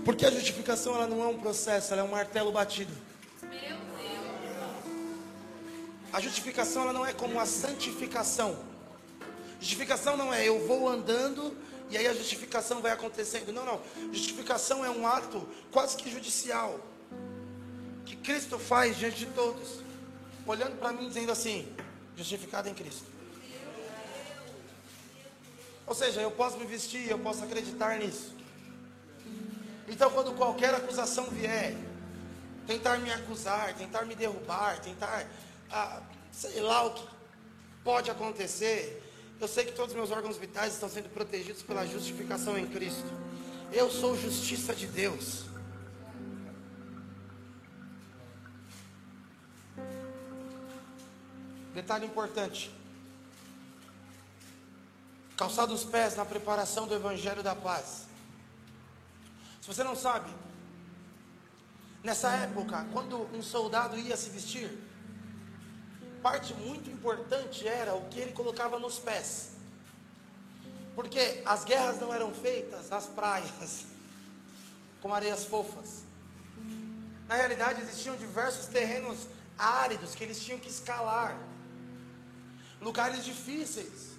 Porque 0.06 0.26
a 0.26 0.32
justificação 0.32 0.96
ela 0.96 1.06
não 1.06 1.22
é 1.22 1.28
um 1.28 1.38
processo, 1.38 1.92
ela 1.92 2.02
é 2.02 2.06
um 2.06 2.12
martelo 2.12 2.50
batido. 2.50 2.94
A 6.14 6.22
justificação 6.22 6.84
ela 6.84 6.94
não 6.94 7.06
é 7.06 7.12
como 7.12 7.38
a 7.42 7.46
santificação. 7.46 8.77
Justificação 9.60 10.16
não 10.16 10.34
é 10.34 10.48
eu 10.48 10.66
vou 10.68 10.88
andando 10.88 11.56
e 11.90 11.98
aí 11.98 12.08
a 12.08 12.14
justificação 12.14 12.82
vai 12.82 12.92
acontecendo. 12.92 13.52
Não, 13.52 13.66
não. 13.66 13.82
Justificação 14.14 14.86
é 14.86 14.90
um 14.90 15.08
ato 15.08 15.48
quase 15.72 15.96
que 15.98 16.12
judicial 16.12 16.80
que 18.06 18.16
Cristo 18.16 18.58
faz 18.58 18.98
diante 18.98 19.18
de 19.18 19.26
todos, 19.28 19.82
olhando 20.46 20.78
para 20.78 20.94
mim 20.94 21.08
dizendo 21.08 21.32
assim: 21.32 21.68
justificado 22.16 22.70
em 22.70 22.74
Cristo. 22.74 23.06
Ou 25.86 25.96
seja, 25.96 26.22
eu 26.22 26.32
posso 26.32 26.58
me 26.58 26.66
vestir, 26.66 27.10
eu 27.10 27.20
posso 27.20 27.44
acreditar 27.44 27.98
nisso. 27.98 28.36
Então, 29.88 30.10
quando 30.12 30.34
qualquer 30.34 30.74
acusação 30.74 31.26
vier, 31.26 31.76
tentar 32.66 32.98
me 32.98 33.12
acusar, 33.12 33.74
tentar 33.76 34.04
me 34.04 34.14
derrubar, 34.14 34.82
tentar, 34.82 35.26
ah, 35.72 36.02
sei 36.32 36.62
lá 36.62 36.84
o 36.84 36.94
que 36.94 37.08
pode 37.86 38.12
acontecer, 38.12 39.02
eu 39.40 39.48
sei 39.48 39.66
que 39.66 39.74
todos 39.74 39.92
os 39.92 39.96
meus 39.96 40.12
órgãos 40.12 40.38
vitais 40.38 40.74
estão 40.74 40.90
sendo 40.90 41.10
protegidos 41.10 41.62
pela 41.62 41.86
justificação 41.86 42.58
em 42.58 42.68
Cristo. 42.68 43.06
Eu 43.72 43.92
sou 43.92 44.18
justiça 44.18 44.74
de 44.74 44.88
Deus. 44.88 45.46
Detalhe 51.74 52.08
importante: 52.08 52.72
calçar 55.36 55.70
os 55.70 55.84
pés 55.84 56.16
na 56.16 56.26
preparação 56.26 56.88
do 56.88 56.96
Evangelho 56.96 57.44
da 57.44 57.54
Paz. 57.56 58.08
Se 59.62 59.68
você 59.68 59.84
não 59.84 59.96
sabe, 59.96 60.32
nessa 62.04 62.32
época, 62.32 62.88
quando 62.92 63.30
um 63.36 63.44
soldado 63.44 64.00
ia 64.00 64.18
se 64.18 64.32
vestir, 64.32 64.87
parte 66.30 66.54
muito 66.56 66.90
importante 66.90 67.66
era 67.66 67.96
o 67.96 68.10
que 68.10 68.20
ele 68.20 68.34
colocava 68.34 68.78
nos 68.78 69.00
pés. 69.00 69.52
Porque 70.94 71.42
as 71.46 71.64
guerras 71.64 72.02
não 72.02 72.14
eram 72.14 72.34
feitas 72.34 72.90
nas 72.90 73.06
praias, 73.06 73.86
com 75.02 75.14
areias 75.14 75.46
fofas. 75.46 76.04
Na 77.30 77.36
realidade, 77.36 77.82
existiam 77.82 78.18
diversos 78.18 78.66
terrenos 78.66 79.20
áridos 79.58 80.16
que 80.16 80.24
eles 80.26 80.44
tinham 80.44 80.60
que 80.60 80.68
escalar, 80.68 81.38
lugares 82.82 83.24
difíceis. 83.24 84.18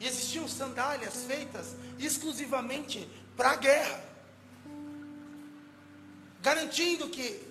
E 0.00 0.08
existiam 0.08 0.48
sandálias 0.48 1.22
feitas 1.22 1.76
exclusivamente 2.00 3.08
para 3.36 3.50
a 3.52 3.56
guerra, 3.56 4.04
garantindo 6.42 7.08
que 7.08 7.46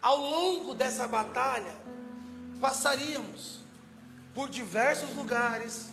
ao 0.00 0.16
longo 0.16 0.74
dessa 0.74 1.06
batalha 1.06 1.74
passaríamos 2.60 3.60
por 4.34 4.48
diversos 4.48 5.14
lugares, 5.14 5.90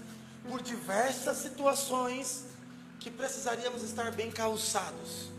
por 0.49 0.61
diversas 0.61 1.37
situações 1.37 2.45
que 2.99 3.09
precisaríamos 3.09 3.83
estar 3.83 4.11
bem 4.11 4.31
calçados. 4.31 5.29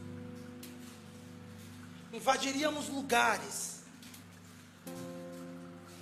Invadiríamos 2.12 2.88
lugares. 2.88 3.80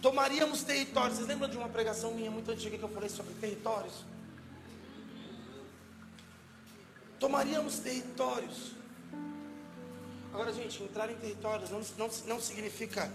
Tomaríamos 0.01 0.63
territórios. 0.63 1.17
Vocês 1.17 1.29
lembram 1.29 1.49
de 1.49 1.57
uma 1.57 1.69
pregação 1.69 2.13
minha 2.13 2.31
muito 2.31 2.51
antiga 2.51 2.77
que 2.77 2.83
eu 2.83 2.89
falei 2.89 3.09
sobre 3.09 3.33
territórios? 3.35 4.05
Tomaríamos 7.19 7.79
territórios. 7.79 8.73
Agora, 10.33 10.53
gente, 10.53 10.83
entrar 10.83 11.11
em 11.11 11.17
territórios 11.17 11.71
não, 11.71 11.81
não, 11.97 12.11
não 12.27 12.41
significa 12.41 13.13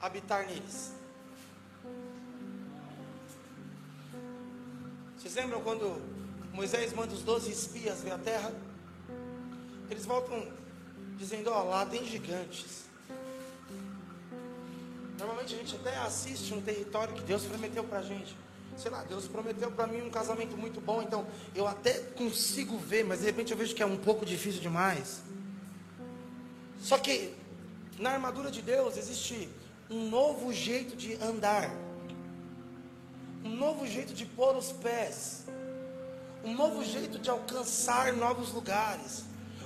habitar 0.00 0.46
neles. 0.46 0.95
Vocês 5.18 5.34
lembram 5.34 5.62
quando 5.62 6.00
Moisés 6.52 6.92
manda 6.92 7.14
os 7.14 7.22
doze 7.22 7.50
espias 7.50 8.02
ver 8.02 8.12
a 8.12 8.18
terra? 8.18 8.52
Eles 9.90 10.04
voltam 10.04 10.46
dizendo: 11.16 11.50
Ó, 11.50 11.62
oh, 11.62 11.68
lá 11.70 11.86
tem 11.86 12.04
gigantes. 12.04 12.84
Normalmente 15.18 15.54
a 15.54 15.56
gente 15.56 15.74
até 15.76 15.96
assiste 15.96 16.52
um 16.52 16.60
território 16.60 17.14
que 17.14 17.22
Deus 17.22 17.44
prometeu 17.44 17.82
para 17.82 18.00
a 18.00 18.02
gente. 18.02 18.36
Sei 18.76 18.90
lá, 18.90 19.02
Deus 19.04 19.26
prometeu 19.26 19.70
para 19.70 19.86
mim 19.86 20.02
um 20.02 20.10
casamento 20.10 20.54
muito 20.54 20.82
bom, 20.82 21.00
então 21.00 21.26
eu 21.54 21.66
até 21.66 21.94
consigo 21.94 22.76
ver, 22.76 23.04
mas 23.04 23.20
de 23.20 23.24
repente 23.24 23.50
eu 23.50 23.56
vejo 23.56 23.74
que 23.74 23.82
é 23.82 23.86
um 23.86 23.96
pouco 23.96 24.26
difícil 24.26 24.60
demais. 24.60 25.22
Só 26.82 26.98
que 26.98 27.34
na 27.98 28.10
armadura 28.10 28.50
de 28.50 28.60
Deus 28.60 28.98
existe 28.98 29.48
um 29.88 30.10
novo 30.10 30.52
jeito 30.52 30.94
de 30.94 31.14
andar 31.14 31.70
um 33.46 33.54
novo 33.54 33.86
jeito 33.86 34.12
de 34.12 34.26
pôr 34.26 34.56
os 34.56 34.72
pés, 34.72 35.46
um 36.44 36.52
novo 36.54 36.84
jeito 36.84 37.18
de 37.18 37.30
alcançar 37.30 38.12
novos 38.12 38.52
lugares, 38.52 39.24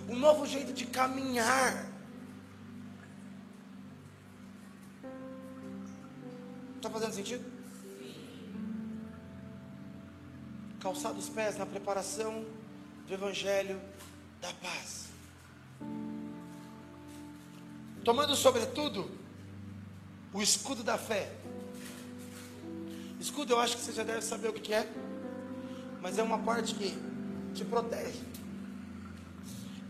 um 0.09 0.17
novo 0.17 0.47
jeito 0.47 0.73
de 0.73 0.85
caminhar. 0.87 1.89
Está 6.77 6.91
fazendo 6.91 7.15
sentido? 7.15 7.45
Calçar 10.81 11.13
os 11.13 11.29
pés 11.29 11.57
na 11.57 11.67
preparação 11.67 12.45
do 13.07 13.15
Evangelho 13.15 13.81
da 14.41 14.53
paz. 14.55 15.09
Tomando 18.05 18.35
sobretudo 18.35 19.11
o 20.33 20.41
escudo 20.41 20.83
da 20.83 20.97
fé 20.97 21.33
Escudo, 23.21 23.53
eu 23.53 23.61
acho 23.61 23.77
que 23.77 23.83
você 23.83 23.93
já 23.93 24.03
deve 24.03 24.23
saber 24.23 24.49
o 24.49 24.55
que 24.55 24.73
é, 24.73 24.91
mas 26.01 26.17
é 26.17 26.23
uma 26.23 26.39
parte 26.39 26.75
que 26.75 26.97
te 27.55 27.63
protege. 27.67 28.19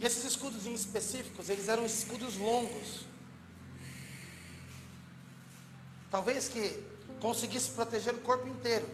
E 0.01 0.05
esses 0.05 0.25
escudos 0.25 0.67
em 0.67 0.75
específicos, 0.75 1.49
eles 1.49 1.69
eram 1.69 1.87
escudos 1.87 2.37
longos. 2.37 3.07
Talvez 6.11 6.49
que 6.49 6.83
conseguisse 7.21 7.71
proteger 7.71 8.15
o 8.15 8.21
corpo 8.21 8.49
inteiro, 8.49 8.89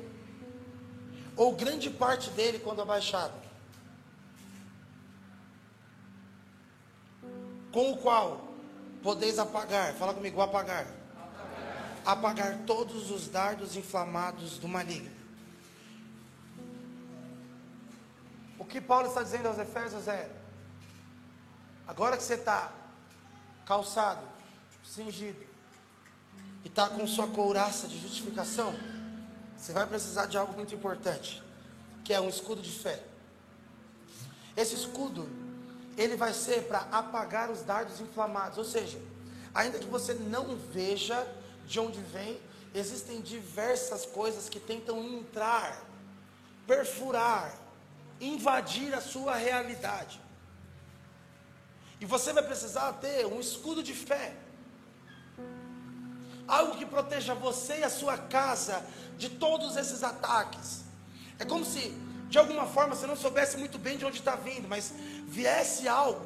ou 1.35 1.57
grande 1.57 1.89
parte 1.89 2.29
dele 2.31 2.59
quando 2.59 2.83
abaixado. 2.83 3.41
Com 7.73 7.93
o 7.93 7.97
qual 7.97 8.53
podeis 9.03 9.39
apagar, 9.39 9.95
fala 9.95 10.13
comigo, 10.13 10.43
apagar 10.43 11.06
apagar 12.07 12.59
todos 12.65 13.11
os 13.11 13.27
dardos 13.27 13.75
inflamados 13.75 14.59
do 14.59 14.69
maligno. 14.69 15.11
O 18.57 18.65
que 18.65 18.81
Paulo 18.81 19.09
está 19.09 19.23
dizendo 19.23 19.49
aos 19.49 19.59
Efésios 19.59 20.07
é: 20.07 20.31
agora 21.87 22.17
que 22.17 22.23
você 22.23 22.35
está 22.35 22.73
calçado, 23.67 24.23
cingido, 24.85 25.45
e 26.65 26.69
está 26.69 26.89
com 26.89 27.05
sua 27.09 27.27
couraça 27.27 27.89
de 27.89 27.99
justificação, 27.99 28.73
você 29.57 29.73
vai 29.73 29.87
precisar 29.87 30.27
de 30.27 30.39
algo 30.39 30.53
muito 30.53 30.75
importante, 30.75 31.43
que 32.05 32.15
é 32.15 32.21
um 32.21 32.29
escudo 32.29 32.63
de 32.63 32.71
fé. 32.71 33.03
Esse 34.57 34.75
escudo, 34.75 35.29
ele 35.97 36.17
vai 36.17 36.33
ser 36.33 36.69
para 36.69 36.81
apagar 36.93 37.51
os 37.51 37.63
dardos 37.63 38.01
inflamados, 38.01 38.59
ou 38.59 38.65
seja, 38.65 39.01
ainda 39.53 39.79
que 39.79 39.87
você 39.87 40.15
não 40.15 40.57
veja 40.57 41.27
de 41.67 41.81
onde 41.81 42.01
vem, 42.01 42.41
existem 42.75 43.21
diversas 43.21 44.07
coisas 44.07 44.49
que 44.49 44.61
tentam 44.61 45.03
entrar, 45.03 45.83
perfurar, 46.67 47.55
invadir 48.21 48.95
a 48.95 49.01
sua 49.01 49.35
realidade. 49.35 50.21
E 52.01 52.05
você 52.05 52.33
vai 52.33 52.43
precisar 52.43 52.93
ter 52.95 53.27
um 53.27 53.41
escudo 53.41 53.83
de 53.83 53.95
fé. 53.95 54.35
Algo 56.47 56.77
que 56.77 56.87
proteja 56.87 57.35
você 57.35 57.81
e 57.81 57.85
a 57.85 57.91
sua 57.91 58.17
casa 58.17 58.85
de 59.17 59.29
todos 59.31 59.77
esses 59.77 60.03
ataques. 60.03 60.85
É 61.39 61.45
como 61.45 61.65
se, 61.65 61.91
de 62.29 62.39
alguma 62.39 62.67
forma, 62.67 62.95
você 62.95 63.07
não 63.07 63.17
soubesse 63.17 63.57
muito 63.57 63.79
bem 63.79 63.97
de 63.99 64.05
onde 64.05 64.19
está 64.19 64.37
vindo, 64.37 64.69
mas 64.69 64.93
viesse 65.27 65.89
algo 65.89 66.25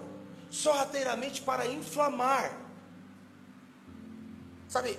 sorrateiramente 0.50 1.40
para 1.40 1.66
inflamar. 1.66 2.56
Sabe, 4.68 4.98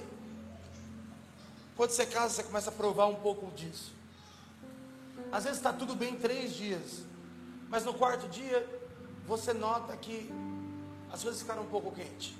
quando 1.75 1.91
você 1.91 2.05
casa, 2.05 2.35
você 2.35 2.43
começa 2.43 2.69
a 2.69 2.73
provar 2.73 3.07
um 3.07 3.15
pouco 3.15 3.49
disso. 3.51 3.93
Às 5.31 5.45
vezes 5.45 5.59
está 5.59 5.71
tudo 5.71 5.95
bem 5.95 6.17
três 6.17 6.53
dias, 6.53 7.03
mas 7.69 7.85
no 7.85 7.93
quarto 7.93 8.27
dia 8.27 8.67
você 9.25 9.53
nota 9.53 9.95
que 9.95 10.29
as 11.11 11.23
coisas 11.23 11.41
ficaram 11.41 11.63
um 11.63 11.67
pouco 11.67 11.91
quentes, 11.91 12.33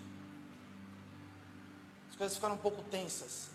as 2.10 2.16
coisas 2.16 2.36
ficaram 2.36 2.56
um 2.56 2.60
pouco 2.60 2.84
tensas. 2.84 3.50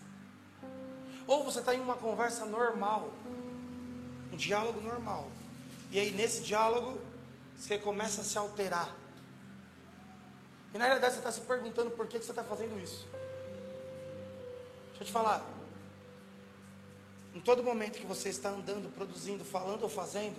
Ou 1.27 1.43
você 1.43 1.59
está 1.59 1.75
em 1.75 1.79
uma 1.79 1.95
conversa 1.95 2.45
normal, 2.45 3.11
um 4.31 4.37
diálogo 4.37 4.81
normal, 4.81 5.29
e 5.91 5.99
aí 5.99 6.11
nesse 6.11 6.41
diálogo 6.41 6.99
você 7.55 7.77
começa 7.77 8.21
a 8.21 8.23
se 8.23 8.37
alterar. 8.37 8.95
E 10.73 10.77
na 10.77 10.85
realidade 10.85 11.13
você 11.13 11.19
está 11.19 11.31
se 11.31 11.41
perguntando 11.41 11.91
por 11.91 12.07
que, 12.07 12.19
que 12.19 12.25
você 12.25 12.31
está 12.31 12.43
fazendo 12.43 12.79
isso. 12.79 13.07
Deixa 14.89 15.03
eu 15.03 15.05
te 15.05 15.11
falar, 15.11 15.45
em 17.37 17.39
todo 17.39 17.63
momento 17.63 17.99
que 17.99 18.05
você 18.07 18.29
está 18.29 18.49
andando, 18.49 18.91
produzindo, 18.95 19.45
falando 19.45 19.83
ou 19.83 19.89
fazendo, 19.89 20.35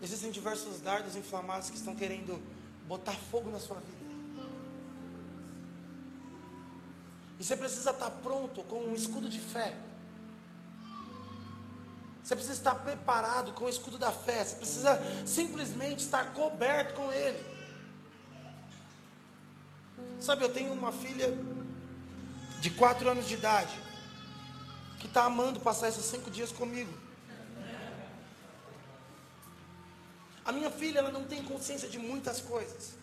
existem 0.00 0.30
diversos 0.30 0.80
dardos 0.80 1.14
inflamados 1.14 1.68
que 1.68 1.76
estão 1.76 1.94
querendo 1.94 2.40
botar 2.88 3.12
fogo 3.12 3.50
na 3.50 3.60
sua 3.60 3.76
vida. 3.80 3.98
E 7.38 7.44
você 7.44 7.54
precisa 7.54 7.90
estar 7.90 8.10
pronto 8.10 8.62
com 8.62 8.76
um 8.76 8.94
escudo 8.94 9.28
de 9.28 9.38
fé. 9.38 9.76
Você 12.24 12.34
precisa 12.34 12.56
estar 12.58 12.76
preparado 12.76 13.52
com 13.52 13.66
o 13.66 13.68
escudo 13.68 13.98
da 13.98 14.10
fé. 14.10 14.42
Você 14.42 14.56
precisa 14.56 15.26
simplesmente 15.26 15.98
estar 15.98 16.32
coberto 16.32 16.94
com 16.94 17.12
ele. 17.12 17.44
Sabe, 20.18 20.44
eu 20.44 20.48
tenho 20.50 20.72
uma 20.72 20.92
filha 20.92 21.28
de 22.58 22.70
quatro 22.70 23.10
anos 23.10 23.28
de 23.28 23.34
idade 23.34 23.89
que 25.00 25.06
está 25.06 25.24
amando 25.24 25.58
passar 25.58 25.88
esses 25.88 26.04
cinco 26.04 26.30
dias 26.30 26.52
comigo. 26.52 26.92
A 30.44 30.52
minha 30.52 30.70
filha, 30.70 30.98
ela 30.98 31.10
não 31.10 31.24
tem 31.24 31.42
consciência 31.42 31.88
de 31.88 31.98
muitas 31.98 32.40
coisas. 32.40 32.94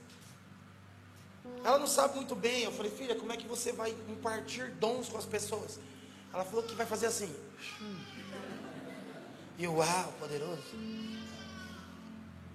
Ela 1.63 1.79
não 1.79 1.87
sabe 1.87 2.15
muito 2.15 2.35
bem. 2.35 2.63
Eu 2.63 2.71
falei, 2.71 2.91
filha, 2.91 3.15
como 3.15 3.31
é 3.31 3.37
que 3.37 3.47
você 3.47 3.71
vai 3.71 3.91
impartir 4.09 4.71
dons 4.75 5.09
com 5.09 5.17
as 5.17 5.25
pessoas? 5.25 5.79
Ela 6.31 6.45
falou 6.45 6.63
que 6.63 6.75
vai 6.75 6.85
fazer 6.85 7.07
assim. 7.07 7.33
E 9.57 9.63
eu, 9.63 9.73
uau, 9.75 10.13
poderoso. 10.19 10.61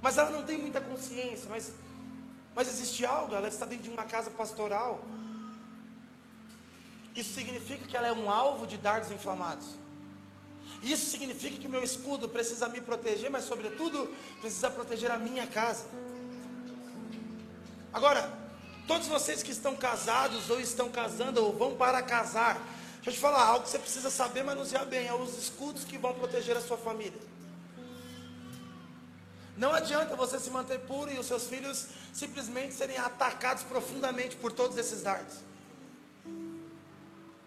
Mas 0.01 0.18
ela 0.18 0.30
não 0.30 0.45
tem 0.45 0.59
muita 0.59 0.80
consciência. 0.80 1.49
Mas, 1.49 1.72
mas 2.55 2.68
existe 2.68 3.05
algo. 3.05 3.34
Ela 3.34 3.49
está 3.49 3.66
dentro 3.66 3.84
de 3.84 3.90
uma 3.90 4.05
casa 4.05 4.30
pastoral. 4.30 5.05
Isso 7.15 7.35
significa 7.35 7.87
que 7.87 7.97
ela 7.97 8.09
é 8.09 8.13
um 8.13 8.31
alvo 8.31 8.67
de 8.67 8.79
dardos 8.79 9.11
inflamados. 9.11 9.67
Isso 10.83 11.11
significa 11.11 11.59
que 11.59 11.67
o 11.67 11.71
meu 11.71 11.83
escudo 11.83 12.29
precisa 12.29 12.69
me 12.69 12.81
proteger, 12.81 13.31
mas 13.31 13.45
sobretudo 13.45 14.13
precisa 14.41 14.71
proteger 14.71 15.11
a 15.11 15.19
minha 15.19 15.47
casa. 15.47 15.87
Agora, 17.93 18.33
todos 18.87 19.07
vocês 19.07 19.43
que 19.43 19.53
estão 19.53 19.77
casados 19.77 20.51
ou 20.51 20.61
estão 20.61 20.91
casando 20.91 21.45
ou 21.45 21.53
vão 21.53 21.77
para 21.77 22.03
casar, 22.03 22.55
deixa 22.95 23.11
eu 23.11 23.13
te 23.13 23.19
falar 23.19 23.45
algo 23.45 23.65
que 23.65 23.71
você 23.71 23.79
precisa 23.79 24.11
saber 24.11 24.43
manusear 24.43 24.87
bem, 24.87 25.07
é 25.07 25.15
os 25.15 25.39
escudos 25.39 25.85
que 25.85 25.99
vão 25.99 26.15
proteger 26.15 26.57
a 26.57 26.61
sua 26.61 26.79
família. 26.79 27.21
Não 29.57 29.73
adianta 29.73 30.17
você 30.17 30.41
se 30.41 30.51
manter 30.51 30.81
puro 30.81 31.13
e 31.13 31.19
os 31.19 31.27
seus 31.27 31.47
filhos 31.47 31.87
simplesmente 32.13 32.75
serem 32.75 32.97
atacados 32.97 33.63
profundamente 33.63 34.35
por 34.35 34.51
todos 34.51 34.77
esses 34.79 35.03
dardos. 35.03 35.51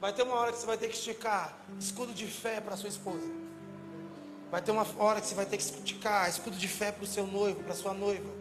Vai 0.05 0.13
ter 0.13 0.21
uma 0.21 0.35
hora 0.35 0.51
que 0.51 0.59
você 0.59 0.67
vai 0.67 0.77
ter 0.77 0.87
que 0.87 0.95
esticar 0.95 1.57
escudo 1.79 2.13
de 2.13 2.27
fé 2.27 2.61
para 2.61 2.77
sua 2.77 2.89
esposa. 2.89 3.27
Vai 4.51 4.61
ter 4.61 4.69
uma 4.69 4.85
hora 4.99 5.19
que 5.19 5.25
você 5.25 5.33
vai 5.33 5.47
ter 5.47 5.57
que 5.57 5.63
esticar 5.63 6.29
escudo 6.29 6.55
de 6.55 6.67
fé 6.67 6.91
para 6.91 7.03
o 7.03 7.07
seu 7.07 7.25
noivo, 7.25 7.63
para 7.63 7.73
sua 7.73 7.91
noiva. 7.91 8.31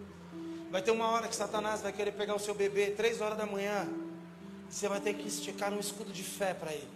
Vai 0.71 0.83
ter 0.83 0.91
uma 0.91 1.09
hora 1.09 1.27
que 1.27 1.35
Satanás 1.35 1.81
vai 1.81 1.91
querer 1.91 2.13
pegar 2.13 2.35
o 2.35 2.39
seu 2.39 2.55
bebê, 2.55 2.91
três 2.91 3.23
horas 3.23 3.39
da 3.39 3.47
manhã. 3.47 3.89
Você 4.69 4.87
vai 4.89 5.01
ter 5.01 5.15
que 5.15 5.27
esticar 5.27 5.73
um 5.73 5.81
escudo 5.81 6.13
de 6.13 6.23
fé 6.23 6.53
para 6.53 6.71
ele. 6.71 6.91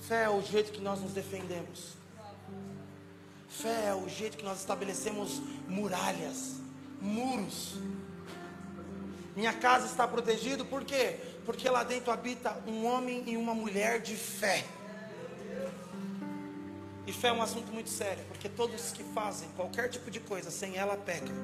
Fé 0.00 0.24
é 0.24 0.28
o 0.28 0.42
jeito 0.42 0.72
que 0.72 0.80
nós 0.80 1.00
nos 1.00 1.12
defendemos. 1.12 1.92
Fé 3.48 3.86
é 3.86 3.94
o 3.94 4.08
jeito 4.08 4.36
que 4.36 4.44
nós 4.44 4.58
estabelecemos 4.58 5.40
muralhas, 5.68 6.56
muros. 7.00 7.76
Minha 9.34 9.52
casa 9.54 9.86
está 9.86 10.06
protegida 10.06 10.64
por 10.64 10.84
quê? 10.84 11.16
Porque 11.46 11.68
lá 11.68 11.82
dentro 11.82 12.12
habita 12.12 12.62
um 12.66 12.84
homem 12.84 13.24
e 13.26 13.36
uma 13.36 13.54
mulher 13.54 14.00
de 14.00 14.14
fé. 14.14 14.64
E 17.06 17.12
fé 17.12 17.28
é 17.28 17.32
um 17.32 17.42
assunto 17.42 17.72
muito 17.72 17.88
sério, 17.88 18.24
porque 18.28 18.48
todos 18.48 18.92
que 18.92 19.02
fazem 19.02 19.48
qualquer 19.56 19.88
tipo 19.88 20.10
de 20.10 20.20
coisa 20.20 20.50
sem 20.50 20.76
ela 20.76 20.96
pecam. 20.96 21.34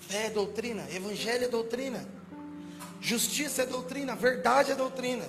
Fé 0.00 0.26
é 0.26 0.30
doutrina, 0.30 0.86
evangelho 0.90 1.44
é 1.44 1.48
doutrina, 1.48 2.06
justiça 3.00 3.62
é 3.62 3.66
doutrina, 3.66 4.16
verdade 4.16 4.72
é 4.72 4.74
doutrina, 4.74 5.26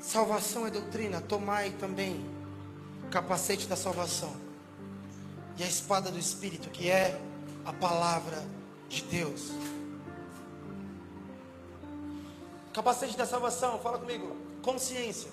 salvação 0.00 0.66
é 0.66 0.70
doutrina. 0.70 1.20
Tomai 1.20 1.70
também 1.70 2.24
o 3.04 3.08
capacete 3.08 3.66
da 3.66 3.76
salvação 3.76 4.49
e 5.60 5.62
a 5.62 5.66
espada 5.66 6.10
do 6.10 6.18
Espírito, 6.18 6.70
que 6.70 6.90
é 6.90 7.20
a 7.66 7.72
palavra 7.72 8.42
de 8.88 9.02
Deus. 9.02 9.50
Capacete 12.72 13.14
da 13.14 13.26
salvação, 13.26 13.78
fala 13.78 13.98
comigo. 13.98 14.34
Consciência. 14.62 15.30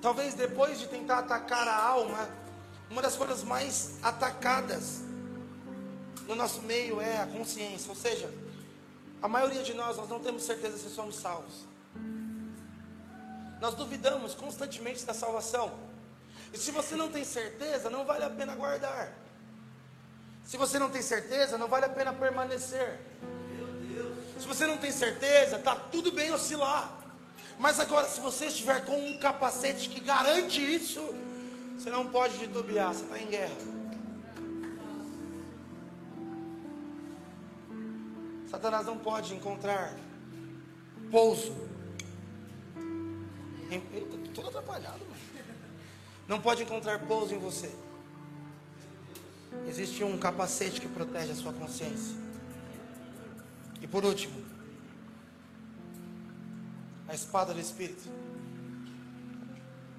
Talvez 0.00 0.32
depois 0.32 0.78
de 0.78 0.86
tentar 0.86 1.18
atacar 1.18 1.68
a 1.68 1.76
alma, 1.76 2.26
uma 2.90 3.02
das 3.02 3.16
coisas 3.16 3.44
mais 3.44 3.98
atacadas 4.02 5.02
no 6.26 6.34
nosso 6.34 6.62
meio 6.62 7.02
é 7.02 7.20
a 7.20 7.26
consciência. 7.26 7.90
Ou 7.90 7.96
seja, 7.96 8.32
a 9.20 9.28
maioria 9.28 9.62
de 9.62 9.74
nós, 9.74 9.98
nós 9.98 10.08
não 10.08 10.20
temos 10.20 10.42
certeza 10.44 10.78
se 10.78 10.88
somos 10.88 11.16
salvos. 11.16 11.66
Nós 13.60 13.74
duvidamos 13.74 14.34
constantemente 14.34 15.04
da 15.04 15.12
salvação. 15.12 15.91
E 16.52 16.58
se 16.58 16.70
você 16.70 16.94
não 16.94 17.08
tem 17.10 17.24
certeza, 17.24 17.88
não 17.88 18.04
vale 18.04 18.24
a 18.24 18.30
pena 18.30 18.54
guardar. 18.54 19.12
Se 20.44 20.56
você 20.56 20.78
não 20.78 20.90
tem 20.90 21.00
certeza, 21.00 21.56
não 21.56 21.66
vale 21.66 21.86
a 21.86 21.88
pena 21.88 22.12
permanecer. 22.12 23.00
Se 24.38 24.46
você 24.46 24.66
não 24.66 24.76
tem 24.76 24.92
certeza, 24.92 25.58
tá 25.58 25.74
tudo 25.74 26.12
bem 26.12 26.30
oscilar. 26.30 26.98
Mas 27.58 27.80
agora, 27.80 28.06
se 28.06 28.20
você 28.20 28.46
estiver 28.46 28.84
com 28.84 28.98
um 28.98 29.18
capacete 29.18 29.88
que 29.88 30.00
garante 30.00 30.60
isso, 30.60 31.00
você 31.78 31.88
não 31.88 32.06
pode 32.08 32.38
titubear, 32.38 32.92
você 32.92 33.04
está 33.04 33.18
em 33.18 33.26
guerra. 33.28 33.56
Satanás 38.50 38.84
não 38.84 38.98
pode 38.98 39.34
encontrar 39.34 39.94
pouso. 41.10 41.56
Eu 43.70 44.24
estou 44.26 44.48
atrapalhado, 44.48 44.98
mano 45.08 45.22
não 46.26 46.40
pode 46.40 46.62
encontrar 46.62 46.98
pouso 47.00 47.34
em 47.34 47.38
você. 47.38 47.70
existe 49.66 50.02
um 50.02 50.18
capacete 50.18 50.80
que 50.80 50.88
protege 50.88 51.32
a 51.32 51.34
sua 51.34 51.52
consciência. 51.52 52.16
E 53.80 53.86
por 53.86 54.04
último, 54.04 54.42
a 57.08 57.14
espada 57.14 57.52
do 57.52 57.60
Espírito, 57.60 58.08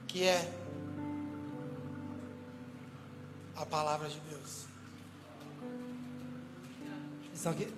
que 0.07 0.23
é 0.23 0.51
a 3.55 3.65
palavra 3.65 4.09
de 4.09 4.19
Deus. 4.29 4.65
Estão 7.33 7.51
aqui? 7.51 7.71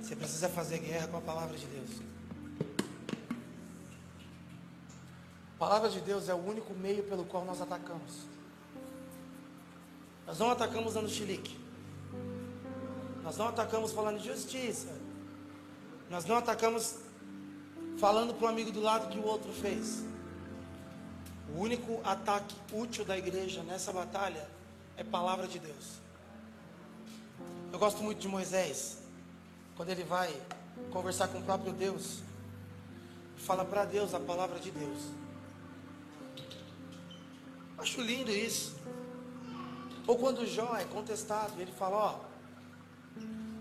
Você 0.00 0.16
precisa 0.16 0.48
fazer 0.48 0.78
guerra 0.78 1.06
com 1.08 1.18
a 1.18 1.20
palavra 1.20 1.56
de 1.56 1.66
Deus. 1.66 1.90
Palavra 5.60 5.90
de 5.90 6.00
Deus 6.00 6.26
é 6.30 6.32
o 6.32 6.38
único 6.38 6.72
meio 6.72 7.02
pelo 7.02 7.22
qual 7.22 7.44
nós 7.44 7.60
atacamos. 7.60 8.24
Nós 10.26 10.38
não 10.38 10.50
atacamos 10.50 10.94
dando 10.94 11.10
chilique. 11.10 11.60
Nós 13.22 13.36
não 13.36 13.48
atacamos 13.48 13.92
falando 13.92 14.18
de 14.18 14.26
justiça. 14.26 14.88
Nós 16.08 16.24
não 16.24 16.36
atacamos 16.38 17.00
falando 17.98 18.32
para 18.32 18.46
o 18.46 18.48
amigo 18.48 18.72
do 18.72 18.80
lado 18.80 19.10
que 19.10 19.18
o 19.18 19.22
outro 19.26 19.52
fez. 19.52 20.02
O 21.54 21.60
único 21.60 22.00
ataque 22.04 22.56
útil 22.72 23.04
da 23.04 23.18
igreja 23.18 23.62
nessa 23.62 23.92
batalha 23.92 24.48
é 24.96 25.04
palavra 25.04 25.46
de 25.46 25.58
Deus. 25.58 26.00
Eu 27.70 27.78
gosto 27.78 28.02
muito 28.02 28.18
de 28.18 28.28
Moisés, 28.28 28.96
quando 29.76 29.90
ele 29.90 30.04
vai 30.04 30.34
conversar 30.90 31.28
com 31.28 31.38
o 31.38 31.42
próprio 31.42 31.74
Deus, 31.74 32.22
fala 33.36 33.62
para 33.62 33.84
Deus 33.84 34.14
a 34.14 34.20
palavra 34.20 34.58
de 34.58 34.70
Deus. 34.70 35.20
Acho 37.80 38.00
lindo 38.02 38.30
isso. 38.30 38.76
Ou 40.06 40.18
quando 40.18 40.46
Jó 40.46 40.76
é 40.76 40.84
contestado, 40.84 41.60
ele 41.60 41.72
fala: 41.72 41.96
Ó, 41.96 42.20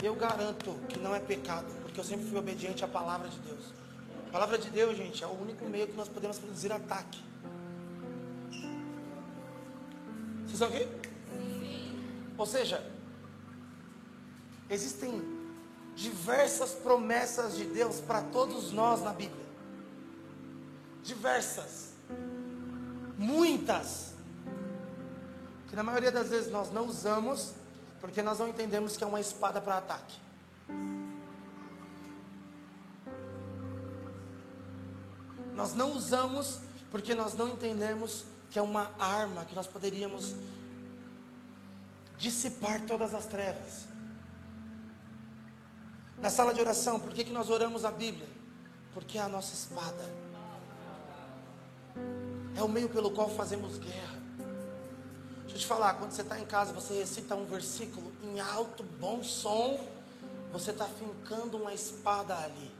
eu 0.03 0.13
garanto 0.15 0.75
que 0.89 0.99
não 0.99 1.15
é 1.15 1.19
pecado, 1.19 1.67
porque 1.81 1.99
eu 1.99 2.03
sempre 2.03 2.25
fui 2.25 2.37
obediente 2.37 2.83
à 2.83 2.87
palavra 2.87 3.29
de 3.29 3.39
Deus. 3.39 3.65
A 4.27 4.31
palavra 4.31 4.57
de 4.57 4.69
Deus, 4.69 4.97
gente, 4.97 5.23
é 5.23 5.27
o 5.27 5.31
único 5.31 5.65
meio 5.65 5.87
que 5.87 5.95
nós 5.95 6.09
podemos 6.09 6.37
produzir 6.37 6.71
ataque. 6.71 7.23
Vocês 10.45 10.53
estão 10.53 10.67
aqui? 10.67 10.87
Ou 12.37 12.45
seja, 12.45 12.83
existem 14.69 15.21
diversas 15.95 16.71
promessas 16.71 17.55
de 17.55 17.65
Deus 17.65 17.99
para 17.99 18.21
todos 18.21 18.71
nós 18.71 19.01
na 19.01 19.13
Bíblia. 19.13 19.45
Diversas. 21.03 21.89
Muitas. 23.17 24.08
Que 25.69 25.75
na 25.75 25.83
maioria 25.83 26.11
das 26.11 26.29
vezes 26.29 26.51
nós 26.51 26.71
não 26.71 26.87
usamos, 26.87 27.53
porque 28.01 28.21
nós 28.21 28.39
não 28.39 28.47
entendemos 28.47 28.97
que 28.97 29.03
é 29.03 29.07
uma 29.07 29.19
espada 29.19 29.61
para 29.61 29.77
ataque. 29.77 30.17
Nós 35.53 35.73
não 35.73 35.91
usamos 35.91 36.59
porque 36.89 37.13
nós 37.13 37.33
não 37.33 37.49
entendemos 37.49 38.25
que 38.49 38.57
é 38.57 38.61
uma 38.61 38.91
arma 38.97 39.45
que 39.45 39.53
nós 39.53 39.67
poderíamos 39.67 40.33
dissipar 42.17 42.81
todas 42.85 43.13
as 43.13 43.25
trevas. 43.25 43.85
Na 46.17 46.29
sala 46.29 46.53
de 46.53 46.59
oração, 46.59 46.99
por 46.99 47.13
que, 47.13 47.23
que 47.23 47.31
nós 47.31 47.49
oramos 47.49 47.85
a 47.85 47.91
Bíblia? 47.91 48.27
Porque 48.93 49.17
é 49.17 49.21
a 49.21 49.29
nossa 49.29 49.53
espada. 49.53 50.03
É 52.55 52.61
o 52.63 52.67
meio 52.67 52.89
pelo 52.89 53.11
qual 53.11 53.29
fazemos 53.29 53.77
guerra. 53.77 54.18
Te 55.59 55.65
falar, 55.65 55.95
quando 55.95 56.13
você 56.13 56.21
está 56.21 56.39
em 56.39 56.45
casa, 56.45 56.71
você 56.71 56.93
recita 56.93 57.35
um 57.35 57.43
versículo 57.45 58.13
em 58.23 58.39
alto, 58.39 58.81
bom 58.81 59.21
som, 59.21 59.85
você 60.53 60.71
está 60.71 60.85
fincando 60.85 61.57
uma 61.57 61.73
espada 61.73 62.33
ali. 62.33 62.71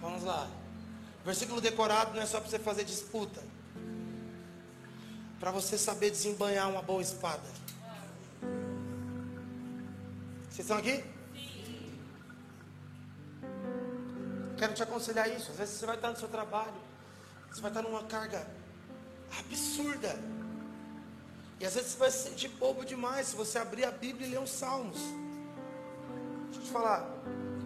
Vamos 0.00 0.24
lá. 0.24 0.50
Versículo 1.24 1.60
decorado 1.60 2.12
não 2.12 2.22
é 2.22 2.26
só 2.26 2.40
para 2.40 2.50
você 2.50 2.58
fazer 2.58 2.82
disputa. 2.82 3.40
Para 5.38 5.52
você 5.52 5.78
saber 5.78 6.10
desembanhar 6.10 6.68
uma 6.68 6.82
boa 6.82 7.00
espada. 7.00 7.48
Vocês 10.50 10.58
estão 10.58 10.76
aqui? 10.76 11.04
Quero 14.58 14.74
te 14.74 14.82
aconselhar 14.82 15.30
isso. 15.30 15.52
Às 15.52 15.58
vezes 15.58 15.78
você 15.78 15.86
vai 15.86 15.94
estar 15.94 16.10
no 16.10 16.16
seu 16.18 16.28
trabalho, 16.28 16.74
você 17.48 17.60
vai 17.60 17.70
estar 17.70 17.82
numa 17.82 18.02
carga 18.02 18.63
absurda. 19.38 20.18
E 21.60 21.66
às 21.66 21.74
vezes 21.74 21.92
você 21.92 21.98
vai 21.98 22.10
se 22.10 22.28
sentir 22.28 22.48
bobo 22.48 22.84
demais 22.84 23.28
se 23.28 23.36
você 23.36 23.58
abrir 23.58 23.84
a 23.84 23.90
Bíblia 23.90 24.26
e 24.26 24.30
ler 24.30 24.40
os 24.40 24.50
Salmos. 24.50 24.98
Deixa 24.98 26.60
eu 26.60 26.62
te 26.64 26.70
falar. 26.70 27.08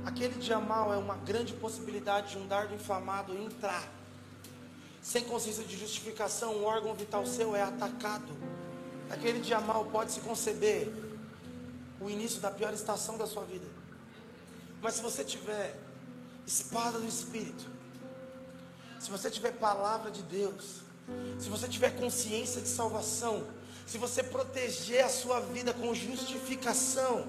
Aquele 0.05 0.39
dia 0.39 0.59
mal 0.59 0.93
é 0.93 0.97
uma 0.97 1.17
grande 1.17 1.53
possibilidade 1.55 2.31
de 2.31 2.39
um 2.39 2.47
dardo 2.47 2.75
inflamado 2.75 3.37
entrar. 3.37 3.87
Sem 5.03 5.25
consciência 5.25 5.65
de 5.65 5.77
justificação, 5.77 6.57
um 6.57 6.65
órgão 6.65 6.95
vital 6.95 7.25
seu 7.27 7.57
é 7.57 7.63
atacado. 7.63 8.29
Aquele 9.11 9.41
dia 9.41 9.61
mal 9.61 9.85
pode 9.87 10.13
se 10.13 10.21
conceber 10.21 10.93
o 12.01 12.09
início 12.09 12.41
da 12.41 12.51
pior 12.51 12.73
estação 12.73 13.17
da 13.17 13.27
sua 13.27 13.45
vida. 13.45 13.67
Mas 14.81 14.95
se 14.95 15.03
você 15.03 15.25
tiver 15.25 15.79
espada 16.47 16.99
do 16.99 17.07
Espírito, 17.07 17.65
se 19.01 19.11
você 19.11 19.31
tiver 19.31 19.53
palavra 19.53 20.11
de 20.11 20.23
Deus, 20.23 20.83
se 21.39 21.49
você 21.49 21.69
tiver 21.69 21.91
consciência 21.91 22.61
de 22.61 22.69
salvação, 22.69 23.47
se 23.87 23.97
você 23.97 24.23
proteger 24.23 25.05
a 25.05 25.09
sua 25.09 25.41
vida 25.41 25.73
com 25.73 25.95
justificação, 25.95 27.27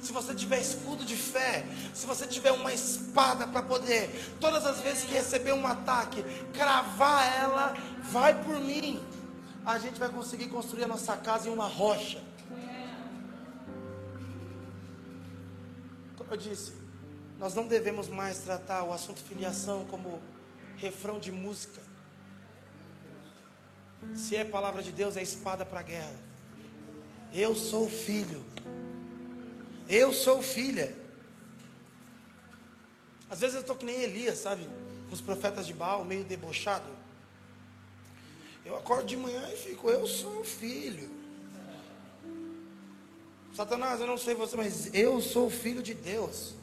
se 0.00 0.12
você 0.12 0.34
tiver 0.34 0.60
escudo 0.60 1.04
de 1.04 1.16
fé, 1.16 1.66
se 1.92 2.06
você 2.06 2.26
tiver 2.26 2.52
uma 2.52 2.72
espada 2.72 3.46
para 3.46 3.62
poder, 3.62 4.10
todas 4.40 4.64
as 4.64 4.80
vezes 4.80 5.04
que 5.04 5.12
receber 5.12 5.52
um 5.52 5.66
ataque, 5.66 6.22
cravar 6.52 7.36
ela, 7.36 7.74
vai 8.02 8.42
por 8.42 8.58
mim. 8.60 9.02
A 9.66 9.78
gente 9.78 9.98
vai 9.98 10.08
conseguir 10.08 10.48
construir 10.48 10.84
a 10.84 10.88
nossa 10.88 11.16
casa 11.16 11.48
em 11.48 11.52
uma 11.52 11.66
rocha. 11.66 12.22
Como 16.16 16.30
eu 16.30 16.36
disse, 16.36 16.72
nós 17.38 17.54
não 17.54 17.66
devemos 17.66 18.08
mais 18.08 18.38
tratar 18.38 18.84
o 18.84 18.92
assunto 18.92 19.20
filiação 19.20 19.84
como 19.86 20.22
refrão 20.76 21.18
de 21.18 21.32
música. 21.32 21.87
Se 24.14 24.36
é 24.36 24.44
palavra 24.44 24.82
de 24.82 24.92
Deus, 24.92 25.16
é 25.16 25.22
espada 25.22 25.64
para 25.64 25.80
a 25.80 25.82
guerra. 25.82 26.14
Eu 27.32 27.54
sou 27.54 27.88
filho. 27.88 28.44
Eu 29.88 30.12
sou 30.12 30.42
filha. 30.42 30.94
Às 33.30 33.40
vezes 33.40 33.56
eu 33.56 33.60
estou 33.60 33.76
que 33.76 33.84
nem 33.84 34.02
Elias, 34.02 34.38
sabe? 34.38 34.68
Com 35.08 35.14
os 35.14 35.20
profetas 35.20 35.66
de 35.66 35.74
Baal, 35.74 36.04
meio 36.04 36.24
debochado. 36.24 36.88
Eu 38.64 38.76
acordo 38.76 39.06
de 39.06 39.16
manhã 39.16 39.48
e 39.52 39.56
fico, 39.56 39.88
eu 39.88 40.06
sou 40.06 40.44
filho. 40.44 41.10
Satanás, 43.54 44.00
eu 44.00 44.06
não 44.06 44.18
sei 44.18 44.34
você, 44.34 44.56
mas 44.56 44.92
eu 44.94 45.20
sou 45.20 45.50
filho 45.50 45.82
de 45.82 45.94
Deus. 45.94 46.54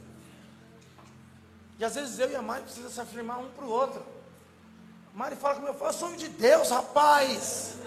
E 1.77 1.83
às 1.83 1.95
vezes 1.95 2.19
eu 2.19 2.31
e 2.31 2.35
a 2.35 2.41
Mari 2.41 2.63
precisamos 2.63 2.93
se 2.93 3.01
afirmar 3.01 3.39
um 3.39 3.49
para 3.49 3.65
o 3.65 3.69
outro. 3.69 4.14
Mari 5.15 5.37
fala 5.37 5.55
como 5.55 5.67
eu 5.67 5.73
falo, 5.73 5.91
eu 5.91 5.93
sou 5.93 6.09
filho 6.09 6.19
de 6.19 6.29
Deus, 6.29 6.69
rapaz. 6.69 7.77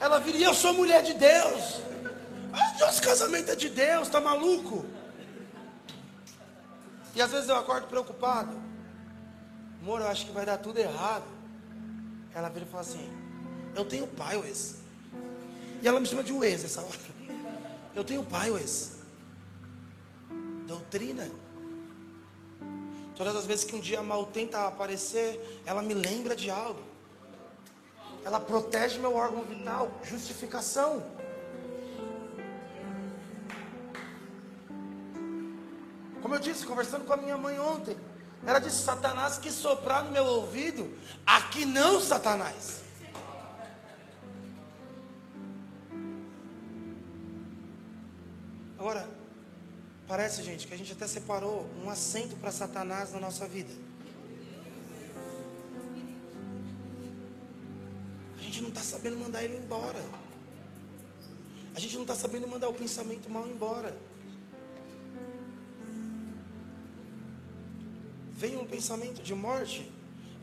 Ela 0.00 0.18
vira, 0.18 0.38
e 0.38 0.42
eu 0.42 0.54
sou 0.54 0.72
mulher 0.72 1.02
de 1.02 1.12
Deus. 1.12 1.82
Ah, 2.54 2.78
nosso 2.80 3.02
casamento 3.02 3.50
é 3.50 3.54
de 3.54 3.68
Deus, 3.68 4.08
tá 4.08 4.18
maluco? 4.18 4.86
E 7.14 7.20
às 7.20 7.30
vezes 7.30 7.50
eu 7.50 7.56
acordo 7.56 7.86
preocupado. 7.86 8.56
Amor, 9.82 10.00
eu 10.00 10.08
acho 10.08 10.24
que 10.24 10.32
vai 10.32 10.46
dar 10.46 10.56
tudo 10.56 10.78
errado. 10.78 11.26
Ela 12.34 12.48
vira 12.48 12.64
e 12.64 12.68
fala 12.68 12.82
assim: 12.82 13.12
Eu 13.74 13.84
tenho 13.84 14.06
pai, 14.06 14.38
Wes. 14.38 14.76
E 15.82 15.88
ela 15.88 16.00
me 16.00 16.06
chama 16.06 16.22
de 16.22 16.32
Wes 16.32 16.64
essa 16.64 16.80
hora. 16.80 16.98
Eu 17.94 18.04
tenho 18.04 18.24
pai, 18.24 18.50
Wes. 18.50 18.92
Doutrina. 20.66 21.28
Todas 23.20 23.36
as 23.36 23.44
vezes 23.44 23.64
que 23.66 23.76
um 23.76 23.80
dia 23.80 24.02
mal 24.02 24.24
tenta 24.24 24.66
aparecer, 24.66 25.60
ela 25.66 25.82
me 25.82 25.92
lembra 25.92 26.34
de 26.34 26.50
algo. 26.50 26.80
Ela 28.24 28.40
protege 28.40 28.98
meu 28.98 29.14
órgão 29.14 29.42
vital. 29.42 29.90
Justificação. 30.02 31.04
Como 36.22 36.34
eu 36.34 36.38
disse, 36.38 36.64
conversando 36.64 37.04
com 37.04 37.12
a 37.12 37.18
minha 37.18 37.36
mãe 37.36 37.60
ontem, 37.60 37.94
ela 38.46 38.58
disse: 38.58 38.82
Satanás 38.82 39.36
que 39.36 39.52
soprar 39.52 40.02
no 40.02 40.12
meu 40.12 40.24
ouvido, 40.24 40.90
aqui 41.26 41.66
não, 41.66 42.00
Satanás. 42.00 42.80
Agora, 48.78 49.19
parece, 50.10 50.42
gente, 50.42 50.66
que 50.66 50.74
a 50.74 50.76
gente 50.76 50.90
até 50.90 51.06
separou 51.06 51.70
um 51.84 51.88
assento 51.88 52.34
para 52.34 52.50
Satanás 52.50 53.12
na 53.12 53.20
nossa 53.20 53.46
vida. 53.46 53.72
A 58.36 58.42
gente 58.42 58.60
não 58.60 58.70
está 58.70 58.80
sabendo 58.80 59.16
mandar 59.16 59.44
ele 59.44 59.56
embora. 59.56 60.04
A 61.76 61.78
gente 61.78 61.94
não 61.94 62.02
está 62.02 62.16
sabendo 62.16 62.48
mandar 62.48 62.68
o 62.68 62.74
pensamento 62.74 63.30
mal 63.30 63.46
embora. 63.46 63.96
Vem 68.32 68.56
um 68.56 68.66
pensamento 68.66 69.22
de 69.22 69.32
morte, 69.32 69.88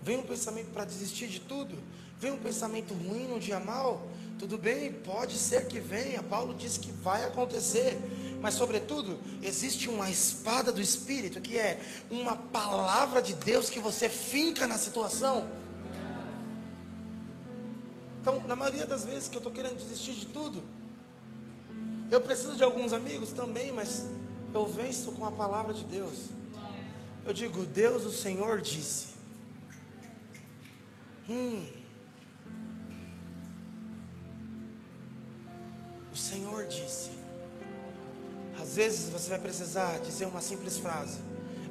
vem 0.02 0.16
um 0.16 0.24
pensamento 0.24 0.72
para 0.72 0.86
desistir 0.86 1.28
de 1.28 1.42
tudo, 1.42 1.78
vem 2.18 2.32
um 2.32 2.40
pensamento 2.40 2.94
ruim 2.94 3.28
no 3.28 3.38
dia 3.38 3.60
mal, 3.60 4.08
tudo 4.38 4.58
bem, 4.58 4.94
pode 4.94 5.36
ser 5.38 5.68
que 5.68 5.80
venha. 5.80 6.22
Paulo 6.22 6.54
diz 6.54 6.78
que 6.78 6.92
vai 6.92 7.24
acontecer. 7.26 7.98
Mas, 8.40 8.54
sobretudo, 8.54 9.20
existe 9.42 9.90
uma 9.90 10.10
espada 10.10 10.72
do 10.72 10.80
Espírito, 10.80 11.42
que 11.42 11.58
é 11.58 11.82
uma 12.12 12.36
palavra 12.36 13.22
de 13.22 13.34
Deus 13.34 13.70
que 13.70 13.80
você 13.80 14.08
finca 14.08 14.68
na 14.68 14.78
situação. 14.78 15.48
Então, 18.22 18.44
na 18.48 18.56
maioria 18.56 18.86
das 18.86 19.06
vezes 19.06 19.28
que 19.28 19.36
eu 19.36 19.40
estou 19.40 19.52
querendo 19.52 19.78
desistir 19.78 20.14
de 20.14 20.28
tudo, 20.28 20.62
eu 22.12 22.22
preciso 22.22 22.56
de 22.56 22.64
alguns 22.64 22.94
amigos 22.94 23.32
também, 23.32 23.72
mas 23.72 24.06
eu 24.54 24.66
venço 24.68 25.12
com 25.14 25.26
a 25.26 25.32
palavra 25.32 25.74
de 25.74 25.84
Deus. 25.84 26.30
Eu 27.26 27.34
digo, 27.34 27.66
Deus, 27.66 28.06
o 28.06 28.12
Senhor 28.12 28.62
disse. 28.62 29.08
Hum. 31.30 31.77
O 36.18 36.20
Senhor 36.20 36.66
disse. 36.66 37.12
Às 38.60 38.76
vezes 38.76 39.10
você 39.10 39.30
vai 39.30 39.38
precisar 39.38 40.00
dizer 40.00 40.26
uma 40.26 40.42
simples 40.42 40.80
frase. 40.80 41.20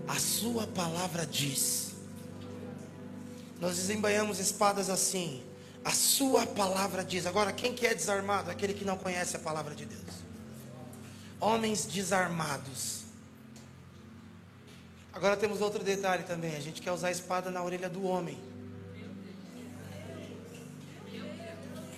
A 0.07 0.21
sua 0.21 0.69
palavra 0.69 1.27
diz. 1.27 1.91
Nós 3.61 3.75
desembanhamos 3.75 4.39
espadas 4.39 4.89
assim. 4.89 5.43
A 5.85 5.91
sua 5.91 6.47
palavra 6.47 7.03
diz. 7.03 7.27
Agora, 7.27 7.53
quem 7.53 7.75
que 7.75 7.85
é 7.85 7.93
desarmado? 7.93 8.49
Aquele 8.49 8.73
que 8.73 8.85
não 8.85 8.97
conhece 8.97 9.35
a 9.35 9.41
palavra 9.41 9.75
de 9.75 9.85
Deus. 9.85 10.15
Homens 11.41 11.85
desarmados 11.85 12.97
Agora 15.17 15.35
temos 15.35 15.63
outro 15.63 15.83
detalhe 15.83 16.25
também. 16.25 16.55
A 16.57 16.61
gente 16.61 16.83
quer 16.83 16.93
usar 16.93 17.09
a 17.09 17.11
espada 17.11 17.51
na 17.51 17.65
orelha 17.65 17.89
do 17.89 18.05
homem. 18.05 18.39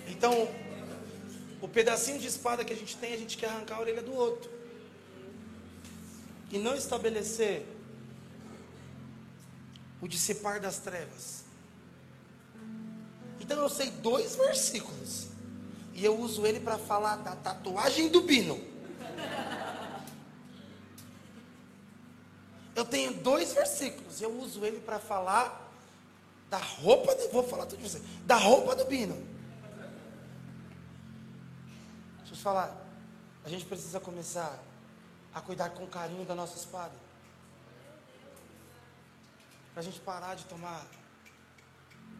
Então, 0.07 0.47
o 1.61 1.67
pedacinho 1.67 2.19
de 2.19 2.27
espada 2.27 2.63
que 2.63 2.73
a 2.73 2.75
gente 2.75 2.95
tem, 2.97 3.13
a 3.13 3.17
gente 3.17 3.37
quer 3.37 3.49
arrancar 3.49 3.75
a 3.75 3.79
orelha 3.81 4.01
do 4.01 4.13
outro. 4.13 4.49
E 6.51 6.57
não 6.57 6.75
estabelecer 6.75 7.65
o 10.01 10.07
dissipar 10.07 10.59
das 10.59 10.79
trevas. 10.79 11.43
Então 13.39 13.61
eu 13.61 13.69
sei 13.69 13.91
dois 13.91 14.35
versículos. 14.35 15.27
E 15.93 16.05
eu 16.05 16.17
uso 16.17 16.45
ele 16.45 16.59
para 16.59 16.77
falar 16.77 17.17
da 17.17 17.35
tatuagem 17.35 18.09
do 18.09 18.21
Bino. 18.21 18.63
Eu 22.75 22.85
tenho 22.85 23.13
dois 23.15 23.51
versículos, 23.51 24.21
eu 24.21 24.31
uso 24.39 24.63
ele 24.63 24.79
para 24.79 24.99
falar 24.99 25.69
da 26.49 26.57
roupa, 26.57 27.13
de, 27.13 27.27
vou 27.27 27.43
falar 27.43 27.65
tudo 27.65 27.81
de 27.81 27.89
você, 27.89 28.01
da 28.25 28.35
roupa 28.35 28.73
do 28.73 28.85
Bino. 28.85 29.15
Deixa 32.19 32.28
eu 32.28 32.28
falar, 32.41 32.75
a 33.43 33.49
gente 33.49 33.65
precisa 33.65 33.99
começar 33.99 34.59
a 35.33 35.41
cuidar 35.41 35.69
com 35.71 35.85
carinho 35.87 36.25
da 36.25 36.35
nossa 36.35 36.57
espada. 36.57 36.93
Para 39.73 39.81
a 39.81 39.83
gente 39.83 39.99
parar 39.99 40.35
de 40.35 40.45
tomar 40.45 40.85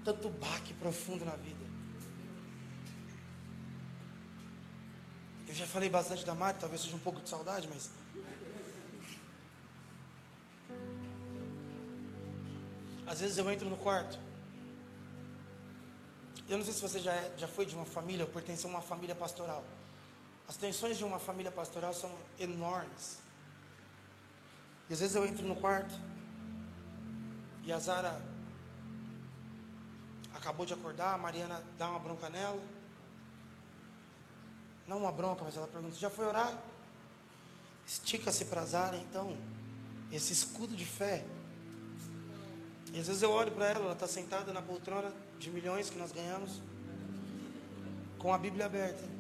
tanto 0.04 0.30
baque 0.30 0.74
profundo 0.74 1.26
na 1.26 1.36
vida. 1.36 1.66
Eu 5.48 5.56
já 5.56 5.66
falei 5.66 5.90
bastante 5.90 6.26
da 6.26 6.36
Mari, 6.36 6.58
talvez 6.60 6.82
seja 6.82 6.96
um 6.96 7.00
pouco 7.00 7.20
de 7.22 7.28
saudade, 7.28 7.68
mas 7.68 7.90
Às 13.10 13.22
vezes 13.22 13.40
eu 13.40 13.50
entro 13.50 13.68
no 13.68 13.76
quarto. 13.76 14.20
Eu 16.48 16.60
não 16.60 16.64
sei 16.64 16.76
se 16.76 16.82
você 16.82 17.00
já, 17.00 17.12
é, 17.12 17.34
já 17.38 17.48
foi 17.48 17.66
de 17.66 17.74
uma 17.74 17.86
família 17.86 18.24
ou 18.24 18.32
pertence 18.32 18.64
a 18.68 18.70
uma 18.70 18.82
família 18.82 19.16
pastoral. 19.16 19.64
As 20.50 20.58
tensões 20.58 20.98
de 20.98 21.06
uma 21.06 21.20
família 21.20 21.52
pastoral 21.52 21.94
são 21.94 22.12
enormes. 22.40 23.20
E 24.90 24.94
às 24.94 25.00
vezes 25.00 25.16
eu 25.16 25.26
entro 25.26 25.48
no 25.48 25.56
quarto 25.56 25.94
e 27.64 27.72
a 27.72 27.78
Zara 27.78 28.20
acabou 30.34 30.66
de 30.66 30.74
acordar, 30.74 31.14
a 31.14 31.18
Mariana 31.18 31.64
dá 31.78 31.90
uma 31.92 32.00
bronca 32.00 32.30
nela. 32.30 32.62
Não 34.88 34.98
uma 34.98 35.12
bronca, 35.12 35.44
mas 35.46 35.56
ela 35.56 35.68
pergunta: 35.68 35.96
já 35.96 36.10
foi 36.10 36.26
orar? 36.26 36.58
Estica-se 37.86 38.46
para 38.46 38.62
a 38.62 38.66
Zara, 38.66 38.98
então. 38.98 39.38
Esse 40.12 40.34
escudo 40.34 40.76
de 40.76 40.86
fé 40.86 41.24
e 42.92 43.00
às 43.00 43.06
vezes 43.08 43.22
eu 43.22 43.30
olho 43.30 43.52
para 43.52 43.68
ela, 43.68 43.86
ela 43.86 43.94
está 43.94 44.08
sentada 44.08 44.52
na 44.52 44.64
poltrona 44.64 45.14
de 45.38 45.52
milhões 45.52 45.92
que 45.92 45.98
nós 46.00 46.12
ganhamos, 46.12 46.60
com 48.18 48.34
a 48.34 48.38
Bíblia 48.38 48.66
aberta, 48.66 49.19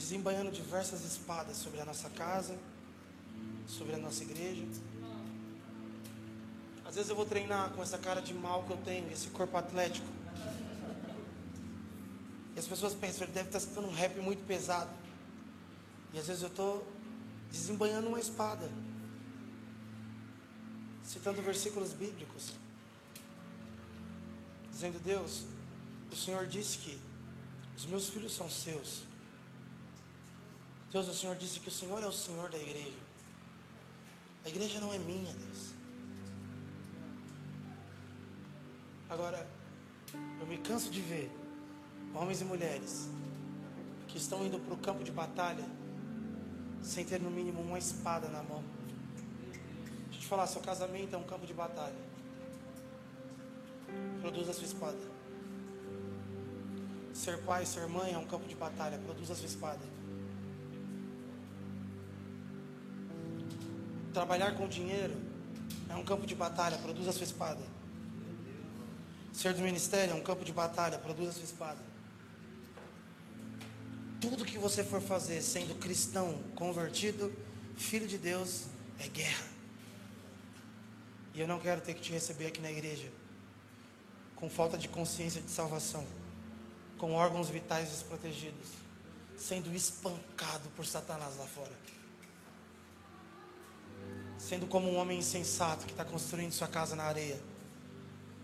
desembanhando 0.00 0.50
diversas 0.50 1.04
espadas 1.04 1.58
sobre 1.58 1.78
a 1.78 1.84
nossa 1.84 2.08
casa, 2.08 2.58
sobre 3.66 3.94
a 3.94 3.98
nossa 3.98 4.22
igreja. 4.22 4.64
Às 6.86 6.94
vezes 6.94 7.10
eu 7.10 7.14
vou 7.14 7.26
treinar 7.26 7.70
com 7.72 7.82
essa 7.82 7.98
cara 7.98 8.22
de 8.22 8.32
mal 8.32 8.64
que 8.64 8.70
eu 8.70 8.78
tenho, 8.78 9.12
esse 9.12 9.28
corpo 9.28 9.58
atlético. 9.58 10.06
E 12.56 12.58
as 12.58 12.66
pessoas 12.66 12.94
pensam, 12.94 13.24
ele 13.24 13.32
deve 13.32 13.50
estar 13.50 13.58
escutando 13.58 13.88
um 13.88 13.92
rap 13.92 14.18
muito 14.20 14.44
pesado. 14.46 14.90
E 16.14 16.18
às 16.18 16.26
vezes 16.26 16.42
eu 16.42 16.48
estou 16.48 16.86
desembanhando 17.50 18.08
uma 18.08 18.18
espada 18.18 18.70
citando 21.04 21.42
versículos 21.42 21.92
bíblicos, 21.92 22.54
dizendo: 24.72 24.98
Deus, 25.00 25.44
o 26.10 26.16
Senhor 26.16 26.46
disse 26.46 26.78
que 26.78 26.98
os 27.76 27.84
meus 27.84 28.08
filhos 28.08 28.34
são 28.34 28.48
seus. 28.48 29.09
Deus, 30.90 31.08
o 31.08 31.14
Senhor 31.14 31.36
disse 31.36 31.60
que 31.60 31.68
o 31.68 31.72
Senhor 31.72 32.02
é 32.02 32.06
o 32.06 32.12
Senhor 32.12 32.50
da 32.50 32.58
igreja. 32.58 32.98
A 34.44 34.48
igreja 34.48 34.80
não 34.80 34.92
é 34.92 34.98
minha, 34.98 35.32
Deus. 35.32 35.72
Agora, 39.08 39.48
eu 40.40 40.46
me 40.46 40.58
canso 40.58 40.90
de 40.90 41.00
ver 41.00 41.30
homens 42.14 42.40
e 42.40 42.44
mulheres 42.44 43.08
que 44.08 44.18
estão 44.18 44.44
indo 44.44 44.58
para 44.58 44.74
o 44.74 44.78
campo 44.78 45.04
de 45.04 45.12
batalha 45.12 45.64
sem 46.82 47.04
ter 47.04 47.20
no 47.20 47.30
mínimo 47.30 47.60
uma 47.60 47.78
espada 47.78 48.28
na 48.28 48.42
mão 48.42 48.64
falar, 50.30 50.46
seu 50.46 50.60
casamento 50.60 51.12
é 51.12 51.18
um 51.18 51.24
campo 51.24 51.44
de 51.44 51.52
batalha. 51.52 51.98
Produza 54.20 54.52
a 54.52 54.54
sua 54.54 54.64
espada. 54.64 54.98
Ser 57.12 57.38
pai, 57.42 57.66
ser 57.66 57.88
mãe 57.88 58.14
é 58.14 58.18
um 58.18 58.26
campo 58.26 58.46
de 58.46 58.54
batalha. 58.54 58.96
Produza 58.98 59.32
a 59.32 59.36
sua 59.36 59.46
espada. 59.46 59.80
Trabalhar 64.12 64.56
com 64.56 64.66
dinheiro 64.66 65.16
é 65.88 65.94
um 65.94 66.04
campo 66.04 66.26
de 66.26 66.34
batalha. 66.34 66.78
Produza 66.78 67.10
a 67.10 67.12
sua 67.12 67.24
espada. 67.24 67.60
Ser 69.32 69.54
do 69.54 69.62
ministério 69.62 70.12
é 70.12 70.14
um 70.14 70.22
campo 70.22 70.44
de 70.44 70.52
batalha. 70.52 70.98
Produza 70.98 71.30
a 71.30 71.32
sua 71.32 71.44
espada. 71.44 71.78
Tudo 74.20 74.44
que 74.44 74.58
você 74.58 74.84
for 74.84 75.00
fazer 75.00 75.40
sendo 75.40 75.74
cristão, 75.78 76.42
convertido, 76.54 77.32
filho 77.76 78.06
de 78.06 78.18
Deus, 78.18 78.66
é 78.98 79.08
guerra. 79.08 79.46
E 81.34 81.40
eu 81.40 81.48
não 81.48 81.58
quero 81.58 81.80
ter 81.80 81.94
que 81.94 82.02
te 82.02 82.12
receber 82.12 82.48
aqui 82.48 82.60
na 82.60 82.70
igreja 82.70 83.10
com 84.40 84.48
falta 84.48 84.76
de 84.76 84.88
consciência 84.88 85.40
de 85.40 85.50
salvação, 85.50 86.04
com 86.98 87.12
órgãos 87.12 87.50
vitais 87.50 87.90
desprotegidos, 87.90 88.68
sendo 89.36 89.72
espancado 89.74 90.68
por 90.74 90.86
Satanás 90.86 91.36
lá 91.36 91.46
fora. 91.46 91.72
Sendo 94.40 94.66
como 94.66 94.90
um 94.90 94.96
homem 94.96 95.18
insensato 95.18 95.84
que 95.84 95.92
está 95.92 96.04
construindo 96.04 96.52
sua 96.52 96.66
casa 96.66 96.96
na 96.96 97.04
areia. 97.04 97.38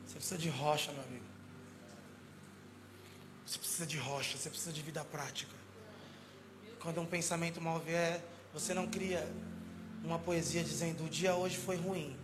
Você 0.06 0.14
precisa 0.16 0.38
de 0.38 0.50
rocha, 0.50 0.92
meu 0.92 1.02
amigo. 1.02 1.24
Você 3.46 3.58
precisa 3.58 3.86
de 3.86 3.96
rocha, 3.96 4.36
você 4.36 4.50
precisa 4.50 4.72
de 4.72 4.82
vida 4.82 5.02
prática. 5.04 5.54
Quando 6.80 7.00
um 7.00 7.06
pensamento 7.06 7.60
mal 7.60 7.80
vier, 7.80 8.22
você 8.52 8.74
não 8.74 8.86
cria 8.86 9.26
uma 10.04 10.18
poesia 10.18 10.62
dizendo: 10.62 11.04
o 11.04 11.08
dia 11.08 11.34
hoje 11.34 11.56
foi 11.56 11.76
ruim, 11.76 12.14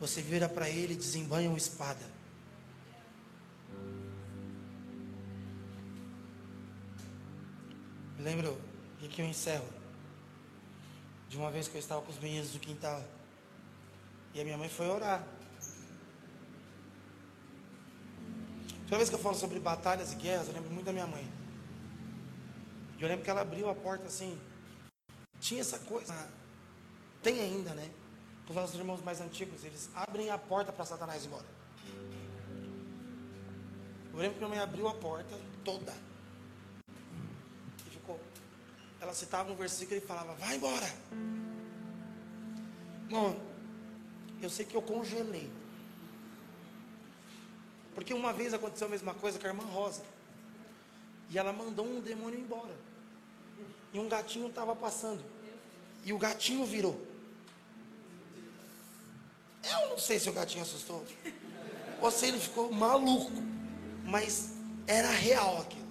você 0.00 0.20
vira 0.20 0.48
para 0.48 0.68
ele 0.68 0.94
e 0.94 0.96
desembanha 0.96 1.48
uma 1.48 1.56
espada. 1.56 2.04
Lembro, 8.18 8.60
e 9.00 9.06
aqui 9.06 9.22
eu 9.22 9.26
encerro, 9.26 9.77
de 11.28 11.36
uma 11.36 11.50
vez 11.50 11.68
que 11.68 11.76
eu 11.76 11.80
estava 11.80 12.00
com 12.02 12.10
os 12.10 12.18
meninos 12.18 12.50
do 12.50 12.58
quintal, 12.58 13.02
e 14.34 14.40
a 14.40 14.44
minha 14.44 14.56
mãe 14.56 14.68
foi 14.68 14.88
orar. 14.88 15.26
Toda 18.84 18.96
vez 18.96 19.08
que 19.08 19.14
eu 19.14 19.18
falo 19.18 19.34
sobre 19.34 19.58
batalhas 19.58 20.12
e 20.12 20.16
guerras, 20.16 20.48
eu 20.48 20.54
lembro 20.54 20.70
muito 20.70 20.86
da 20.86 20.92
minha 20.92 21.06
mãe. 21.06 21.26
Eu 22.98 23.06
lembro 23.06 23.22
que 23.22 23.30
ela 23.30 23.42
abriu 23.42 23.68
a 23.68 23.74
porta 23.74 24.06
assim. 24.06 24.40
Tinha 25.40 25.60
essa 25.60 25.78
coisa. 25.80 26.14
Tem 27.22 27.40
ainda, 27.40 27.74
né? 27.74 27.90
Os 28.48 28.54
nossos 28.54 28.74
irmãos 28.76 29.02
mais 29.02 29.20
antigos, 29.20 29.62
eles 29.62 29.90
abrem 29.94 30.30
a 30.30 30.38
porta 30.38 30.72
para 30.72 30.84
Satanás 30.86 31.22
ir 31.22 31.26
embora. 31.26 31.44
Eu 34.12 34.18
lembro 34.18 34.32
que 34.32 34.38
minha 34.38 34.48
mãe 34.48 34.58
abriu 34.58 34.88
a 34.88 34.94
porta 34.94 35.38
toda. 35.62 36.07
Ela 39.00 39.14
citava 39.14 39.52
um 39.52 39.56
versículo 39.56 39.96
e 39.96 40.00
falava: 40.00 40.34
Vai 40.34 40.56
embora. 40.56 40.92
Irmão, 43.06 43.40
eu 44.42 44.50
sei 44.50 44.64
que 44.64 44.74
eu 44.74 44.82
congelei. 44.82 45.50
Porque 47.94 48.14
uma 48.14 48.32
vez 48.32 48.54
aconteceu 48.54 48.86
a 48.86 48.90
mesma 48.90 49.14
coisa 49.14 49.38
com 49.38 49.46
a 49.46 49.50
irmã 49.50 49.64
Rosa. 49.64 50.02
E 51.30 51.38
ela 51.38 51.52
mandou 51.52 51.84
um 51.86 52.00
demônio 52.00 52.38
embora. 52.38 52.74
E 53.92 53.98
um 53.98 54.08
gatinho 54.08 54.48
estava 54.48 54.76
passando. 54.76 55.22
E 56.04 56.12
o 56.12 56.18
gatinho 56.18 56.64
virou. 56.64 57.04
Eu 59.64 59.90
não 59.90 59.98
sei 59.98 60.18
se 60.18 60.28
o 60.30 60.32
gatinho 60.32 60.62
assustou. 60.62 61.04
Ou 62.00 62.10
se 62.10 62.26
ele 62.26 62.38
ficou 62.38 62.72
maluco. 62.72 63.32
Mas 64.04 64.52
era 64.86 65.10
real 65.10 65.62
aquilo. 65.62 65.87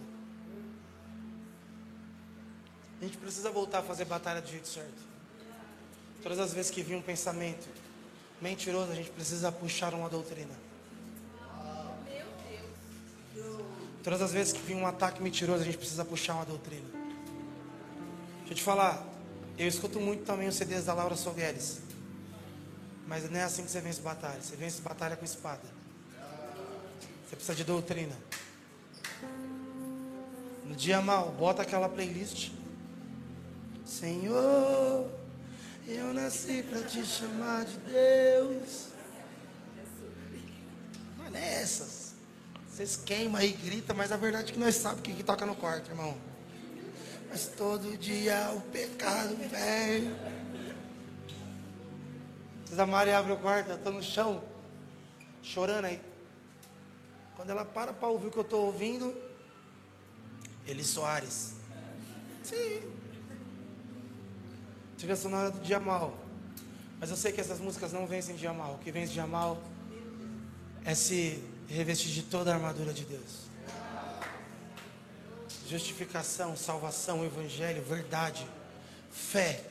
A 3.00 3.06
gente 3.06 3.18
precisa 3.18 3.52
voltar 3.52 3.80
a 3.80 3.84
fazer 3.84 4.06
batalha 4.06 4.42
do 4.42 4.50
jeito 4.50 4.68
certo. 4.68 5.08
Todas 6.24 6.40
as 6.40 6.54
vezes 6.54 6.72
que 6.72 6.82
vir 6.82 6.96
um 6.96 7.02
pensamento 7.02 7.68
mentiroso, 8.42 8.92
a 8.92 8.96
gente 8.96 9.10
precisa 9.12 9.52
puxar 9.52 9.94
uma 9.94 10.10
doutrina. 10.10 10.54
Todas 14.04 14.22
as 14.22 14.32
vezes 14.32 14.54
que 14.54 14.60
vem 14.60 14.78
um 14.78 14.88
ataque 14.88 15.22
mentiroso, 15.22 15.62
a 15.62 15.66
gente 15.66 15.78
precisa 15.78 16.06
puxar 16.06 16.36
uma 16.36 16.46
doutrina. 16.46 16.88
Deixa 18.40 18.54
eu 18.54 18.56
te 18.56 18.64
falar, 18.64 19.06
eu 19.58 19.68
escuto 19.68 20.00
muito 20.00 20.24
também 20.24 20.48
os 20.48 20.56
CDs 20.56 20.86
da 20.86 20.94
Laura 20.94 21.16
Sogueres. 21.16 21.82
Mas 23.06 23.30
não 23.30 23.40
é 23.40 23.44
assim 23.44 23.64
que 23.64 23.72
você 23.72 23.82
vence 23.82 24.02
batalha. 24.02 24.42
Você 24.42 24.56
vence 24.56 24.82
batalha 24.82 25.16
com 25.16 25.26
espada. 25.26 25.64
Você 27.28 27.36
precisa 27.36 27.56
de 27.56 27.64
doutrina. 27.64 28.16
No 30.66 30.76
dia 30.76 31.02
mal, 31.02 31.32
bota 31.32 31.62
aquela 31.62 31.90
playlist. 31.90 32.52
Senhor, 33.88 35.10
eu 35.88 36.14
nasci 36.14 36.62
para 36.62 36.84
te 36.84 37.06
chamar 37.06 37.64
de 37.64 37.78
Deus. 37.78 38.88
Não 41.18 41.26
é 41.28 41.30
nessas. 41.30 42.14
Vocês 42.70 42.98
queimam 42.98 43.40
aí, 43.40 43.54
grita, 43.54 43.94
mas 43.94 44.12
a 44.12 44.18
verdade 44.18 44.52
é 44.52 44.54
que 44.54 44.60
nós 44.60 44.76
sabemos 44.76 45.00
o 45.00 45.04
que, 45.04 45.14
que 45.14 45.24
toca 45.24 45.46
no 45.46 45.56
quarto, 45.56 45.90
irmão. 45.90 46.18
Mas 47.30 47.48
todo 47.48 47.98
dia 47.98 48.52
o 48.54 48.62
pecado 48.62 49.36
vem. 49.50 50.14
A 52.78 52.86
Maria 52.86 53.18
abre 53.18 53.32
o 53.32 53.38
quarto, 53.38 53.70
eu 53.70 53.78
estou 53.78 53.94
no 53.94 54.04
chão, 54.04 54.44
chorando 55.42 55.86
aí. 55.86 56.02
Quando 57.38 57.52
ela 57.52 57.64
para 57.64 57.94
para 57.94 58.10
ouvir 58.10 58.28
o 58.28 58.32
que 58.32 58.38
eu 58.38 58.44
estou 58.44 58.66
ouvindo, 58.66 59.16
Eli 60.68 60.84
Soares. 60.84 61.54
Sim. 62.44 62.97
Trilha 64.98 65.16
sonora 65.16 65.52
do 65.52 65.64
Jamal. 65.66 66.18
Mas 67.00 67.12
eu 67.12 67.16
sei 67.16 67.32
que 67.32 67.40
essas 67.40 67.60
músicas 67.60 67.94
não 67.94 68.08
vencem 68.08 68.38
Jamal. 68.38 68.74
O 68.74 68.78
que 68.80 68.92
vence 68.92 69.14
Jamal 69.14 69.62
é 70.84 70.96
se 70.96 71.44
revestir 71.68 72.12
de 72.12 72.24
toda 72.24 72.52
a 72.52 72.56
armadura 72.56 72.92
de 72.94 73.06
Deus. 73.06 73.48
Justificação, 75.70 76.56
salvação, 76.56 77.24
evangelho, 77.24 77.84
verdade, 77.84 78.48
fé. 79.12 79.64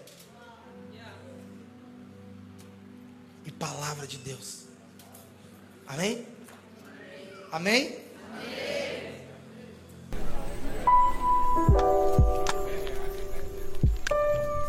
E 3.45 3.51
palavra 3.51 4.07
de 4.07 4.19
Deus. 4.19 4.65
Amém? 5.87 6.27
Amém? 7.51 8.03
Amém? 8.33 8.67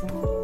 Amém. 0.04 0.37